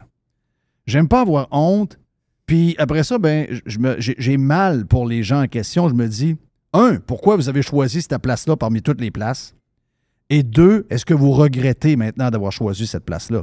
[0.87, 1.99] J'aime pas avoir honte.
[2.47, 5.89] Puis après ça, ben, j'ai mal pour les gens en question.
[5.89, 6.37] Je me dis,
[6.73, 9.55] un, pourquoi vous avez choisi cette place-là parmi toutes les places?
[10.31, 13.43] Et deux, est-ce que vous regrettez maintenant d'avoir choisi cette place-là?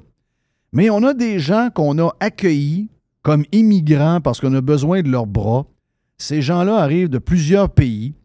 [0.74, 2.90] Mais on a des gens qu'on a accueillis
[3.22, 5.66] comme immigrants parce qu'on a besoin de leurs bras.
[6.18, 8.16] Ces gens-là arrivent de plusieurs pays.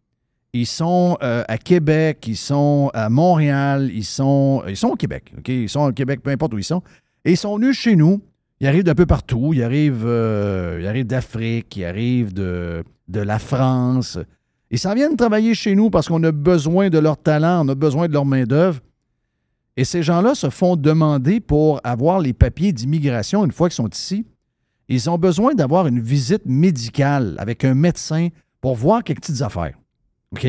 [0.53, 5.33] Ils sont euh, à Québec, ils sont à Montréal, ils sont, ils sont au Québec.
[5.47, 6.83] Ils sont au Québec, peu importe où ils sont.
[7.25, 8.23] Et ils sont venus chez nous.
[8.61, 9.53] Ils arrivent d'un peu partout.
[9.53, 14.19] Ils arrivent, euh, ils arrivent d'Afrique, ils arrivent de, de la France.
[14.71, 17.75] Ils s'en viennent travailler chez nous parce qu'on a besoin de leur talent, on a
[17.75, 18.81] besoin de leur main-d'œuvre.
[19.77, 23.89] Et ces gens-là se font demander pour avoir les papiers d'immigration une fois qu'ils sont
[23.89, 24.25] ici.
[24.89, 28.29] Ils ont besoin d'avoir une visite médicale avec un médecin
[28.61, 29.75] pour voir quelques petites affaires.
[30.33, 30.47] OK?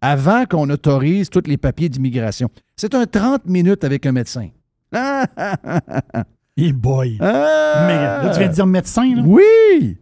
[0.00, 2.48] Avant qu'on autorise tous les papiers d'immigration.
[2.76, 4.48] C'est un 30 minutes avec un médecin.
[6.60, 7.16] Hey boy.
[7.20, 7.86] Ah!
[7.86, 9.22] Mais là, tu viens de dire médecin, là?
[9.24, 9.96] Oui!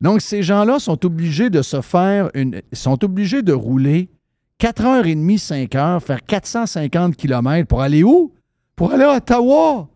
[0.00, 2.60] Donc, ces gens-là sont obligés de se faire une.
[2.72, 4.10] sont obligés de rouler
[4.58, 8.32] 4h30, 5 heures, faire 450 km pour aller où?
[8.74, 9.88] Pour aller à Ottawa.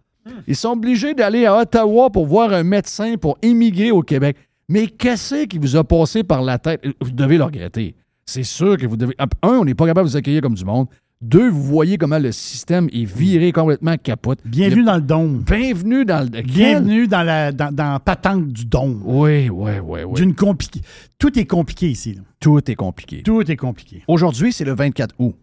[0.46, 4.36] Ils sont obligés d'aller à Ottawa pour voir un médecin pour immigrer au Québec.
[4.68, 6.86] Mais qu'est-ce qui vous a passé par la tête?
[7.00, 7.96] Vous devez le regretter.
[8.24, 9.14] C'est sûr que vous devez.
[9.18, 10.86] Un, on n'est pas capable de vous accueillir comme du monde.
[11.22, 14.38] Deux, vous voyez comment le système est viré complètement capote.
[14.44, 15.38] Bienvenue dans le dôme.
[15.44, 16.42] Bienvenue dans le.
[16.42, 19.00] Bienvenue dans la dans, dans la patente du dôme.
[19.04, 20.14] Oui, oui, oui, oui.
[20.14, 20.82] D'une compliquée.
[21.18, 22.14] Tout est compliqué ici.
[22.14, 22.20] là.
[22.38, 23.22] Tout est compliqué.
[23.22, 24.04] Tout est compliqué.
[24.08, 25.34] Aujourd'hui, c'est le 24 août.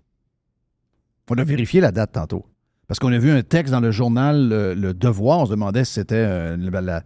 [1.32, 2.45] On a vérifié la date tantôt.
[2.88, 5.40] Parce qu'on a vu un texte dans le journal Le, Le Devoir.
[5.40, 7.02] On se demandait si c'était euh,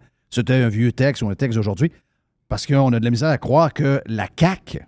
[0.48, 1.90] un vieux texte ou un texte d'aujourd'hui.
[2.50, 4.80] Parce qu'on a de la misère à croire que la CAQ,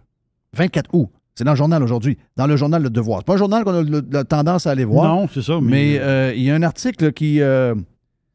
[0.54, 1.08] 24 août,
[1.40, 3.20] c'est dans le journal aujourd'hui, dans le journal Le Devoir.
[3.20, 5.08] C'est pas un journal qu'on a le- la tendance à aller voir.
[5.16, 5.58] Non, c'est ça.
[5.60, 7.40] Mais Mais, euh, il y a un article qui.
[7.40, 7.74] euh,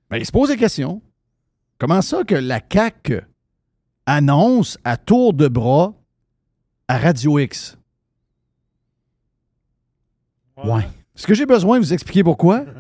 [0.10, 1.02] ben, il se pose des questions.
[1.78, 3.22] Comment ça que la CAQ
[4.08, 5.94] annonce à tour de bras
[6.88, 7.78] à Radio X?
[10.64, 10.88] ouais.
[11.16, 12.66] Est-ce que j'ai besoin de vous expliquer pourquoi?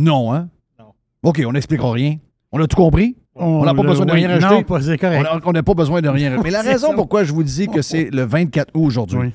[0.00, 0.48] Non, hein?
[0.78, 0.92] Non.
[1.24, 2.18] OK, on n'expliquera rien.
[2.52, 3.16] On a tout compris?
[3.38, 4.40] On n'a pas besoin de rien
[4.80, 5.04] c'est
[5.44, 6.40] On n'a pas besoin de rien.
[6.42, 6.94] Mais la raison ça.
[6.94, 9.18] pourquoi je vous dis que c'est le 24 août aujourd'hui.
[9.18, 9.32] Oui.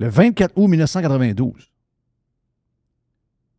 [0.00, 1.72] Le 24 août 1992,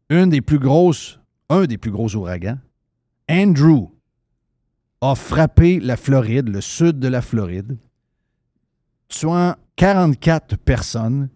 [0.09, 1.19] une des plus grosses,
[1.49, 2.57] un des plus gros ouragans,
[3.29, 3.89] Andrew,
[5.01, 7.77] a frappé la Floride, le sud de la Floride,
[9.07, 11.29] tuant 44 personnes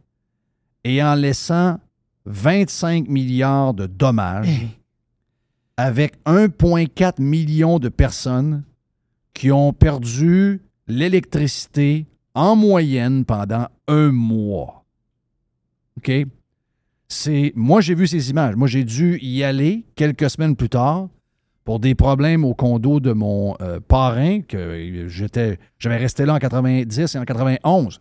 [0.83, 1.79] et en laissant
[2.25, 4.67] 25 milliards de dommages
[5.77, 8.63] avec 1,4 million de personnes
[9.33, 12.05] qui ont perdu l'électricité
[12.35, 14.85] en moyenne pendant un mois.
[15.97, 16.11] OK?
[17.55, 18.55] Moi, j'ai vu ces images.
[18.55, 21.09] Moi, j'ai dû y aller quelques semaines plus tard
[21.63, 26.39] pour des problèmes au condo de mon euh, parrain, que j'étais, j'avais resté là en
[26.39, 27.99] 90 et en 91.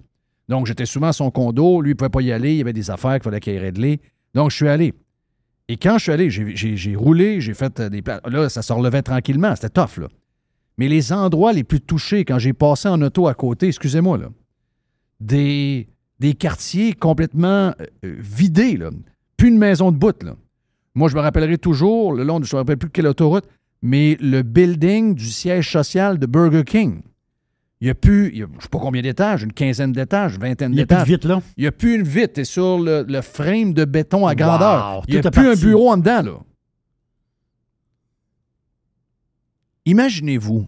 [0.48, 1.80] Donc, j'étais souvent à son condo.
[1.80, 2.52] Lui, il ne pouvait pas y aller.
[2.52, 4.00] Il y avait des affaires qu'il fallait qu'il régler.
[4.34, 4.94] Donc, je suis allé.
[5.68, 8.20] Et quand je suis allé, j'ai- roulé, j'ai fait euh, des plats.
[8.26, 9.54] Là, ça se relevait tranquillement.
[9.56, 10.08] C'était tough, là.
[10.78, 14.28] Mais les endroits les plus touchés, quand j'ai passé en auto à côté, excusez-moi, là,
[15.20, 17.72] des, des quartiers complètement euh,
[18.04, 18.90] euh, vidés, là.
[19.36, 20.16] Plus une maison de bout.
[20.94, 23.44] Moi, je me rappellerai toujours, le long de, je ne me rappelle plus quelle autoroute,
[23.82, 27.02] mais le building du siège social de Burger King.
[27.82, 29.90] Il n'y a plus, il y a, je ne sais pas combien d'étages, une quinzaine
[29.90, 31.08] d'étages, une vingtaine Il n'y a plus de d'étages.
[31.08, 31.42] vite, là.
[31.56, 32.34] Il n'y a plus une vitre.
[32.34, 34.98] T'es sur le, le frame de béton à grandeur.
[34.98, 36.38] Wow, Il n'y a plus un bureau en dedans, là.
[39.84, 40.66] Imaginez-vous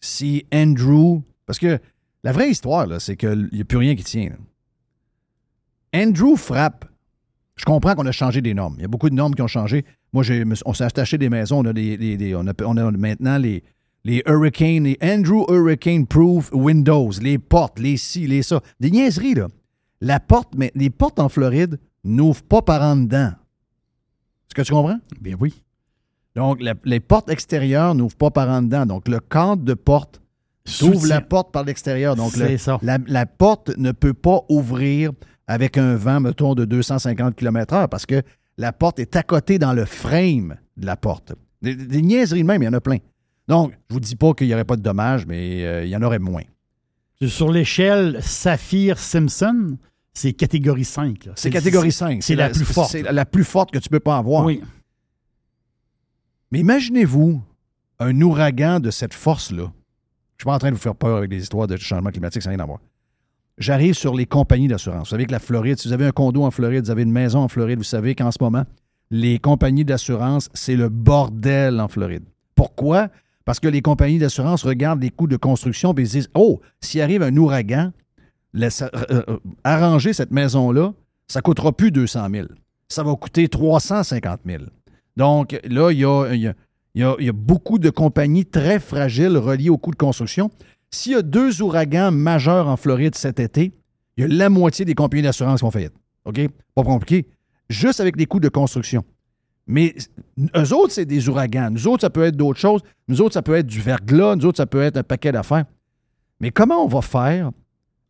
[0.00, 1.20] si Andrew.
[1.46, 1.78] Parce que
[2.24, 4.28] la vraie histoire, là, c'est qu'il n'y a plus rien qui tient.
[4.30, 6.02] là.
[6.04, 6.84] Andrew frappe.
[7.56, 8.74] Je comprends qu'on a changé des normes.
[8.78, 9.84] Il y a beaucoup de normes qui ont changé.
[10.12, 10.24] Moi,
[10.64, 11.58] on s'est attaché des maisons.
[11.60, 13.62] On a, des, des- des- on a, on a maintenant les,
[14.04, 18.60] les Hurricane, les Andrew Hurricane Proof Windows, les portes, les ci, les ça.
[18.80, 19.48] Des niaiseries, là.
[20.00, 23.32] La porte, mais les portes en Floride n'ouvrent pas par en dedans.
[24.48, 24.98] Est-ce que tu comprends?
[25.20, 25.62] Bien oui.
[26.34, 28.86] Donc, la- les portes extérieures n'ouvrent pas par en dedans.
[28.86, 30.20] Donc, le cadre de porte
[30.82, 31.08] ouvre Soutient.
[31.08, 32.16] la porte par l'extérieur.
[32.16, 32.78] Donc, le- ça.
[32.82, 35.12] La, la porte ne peut pas ouvrir
[35.46, 38.22] avec un vent, mettons, de 250 km/h parce que
[38.56, 41.32] la porte est à côté dans le frame de la porte.
[41.60, 42.98] Des, des niaiseries de même, il y en a plein.
[43.48, 45.96] Donc, je vous dis pas qu'il n'y aurait pas de dommages, mais euh, il y
[45.96, 46.42] en aurait moins.
[47.26, 49.76] Sur l'échelle Saphir-Simpson,
[50.14, 51.26] c'est catégorie 5.
[51.26, 51.32] là.
[51.36, 52.22] C'est catégorie 5.
[52.22, 52.90] C'est la plus forte.
[52.90, 54.44] C'est la plus forte que tu peux pas avoir.
[54.44, 54.62] Oui.
[56.50, 57.42] Mais imaginez-vous
[57.98, 59.64] un ouragan de cette force-là.
[59.64, 59.70] Je ne
[60.38, 62.48] suis pas en train de vous faire peur avec des histoires de changement climatique, ça
[62.48, 62.78] n'a rien à voir.
[63.58, 65.08] J'arrive sur les compagnies d'assurance.
[65.08, 67.12] Vous savez que la Floride, si vous avez un condo en Floride, vous avez une
[67.12, 68.64] maison en Floride, vous savez qu'en ce moment,
[69.10, 72.24] les compagnies d'assurance, c'est le bordel en Floride.
[72.54, 73.08] Pourquoi?
[73.50, 77.20] Parce que les compagnies d'assurance regardent les coûts de construction et disent Oh, s'il arrive
[77.20, 77.90] un ouragan,
[78.54, 78.70] euh,
[79.10, 80.92] euh, arranger cette maison-là,
[81.26, 82.46] ça ne coûtera plus 200 000.
[82.88, 84.62] Ça va coûter 350 000.
[85.16, 86.32] Donc là, il y a,
[86.94, 90.52] y a- beaucoup de compagnies très fragiles reliées au coût de construction.
[90.92, 93.72] S'il y a deux ouragans majeurs en Floride cet été,
[94.16, 95.94] il y a la moitié des compagnies d'assurance qui vont faillite.
[96.24, 96.40] OK?
[96.76, 97.26] Pas compliqué.
[97.68, 99.02] Juste avec les coûts de construction.
[99.66, 99.94] Mais
[100.56, 101.70] eux autres, c'est des ouragans.
[101.70, 102.82] Nous autres, ça peut être d'autres choses.
[103.08, 104.36] Nous autres, ça peut être du verglas.
[104.36, 105.64] Nous autres, ça peut être un paquet d'affaires.
[106.40, 107.50] Mais comment on va faire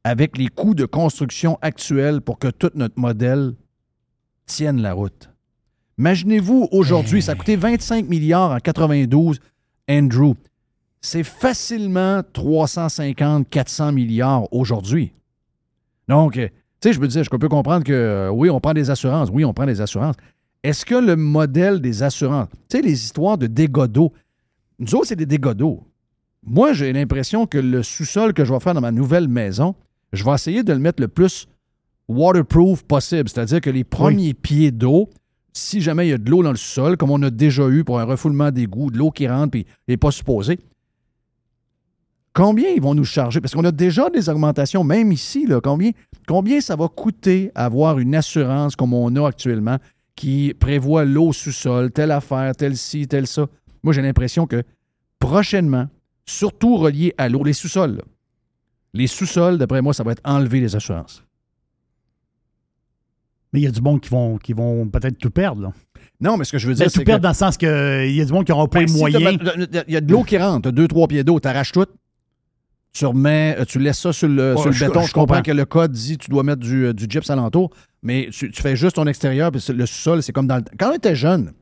[0.05, 3.55] avec les coûts de construction actuels pour que tout notre modèle
[4.47, 5.29] tienne la route?
[5.99, 9.39] Imaginez-vous aujourd'hui, ça a coûté 25 milliards en 92,
[9.91, 10.33] Andrew.
[11.03, 15.13] C'est facilement 350, 400 milliards aujourd'hui.
[16.09, 16.49] Donc, tu
[16.83, 19.29] sais, je me disais, je peux comprendre que euh, oui, on prend des assurances.
[19.31, 20.17] Oui, on prend des assurances.
[20.63, 24.13] Est-ce que le modèle des assurances, tu sais, les histoires de dégâts d'eau,
[24.79, 25.85] nous autres, c'est des dégâts d'eau.
[26.43, 29.75] Moi, j'ai l'impression que le sous-sol que je vais faire dans ma nouvelle maison,
[30.13, 31.49] je vais essayer de le mettre le plus
[32.09, 33.29] waterproof possible.
[33.29, 35.09] C'est-à-dire que les premiers pieds d'eau,
[35.53, 37.85] si jamais il y a de l'eau dans le sous-sol, comme on a déjà eu
[37.85, 40.59] pour un refoulement d'égout, de l'eau qui rentre puis n'est pas supposée,
[42.33, 43.41] combien ils vont nous charger?
[43.41, 45.91] Parce qu'on a déjà des augmentations, même ici, là, combien,
[46.27, 49.77] combien ça va coûter avoir une assurance comme on a actuellement?
[50.21, 53.47] Qui prévoit l'eau au sous-sol, telle affaire, telle ci, telle ça?
[53.83, 54.63] Moi, j'ai l'impression que
[55.19, 55.89] prochainement,
[56.27, 58.03] surtout relié à l'eau, les sous-sols, là,
[58.93, 61.25] les sous-sols, d'après moi, ça va être enlevé des assurances.
[63.55, 65.63] Mais il y a du monde qui vont, qui vont peut-être tout perdre.
[65.63, 65.73] Là.
[66.21, 67.23] Non, mais ce que je veux Ben, dire, tout c'est perdre que...
[67.23, 67.69] dans le sens qu'il
[68.15, 69.39] y a du monde qui n'aura pas Ben, les si moyens.
[69.89, 71.87] Il y a de l'eau qui rentre, t'as deux, trois pieds d'eau, t'arraches tout,
[72.93, 75.01] tu remets, euh, tu laisses ça sur le, sur le je- béton.
[75.03, 75.43] je Je, comprends comprends.
[75.43, 77.71] que le code dit que tu dois mettre du, euh, du gyps alentour,
[78.03, 80.63] mais tu, tu fais juste ton extérieur, puis le sous-sol, c'est comme dans le...
[80.79, 81.53] Quand on était jeune,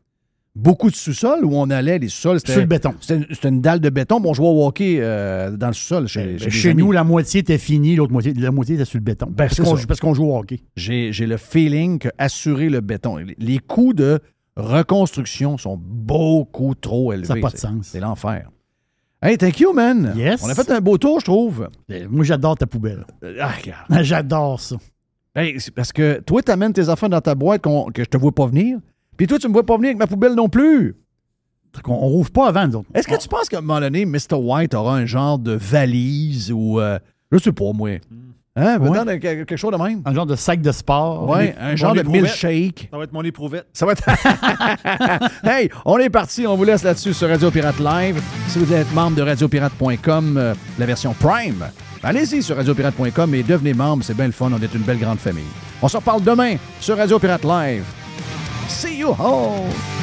[0.56, 2.52] beaucoup de sous-sols où on allait, les sous-sols, c'était...
[2.52, 2.94] Sur le béton.
[3.00, 4.20] C'était une dalle de béton.
[4.20, 6.82] Bon, je vois au hockey euh, dans le sous-sol chez, Ben, chez des chez amis.
[6.82, 9.26] nous, la moitié était finie, l'autre moitié, la moitié était sur le béton.
[9.36, 10.60] parce qu'on joue- parce qu'on joue au hockey.
[10.76, 14.18] j'ai j'ai le feeling que assurer le béton, les- les coûts de
[14.56, 17.26] reconstruction sont beaucoup trop élevés.
[17.26, 17.86] Ça n'a pas de sens.
[17.86, 18.50] C'est l'enfer.
[19.20, 20.12] Hey, thank you, man.
[20.16, 20.42] Yes.
[20.44, 21.68] On a fait un beau tour, je trouve.
[21.90, 23.04] Euh, Moi, j'adore ta poubelle.
[23.24, 23.86] Euh, Ah, regarde.
[24.04, 24.76] J'adore ça.
[25.34, 28.32] Hey, parce que toi, tu amènes tes affaires dans ta boîte que je te vois
[28.32, 28.78] pas venir.
[29.16, 30.94] Puis toi, tu me vois pas venir avec ma poubelle non plus.
[31.86, 32.88] On, on rouvre pas avant, nous autres.
[32.94, 34.34] Est-ce que tu penses qu'à un moment donné, Mr.
[34.36, 36.80] White aura un genre de valise ou.
[36.80, 36.98] euh,
[37.32, 37.98] je sais pas, moi.
[38.56, 38.78] Hein?
[38.78, 39.20] Ouais.
[39.20, 40.02] Quelque chose de même?
[40.04, 41.28] Un genre de sac de sport.
[41.28, 42.88] Ouais, un genre de milkshake.
[42.90, 43.66] Ça va être mon éprouvette.
[43.72, 44.02] Ça va être.
[45.44, 46.46] hey, on est parti.
[46.46, 48.20] On vous laisse là-dessus sur Radio Pirate Live.
[48.48, 51.66] Si vous êtes membre de radiopirate.com, euh, la version Prime,
[52.02, 54.02] allez-y sur radiopirate.com et devenez membre.
[54.02, 54.50] C'est bien le fun.
[54.52, 55.44] On est une belle grande famille.
[55.80, 57.84] On se reparle demain sur Radio Pirate Live.
[58.68, 59.97] See you all!